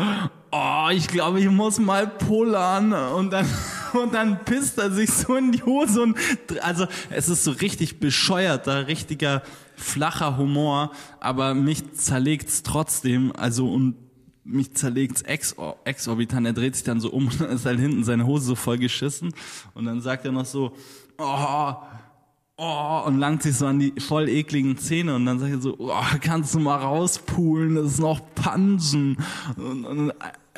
oh, 0.50 0.88
ich 0.92 1.08
glaube, 1.08 1.40
ich 1.40 1.48
muss 1.48 1.78
mal 1.78 2.06
pullern. 2.06 2.92
Und 2.92 3.32
dann, 3.32 3.46
und 3.92 4.14
dann 4.14 4.44
pisst 4.44 4.78
er 4.78 4.90
sich 4.90 5.10
so 5.10 5.36
in 5.36 5.52
die 5.52 5.62
Hose 5.62 6.02
und, 6.02 6.16
also, 6.62 6.86
es 7.10 7.28
ist 7.28 7.44
so 7.44 7.52
richtig 7.52 8.00
bescheuerter, 8.00 8.86
richtiger, 8.86 9.42
flacher 9.76 10.36
Humor, 10.36 10.92
aber 11.20 11.54
mich 11.54 11.92
zerlegt's 11.94 12.62
trotzdem, 12.62 13.32
also, 13.36 13.72
und 13.72 13.96
mich 14.44 14.74
zerlegt's 14.74 15.22
ex 15.22 15.54
exorbitant. 15.84 16.46
Er 16.46 16.52
dreht 16.52 16.74
sich 16.74 16.84
dann 16.84 17.00
so 17.00 17.10
um 17.10 17.26
und 17.28 17.40
dann 17.40 17.50
ist 17.50 17.66
halt 17.66 17.80
hinten 17.80 18.04
seine 18.04 18.26
Hose 18.26 18.46
so 18.46 18.54
voll 18.54 18.78
geschissen. 18.78 19.34
Und 19.74 19.84
dann 19.84 20.00
sagt 20.00 20.24
er 20.24 20.32
noch 20.32 20.46
so, 20.46 20.72
oh, 21.18 21.74
oh, 22.56 23.02
und 23.06 23.18
langt 23.18 23.42
sich 23.42 23.56
so 23.56 23.66
an 23.66 23.78
die 23.78 23.92
voll 23.98 24.28
ekligen 24.28 24.76
Zähne 24.78 25.14
und 25.14 25.26
dann 25.26 25.38
sagt 25.38 25.52
er 25.52 25.60
so, 25.60 25.76
oh, 25.78 26.02
kannst 26.20 26.54
du 26.54 26.58
mal 26.58 26.76
rauspulen, 26.76 27.74
das 27.74 27.92
ist 27.92 28.00
noch 28.00 28.20
Pansen. 28.34 29.16
Und, 29.56 29.84
und, 29.84 30.12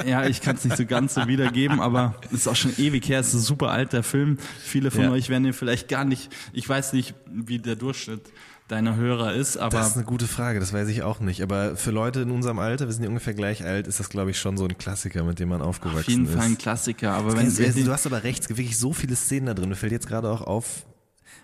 ja, 0.04 0.26
ich 0.26 0.40
kann 0.40 0.56
es 0.56 0.64
nicht 0.64 0.76
so 0.76 0.86
ganz 0.86 1.14
so 1.14 1.26
wiedergeben, 1.26 1.80
aber 1.80 2.14
es 2.26 2.32
ist 2.32 2.48
auch 2.48 2.56
schon 2.56 2.72
ewig 2.78 3.08
her, 3.08 3.20
es 3.20 3.28
ist 3.28 3.34
ein 3.34 3.40
super 3.40 3.70
alter 3.70 4.02
Film. 4.02 4.38
Viele 4.60 4.90
von 4.90 5.04
ja. 5.04 5.10
euch 5.10 5.28
werden 5.28 5.44
ihn 5.44 5.52
vielleicht 5.52 5.88
gar 5.88 6.04
nicht, 6.04 6.30
ich 6.52 6.68
weiß 6.68 6.94
nicht, 6.94 7.14
wie 7.26 7.58
der 7.58 7.76
Durchschnitt 7.76 8.22
deiner 8.66 8.96
Hörer 8.96 9.34
ist, 9.34 9.56
aber. 9.56 9.78
Das 9.78 9.88
ist 9.88 9.96
eine 9.96 10.06
gute 10.06 10.26
Frage, 10.26 10.58
das 10.58 10.72
weiß 10.72 10.88
ich 10.88 11.02
auch 11.02 11.20
nicht. 11.20 11.42
Aber 11.42 11.76
für 11.76 11.90
Leute 11.90 12.22
in 12.22 12.30
unserem 12.30 12.58
Alter, 12.58 12.86
wir 12.86 12.92
sind 12.92 13.02
ja 13.04 13.08
ungefähr 13.08 13.34
gleich 13.34 13.64
alt, 13.64 13.86
ist 13.86 14.00
das, 14.00 14.08
glaube 14.08 14.30
ich, 14.30 14.38
schon 14.38 14.56
so 14.56 14.64
ein 14.64 14.78
Klassiker, 14.78 15.22
mit 15.22 15.38
dem 15.38 15.50
man 15.50 15.62
aufgewachsen 15.62 15.98
ist. 15.98 16.06
Auf 16.06 16.08
jeden 16.08 16.24
ist. 16.26 16.34
Fall 16.34 16.46
ein 16.46 16.58
Klassiker, 16.58 17.12
aber 17.12 17.36
wenn, 17.36 17.84
du 17.84 17.92
hast 17.92 18.06
aber 18.06 18.24
recht, 18.24 18.48
wirklich 18.48 18.78
so 18.78 18.92
viele 18.92 19.16
Szenen 19.16 19.46
da 19.46 19.54
drin. 19.54 19.68
Mir 19.68 19.76
fällt 19.76 19.92
jetzt 19.92 20.08
gerade 20.08 20.30
auch 20.30 20.40
auf, 20.40 20.86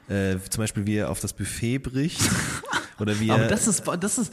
äh, 0.09 0.36
zum 0.49 0.62
Beispiel 0.62 0.86
wie 0.86 0.97
er 0.97 1.11
auf 1.11 1.20
das 1.20 1.32
Buffet 1.32 1.78
bricht. 1.78 2.20
Oder 2.99 3.18
wie 3.18 3.30
Aber 3.30 3.47
das 3.47 3.66
ist, 3.66 3.84
das 4.01 4.18
ist, 4.18 4.32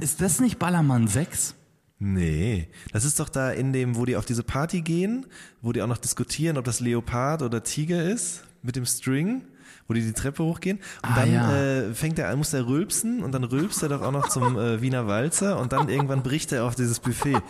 ist 0.00 0.20
das 0.20 0.40
nicht 0.40 0.58
Ballermann 0.58 1.06
6? 1.06 1.54
Nee, 1.98 2.68
das 2.92 3.04
ist 3.04 3.20
doch 3.20 3.28
da 3.28 3.50
in 3.50 3.72
dem, 3.72 3.96
wo 3.96 4.04
die 4.04 4.16
auf 4.16 4.26
diese 4.26 4.42
Party 4.42 4.82
gehen, 4.82 5.26
wo 5.62 5.72
die 5.72 5.82
auch 5.82 5.86
noch 5.86 5.98
diskutieren, 5.98 6.58
ob 6.58 6.64
das 6.64 6.80
Leopard 6.80 7.42
oder 7.42 7.62
Tiger 7.62 8.04
ist, 8.04 8.42
mit 8.62 8.76
dem 8.76 8.84
String 8.84 9.42
wo 9.88 9.94
die 9.94 10.02
die 10.02 10.12
Treppe 10.12 10.42
hochgehen. 10.44 10.78
Und 10.78 11.10
ah, 11.10 11.14
dann 11.16 11.32
ja. 11.32 11.56
äh, 11.56 11.94
fängt 11.94 12.18
er 12.18 12.28
an, 12.28 12.38
muss 12.38 12.52
er 12.52 12.66
rülpsen 12.66 13.22
und 13.22 13.32
dann 13.32 13.44
rülpst 13.44 13.82
er 13.82 13.88
doch 13.88 14.02
auch 14.02 14.12
noch 14.12 14.28
zum 14.28 14.58
äh, 14.58 14.80
Wiener 14.80 15.06
Walzer 15.06 15.58
und 15.58 15.72
dann 15.72 15.88
irgendwann 15.88 16.22
bricht 16.22 16.52
er 16.52 16.64
auf 16.64 16.74
dieses 16.74 17.00
Buffet. 17.00 17.42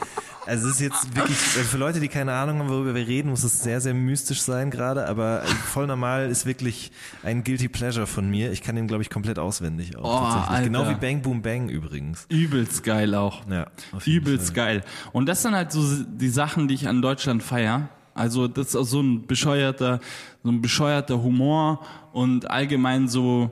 Also 0.47 0.69
es 0.69 0.75
ist 0.75 0.81
jetzt 0.81 1.17
wirklich, 1.17 1.37
äh, 1.37 1.65
für 1.65 1.77
Leute, 1.77 2.01
die 2.01 2.09
keine 2.09 2.33
Ahnung 2.33 2.59
haben, 2.61 2.69
worüber 2.69 2.95
wir 2.95 3.07
reden, 3.07 3.31
muss 3.31 3.43
es 3.43 3.63
sehr, 3.63 3.81
sehr 3.81 3.95
mystisch 3.95 4.43
sein 4.43 4.71
gerade, 4.71 5.07
aber 5.09 5.43
äh, 5.43 5.47
voll 5.47 5.87
normal 5.87 6.31
ist 6.31 6.47
wirklich 6.47 6.93
ein 7.23 7.43
Guilty 7.43 7.69
Pleasure 7.69 8.07
von 8.07 8.31
mir. 8.31 8.53
Ich 8.53 8.63
kann 8.63 8.77
den, 8.77 8.87
glaube 8.87 9.03
ich, 9.03 9.11
komplett 9.11 9.39
auswendig 9.39 9.97
auch. 9.97 10.49
Oh. 10.51 10.63
Genau 10.63 10.89
wie 10.89 10.95
Bang 10.95 11.23
Boom 11.23 11.43
Bang 11.43 11.69
übrigens. 11.69 12.27
Übelst 12.29 12.85
geil 12.85 13.15
auch. 13.15 13.43
Ja, 13.51 13.67
Übelst 14.05 14.47
Fall. 14.49 14.55
geil. 14.55 14.85
Und 15.13 15.27
das 15.27 15.43
sind 15.43 15.55
halt 15.55 15.73
so 15.73 15.83
die 16.05 16.29
Sachen, 16.29 16.69
die 16.69 16.75
ich 16.75 16.89
an 16.89 17.03
Deutschland 17.03 17.43
feier. 17.43 17.89
Also 18.17 18.49
das 18.49 18.69
ist 18.69 18.77
auch 18.77 18.85
so 18.85 19.01
ein 19.01 19.27
bescheuerter, 19.27 20.01
so 20.43 20.51
ein 20.51 20.63
bescheuerter 20.63 21.23
Humor 21.23 21.85
und 22.13 22.51
allgemein 22.51 23.09
so, 23.09 23.51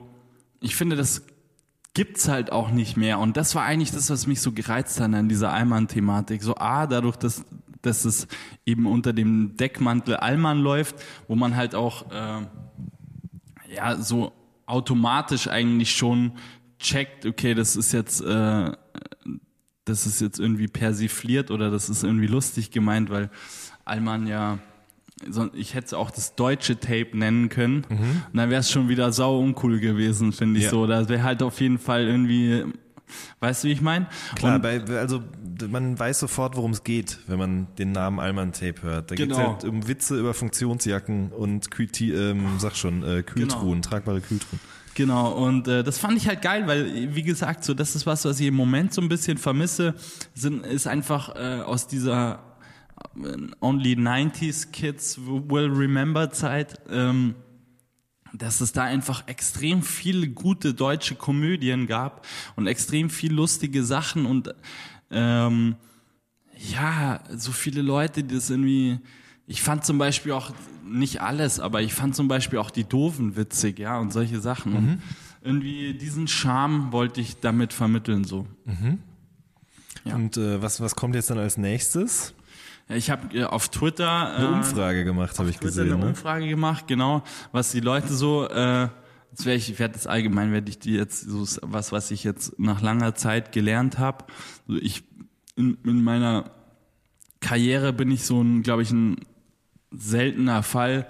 ich 0.59 0.75
finde, 0.75 0.95
das 0.95 1.23
gibt's 1.93 2.27
halt 2.27 2.51
auch 2.51 2.71
nicht 2.71 2.97
mehr. 2.97 3.19
Und 3.19 3.37
das 3.37 3.53
war 3.53 3.63
eigentlich 3.63 3.91
das, 3.91 4.09
was 4.09 4.25
mich 4.25 4.41
so 4.41 4.51
gereizt 4.51 4.99
hat 4.99 5.13
an 5.13 5.29
dieser 5.29 5.53
Allmann-Thematik. 5.53 6.41
So 6.41 6.55
A, 6.55 6.87
dadurch, 6.87 7.15
dass, 7.15 7.45
dass 7.83 8.05
es 8.05 8.27
eben 8.65 8.87
unter 8.87 9.13
dem 9.13 9.55
Deckmantel 9.55 10.17
Allmann 10.17 10.59
läuft, 10.59 10.95
wo 11.27 11.35
man 11.35 11.55
halt 11.55 11.75
auch 11.75 12.11
äh, 12.11 12.41
ja 13.73 13.97
so 13.97 14.33
automatisch 14.65 15.47
eigentlich 15.47 15.95
schon 15.95 16.33
checkt, 16.79 17.25
okay, 17.27 17.53
das 17.53 17.75
ist 17.75 17.91
jetzt 17.91 18.21
äh, 18.21 18.71
das 19.85 20.07
ist 20.07 20.19
jetzt 20.19 20.39
irgendwie 20.39 20.67
persifliert 20.67 21.51
oder 21.51 21.69
das 21.69 21.89
ist 21.89 22.03
irgendwie 22.03 22.27
lustig 22.27 22.71
gemeint, 22.71 23.11
weil 23.11 23.29
Allmann 23.85 24.27
ja, 24.27 24.59
ich 25.53 25.73
hätte 25.73 25.97
auch 25.97 26.11
das 26.11 26.35
deutsche 26.35 26.79
Tape 26.79 27.09
nennen 27.13 27.49
können. 27.49 27.85
Mhm. 27.89 28.21
Und 28.31 28.37
dann 28.37 28.49
wäre 28.49 28.59
es 28.59 28.69
schon 28.69 28.89
wieder 28.89 29.11
sau 29.11 29.39
uncool 29.39 29.79
gewesen, 29.79 30.33
finde 30.33 30.59
ich 30.59 30.65
ja. 30.65 30.71
so. 30.71 30.87
Da 30.87 31.07
wäre 31.07 31.23
halt 31.23 31.41
auf 31.41 31.61
jeden 31.61 31.79
Fall 31.79 32.03
irgendwie, 32.03 32.65
weißt 33.39 33.63
du, 33.63 33.69
wie 33.69 33.71
ich 33.71 33.81
meine? 33.81 34.07
Klar, 34.35 34.59
bei, 34.59 34.81
also 34.83 35.23
man 35.69 35.97
weiß 35.97 36.19
sofort, 36.19 36.57
worum 36.57 36.71
es 36.71 36.83
geht, 36.83 37.19
wenn 37.27 37.39
man 37.39 37.67
den 37.77 37.93
Namen 37.93 38.19
Allmann 38.19 38.51
Tape 38.51 38.83
hört. 38.83 39.11
Da 39.11 39.15
genau. 39.15 39.35
geht 39.35 39.45
es 39.45 39.51
halt 39.51 39.63
um 39.63 39.87
Witze 39.87 40.19
über 40.19 40.33
Funktionsjacken 40.33 41.31
und 41.31 41.71
Kühl, 41.71 41.87
ähm, 42.01 42.45
sag 42.57 42.75
schon, 42.75 43.03
äh, 43.03 43.23
Kühltruhen, 43.23 43.81
genau. 43.81 43.89
tragbare 43.89 44.19
Kühltruhen. 44.19 44.59
Genau, 44.95 45.31
und 45.31 45.67
äh, 45.67 45.83
das 45.83 45.97
fand 45.97 46.17
ich 46.17 46.27
halt 46.27 46.41
geil, 46.41 46.67
weil, 46.67 47.13
wie 47.13 47.23
gesagt, 47.23 47.65
so 47.65 47.73
das 47.73 47.95
ist 47.95 48.05
was, 48.05 48.23
was 48.23 48.39
ich 48.39 48.47
im 48.47 48.53
Moment 48.53 48.93
so 48.93 49.01
ein 49.01 49.09
bisschen 49.09 49.37
vermisse, 49.37 49.93
sind, 50.33 50.65
ist 50.65 50.87
einfach 50.87 51.35
äh, 51.35 51.61
aus 51.61 51.87
dieser 51.87 52.39
Only 53.59 53.93
90s 53.93 54.71
Kids 54.71 55.19
Will 55.19 55.71
Remember 55.71 56.31
Zeit, 56.31 56.79
ähm, 56.89 57.35
dass 58.33 58.61
es 58.61 58.73
da 58.73 58.83
einfach 58.83 59.27
extrem 59.27 59.81
viele 59.81 60.29
gute 60.29 60.73
deutsche 60.73 61.15
Komödien 61.15 61.87
gab 61.87 62.25
und 62.55 62.67
extrem 62.67 63.09
viel 63.09 63.33
lustige 63.33 63.83
Sachen 63.83 64.25
und 64.25 64.53
ähm, 65.11 65.75
ja, 66.57 67.21
so 67.35 67.51
viele 67.51 67.81
Leute, 67.81 68.23
die 68.23 68.35
das 68.35 68.49
irgendwie, 68.49 68.99
ich 69.45 69.61
fand 69.61 69.85
zum 69.85 69.97
Beispiel 69.97 70.31
auch 70.31 70.53
nicht 70.85 71.21
alles, 71.21 71.59
aber 71.59 71.81
ich 71.81 71.93
fand 71.93 72.15
zum 72.15 72.27
Beispiel 72.27 72.59
auch 72.59 72.71
die 72.71 72.83
Doofen 72.83 73.35
witzig, 73.35 73.79
ja, 73.79 73.97
und 73.97 74.13
solche 74.13 74.39
Sachen. 74.39 74.71
Mhm. 74.71 74.77
Und 74.77 75.01
irgendwie 75.43 75.93
diesen 75.93 76.27
Charme 76.27 76.91
wollte 76.91 77.21
ich 77.21 77.39
damit 77.39 77.73
vermitteln, 77.73 78.23
so. 78.23 78.47
Mhm. 78.65 78.99
Ja. 80.03 80.15
Und 80.15 80.37
äh, 80.37 80.61
was, 80.61 80.79
was 80.81 80.95
kommt 80.95 81.15
jetzt 81.15 81.29
dann 81.29 81.39
als 81.39 81.57
nächstes? 81.57 82.34
Ich 82.87 83.09
habe 83.09 83.35
äh, 83.35 83.43
auf 83.43 83.69
Twitter 83.69 84.35
eine 84.35 84.45
äh, 84.45 84.49
Umfrage 84.49 85.05
gemacht, 85.05 85.37
habe 85.39 85.49
ich 85.49 85.57
Twitter 85.57 85.83
gesehen. 85.83 85.93
Eine 85.93 86.03
ne? 86.03 86.07
Umfrage 86.09 86.47
gemacht, 86.47 86.87
genau, 86.87 87.23
was 87.51 87.71
die 87.71 87.79
Leute 87.79 88.13
so. 88.13 88.47
Äh, 88.47 88.89
jetzt 89.31 89.45
werde 89.45 89.57
ich, 89.57 89.79
werde 89.79 89.93
das 89.93 90.07
allgemein, 90.07 90.51
werde 90.51 90.69
ich 90.69 90.79
die 90.79 90.93
jetzt 90.93 91.21
so 91.21 91.45
was, 91.63 91.91
was 91.91 92.11
ich 92.11 92.23
jetzt 92.23 92.59
nach 92.59 92.81
langer 92.81 93.15
Zeit 93.15 93.51
gelernt 93.51 93.97
habe. 93.97 94.25
Also 94.67 94.79
ich 94.81 95.03
in, 95.55 95.77
in 95.83 96.03
meiner 96.03 96.51
Karriere 97.39 97.91
bin 97.91 98.11
ich 98.11 98.23
so 98.23 98.41
ein, 98.41 98.61
glaube 98.61 98.83
ich, 98.83 98.91
ein 98.91 99.17
seltener 99.91 100.61
Fall 100.63 101.07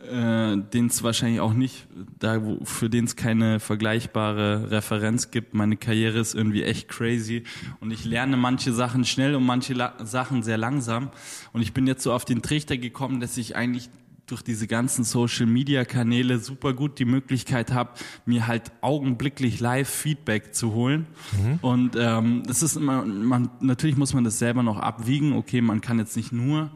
äh, 0.00 0.56
den 0.56 0.86
es 0.86 1.02
wahrscheinlich 1.02 1.40
auch 1.40 1.52
nicht, 1.52 1.86
da 2.18 2.44
wo, 2.44 2.64
für 2.64 2.88
den 2.88 3.04
es 3.04 3.16
keine 3.16 3.60
vergleichbare 3.60 4.70
Referenz 4.70 5.30
gibt. 5.30 5.54
Meine 5.54 5.76
Karriere 5.76 6.18
ist 6.18 6.34
irgendwie 6.34 6.62
echt 6.62 6.88
crazy 6.88 7.44
und 7.80 7.90
ich 7.90 8.04
lerne 8.04 8.36
manche 8.36 8.72
Sachen 8.72 9.04
schnell 9.04 9.34
und 9.34 9.44
manche 9.44 9.74
La 9.74 9.94
Sachen 10.04 10.42
sehr 10.42 10.58
langsam. 10.58 11.10
Und 11.52 11.62
ich 11.62 11.72
bin 11.72 11.86
jetzt 11.86 12.02
so 12.02 12.12
auf 12.12 12.24
den 12.24 12.42
Trichter 12.42 12.76
gekommen, 12.78 13.20
dass 13.20 13.36
ich 13.36 13.56
eigentlich 13.56 13.90
durch 14.30 14.42
diese 14.42 14.66
ganzen 14.66 15.04
Social 15.04 15.46
Media 15.46 15.84
Kanäle 15.84 16.38
super 16.38 16.72
gut 16.72 16.98
die 16.98 17.04
Möglichkeit 17.04 17.72
habe, 17.72 17.90
mir 18.26 18.46
halt 18.46 18.72
augenblicklich 18.80 19.60
live 19.60 19.88
Feedback 19.88 20.54
zu 20.54 20.72
holen. 20.72 21.06
Mhm. 21.32 21.58
Und 21.62 21.96
ähm, 21.98 22.42
das 22.46 22.62
ist 22.62 22.76
immer, 22.76 23.04
man, 23.04 23.50
natürlich 23.60 23.96
muss 23.96 24.14
man 24.14 24.24
das 24.24 24.38
selber 24.38 24.62
noch 24.62 24.78
abwiegen. 24.78 25.32
Okay, 25.32 25.60
man 25.60 25.80
kann 25.80 25.98
jetzt 25.98 26.16
nicht 26.16 26.32
nur 26.32 26.70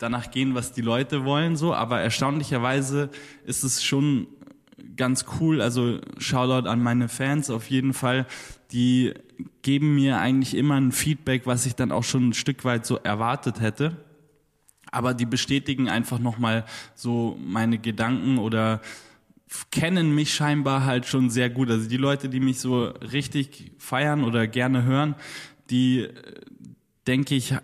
danach 0.00 0.30
gehen, 0.30 0.54
was 0.54 0.72
die 0.72 0.80
Leute 0.80 1.24
wollen, 1.24 1.56
so, 1.56 1.74
aber 1.74 2.00
erstaunlicherweise 2.00 3.10
ist 3.44 3.62
es 3.62 3.84
schon 3.84 4.26
ganz 4.96 5.26
cool. 5.40 5.60
Also 5.60 6.00
Shoutout 6.18 6.68
an 6.68 6.82
meine 6.82 7.08
Fans 7.08 7.50
auf 7.50 7.70
jeden 7.70 7.92
Fall. 7.92 8.26
Die 8.72 9.14
geben 9.62 9.94
mir 9.94 10.18
eigentlich 10.18 10.56
immer 10.56 10.80
ein 10.80 10.92
Feedback, 10.92 11.46
was 11.46 11.66
ich 11.66 11.74
dann 11.76 11.92
auch 11.92 12.04
schon 12.04 12.30
ein 12.30 12.34
Stück 12.34 12.64
weit 12.64 12.86
so 12.86 12.96
erwartet 12.96 13.60
hätte 13.60 13.96
aber 14.90 15.14
die 15.14 15.26
bestätigen 15.26 15.88
einfach 15.88 16.18
nochmal 16.18 16.64
so 16.94 17.38
meine 17.44 17.78
Gedanken 17.78 18.38
oder 18.38 18.80
kennen 19.70 20.14
mich 20.14 20.34
scheinbar 20.34 20.84
halt 20.84 21.06
schon 21.06 21.30
sehr 21.30 21.50
gut. 21.50 21.70
Also 21.70 21.88
die 21.88 21.96
Leute, 21.96 22.28
die 22.28 22.40
mich 22.40 22.60
so 22.60 22.84
richtig 22.84 23.72
feiern 23.78 24.24
oder 24.24 24.46
gerne 24.46 24.84
hören, 24.84 25.16
die, 25.70 26.02
äh, 26.02 26.12
denke 27.06 27.34
ich, 27.34 27.54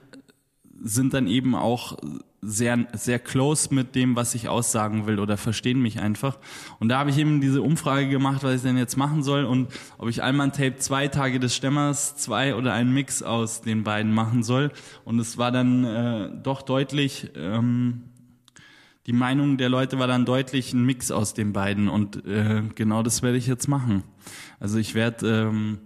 sind 0.87 1.15
dann 1.15 1.27
eben 1.27 1.55
auch 1.55 1.97
sehr, 2.43 2.87
sehr 2.93 3.19
close 3.19 3.75
mit 3.75 3.95
dem, 3.95 4.15
was 4.15 4.35
ich 4.35 4.49
aussagen 4.49 5.07
will 5.07 5.19
oder 5.19 5.37
verstehen 5.37 5.81
mich 5.81 5.99
einfach. 5.99 6.39
Und 6.79 6.89
da 6.89 6.99
habe 6.99 7.11
ich 7.11 7.19
eben 7.19 7.41
diese 7.41 7.61
Umfrage 7.61 8.09
gemacht, 8.09 8.45
was 8.45 8.57
ich 8.57 8.63
denn 8.63 8.79
jetzt 8.79 8.97
machen 8.97 9.23
soll 9.23 9.45
und 9.45 9.69
ob 9.99 10.09
ich 10.09 10.23
Alman 10.23 10.53
Tape 10.53 10.77
zwei 10.77 11.09
Tage 11.09 11.41
des 11.41 11.57
Stemmers, 11.57 12.17
zwei 12.17 12.55
oder 12.55 12.73
einen 12.73 12.93
Mix 12.93 13.23
aus 13.23 13.63
den 13.63 13.83
beiden 13.83 14.15
machen 14.15 14.43
soll. 14.43 14.71
Und 15.05 15.19
es 15.19 15.39
war 15.39 15.51
dann 15.51 15.85
äh, 15.85 16.31
doch 16.43 16.63
deutlich, 16.63 17.31
ähm, 17.35 18.05
die 19.07 19.13
Meinung 19.13 19.57
der 19.57 19.69
Leute 19.69 19.99
war 19.99 20.07
dann 20.07 20.25
deutlich 20.25 20.73
ein 20.73 20.85
Mix 20.85 21.11
aus 21.11 21.35
den 21.35 21.53
beiden 21.53 21.89
und 21.89 22.25
äh, 22.27 22.63
genau 22.75 23.03
das 23.03 23.23
werde 23.23 23.39
ich 23.39 23.47
jetzt 23.47 23.69
machen. 23.69 24.03
Also 24.59 24.79
ich 24.79 24.95
werde 24.95 25.49
ähm, 25.49 25.79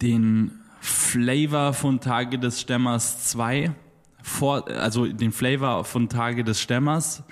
den 0.00 0.52
Flavor 0.86 1.72
von 1.72 1.98
Tage 1.98 2.38
des 2.38 2.60
Stemmers 2.60 3.26
2 3.26 3.72
vor, 4.22 4.68
also 4.68 5.06
den 5.06 5.32
Flavor 5.32 5.84
von 5.84 6.08
Tage 6.08 6.44
des 6.44 6.60
Stemmers 6.60 7.24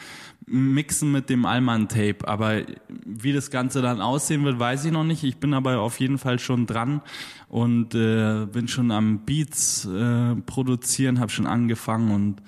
mixen 0.46 1.12
mit 1.12 1.30
dem 1.30 1.46
Alman 1.46 1.88
Tape. 1.88 2.18
Aber 2.26 2.62
wie 3.06 3.32
das 3.32 3.52
Ganze 3.52 3.80
dann 3.80 4.00
aussehen 4.00 4.44
wird, 4.44 4.58
weiß 4.58 4.84
ich 4.86 4.92
noch 4.92 5.04
nicht. 5.04 5.22
Ich 5.22 5.36
bin 5.36 5.54
aber 5.54 5.78
auf 5.78 6.00
jeden 6.00 6.18
Fall 6.18 6.40
schon 6.40 6.66
dran 6.66 7.00
und 7.48 7.94
äh, 7.94 8.46
bin 8.46 8.66
schon 8.66 8.90
am 8.90 9.20
Beats 9.20 9.84
äh, 9.86 10.34
produzieren, 10.46 11.20
habe 11.20 11.30
schon 11.30 11.46
angefangen 11.46 12.10
und 12.10 12.42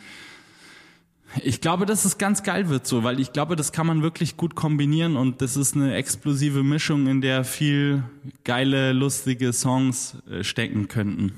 ich 1.42 1.60
glaube, 1.60 1.86
dass 1.86 2.04
es 2.04 2.18
ganz 2.18 2.42
geil 2.42 2.68
wird 2.68 2.86
so, 2.86 3.04
weil 3.04 3.20
ich 3.20 3.32
glaube, 3.32 3.56
das 3.56 3.72
kann 3.72 3.86
man 3.86 4.02
wirklich 4.02 4.36
gut 4.36 4.54
kombinieren 4.54 5.16
und 5.16 5.42
das 5.42 5.56
ist 5.56 5.74
eine 5.74 5.94
explosive 5.94 6.62
Mischung, 6.62 7.06
in 7.06 7.20
der 7.20 7.44
viel 7.44 8.04
geile, 8.44 8.92
lustige 8.92 9.52
Songs 9.52 10.16
äh, 10.30 10.44
stecken 10.44 10.88
könnten. 10.88 11.32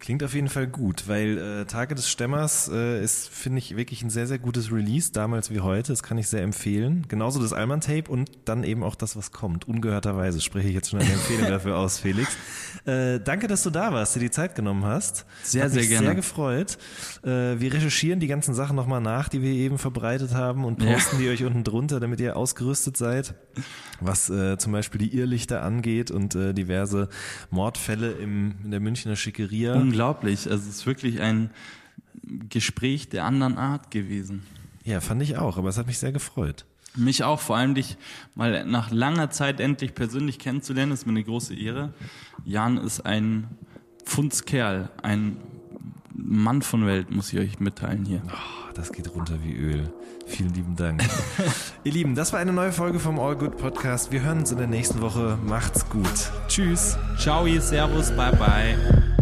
Klingt 0.00 0.22
auf 0.22 0.32
jeden 0.32 0.48
Fall 0.48 0.68
gut, 0.68 1.08
weil 1.08 1.38
äh, 1.38 1.64
Tage 1.64 1.96
des 1.96 2.08
Stemmers 2.08 2.70
äh, 2.72 3.02
ist, 3.02 3.28
finde 3.28 3.58
ich, 3.58 3.76
wirklich 3.76 4.02
ein 4.02 4.10
sehr, 4.10 4.28
sehr 4.28 4.38
gutes 4.38 4.70
Release, 4.70 5.10
damals 5.10 5.50
wie 5.50 5.58
heute. 5.58 5.92
Das 5.92 6.04
kann 6.04 6.18
ich 6.18 6.28
sehr 6.28 6.42
empfehlen. 6.42 7.04
Genauso 7.08 7.42
das 7.42 7.52
Alman 7.52 7.80
Tape 7.80 8.04
und 8.08 8.30
dann 8.44 8.62
eben 8.62 8.84
auch 8.84 8.94
das, 8.94 9.16
was 9.16 9.32
kommt. 9.32 9.66
Ungehörterweise 9.66 10.40
spreche 10.40 10.68
ich 10.68 10.74
jetzt 10.74 10.90
schon 10.90 11.00
eine 11.00 11.10
Empfehlung 11.10 11.48
dafür 11.48 11.78
aus, 11.78 11.98
Felix. 12.00 12.28
Äh, 12.84 13.18
danke, 13.18 13.48
dass 13.48 13.64
du 13.64 13.70
da 13.70 13.92
warst, 13.92 14.14
dir 14.14 14.20
die 14.20 14.30
Zeit 14.30 14.54
genommen 14.54 14.84
hast. 14.84 15.26
Sehr, 15.42 15.64
Hat 15.64 15.72
sehr 15.72 15.80
mich 15.80 15.90
gerne. 15.90 16.06
sehr 16.06 16.14
gefreut. 16.14 16.78
Äh, 17.24 17.58
wir 17.58 17.74
recherchieren 17.74 18.20
die 18.20 18.28
ganzen 18.28 18.54
Sachen 18.54 18.76
nochmal 18.76 19.00
nach, 19.00 19.28
die 19.28 19.42
wir 19.42 19.50
eben 19.50 19.78
verbreitet 19.78 20.32
haben 20.32 20.64
und 20.64 20.78
posten 20.78 21.16
ja. 21.16 21.22
die 21.22 21.28
euch 21.30 21.44
unten 21.44 21.64
drunter, 21.64 21.98
damit 21.98 22.20
ihr 22.20 22.36
ausgerüstet 22.36 22.96
seid, 22.96 23.34
was 24.00 24.30
äh, 24.30 24.58
zum 24.58 24.70
Beispiel 24.70 25.00
die 25.00 25.16
Irrlichter 25.16 25.64
angeht 25.64 26.12
und 26.12 26.36
äh, 26.36 26.54
diverse 26.54 27.08
Mordfälle 27.50 28.12
im, 28.12 28.54
in 28.62 28.70
der 28.70 28.78
Münchner 28.78 29.16
Schickeria 29.16 29.87
unglaublich. 29.88 30.50
Also 30.50 30.68
es 30.68 30.76
ist 30.76 30.86
wirklich 30.86 31.20
ein 31.20 31.50
Gespräch 32.48 33.08
der 33.08 33.24
anderen 33.24 33.58
Art 33.58 33.90
gewesen. 33.90 34.42
Ja, 34.84 35.00
fand 35.00 35.22
ich 35.22 35.36
auch, 35.36 35.58
aber 35.58 35.68
es 35.68 35.78
hat 35.78 35.86
mich 35.86 35.98
sehr 35.98 36.12
gefreut. 36.12 36.64
Mich 36.96 37.22
auch, 37.22 37.40
vor 37.40 37.56
allem 37.56 37.74
dich 37.74 37.96
mal 38.34 38.64
nach 38.64 38.90
langer 38.90 39.30
Zeit 39.30 39.60
endlich 39.60 39.94
persönlich 39.94 40.38
kennenzulernen, 40.38 40.92
ist 40.92 41.06
mir 41.06 41.12
eine 41.12 41.22
große 41.22 41.54
Ehre. 41.54 41.92
Jan 42.44 42.78
ist 42.78 43.04
ein 43.04 43.46
Pfundskerl, 44.04 44.90
ein 45.02 45.36
Mann 46.14 46.62
von 46.62 46.86
Welt, 46.86 47.10
muss 47.10 47.32
ich 47.32 47.38
euch 47.38 47.60
mitteilen 47.60 48.04
hier. 48.04 48.22
Oh, 48.26 48.72
das 48.74 48.92
geht 48.92 49.14
runter 49.14 49.38
wie 49.44 49.54
Öl. 49.54 49.92
Vielen 50.26 50.52
lieben 50.54 50.76
Dank. 50.76 51.02
Ihr 51.84 51.92
Lieben, 51.92 52.14
das 52.14 52.32
war 52.32 52.40
eine 52.40 52.52
neue 52.52 52.72
Folge 52.72 52.98
vom 52.98 53.18
All 53.18 53.36
Good 53.36 53.56
Podcast. 53.56 54.12
Wir 54.12 54.22
hören 54.22 54.38
uns 54.40 54.52
in 54.52 54.58
der 54.58 54.66
nächsten 54.66 55.00
Woche. 55.00 55.38
Macht's 55.46 55.88
gut. 55.88 56.30
Tschüss. 56.48 56.98
Ciao, 57.18 57.46
Servus, 57.60 58.10
bye 58.10 58.32
bye. 58.36 59.17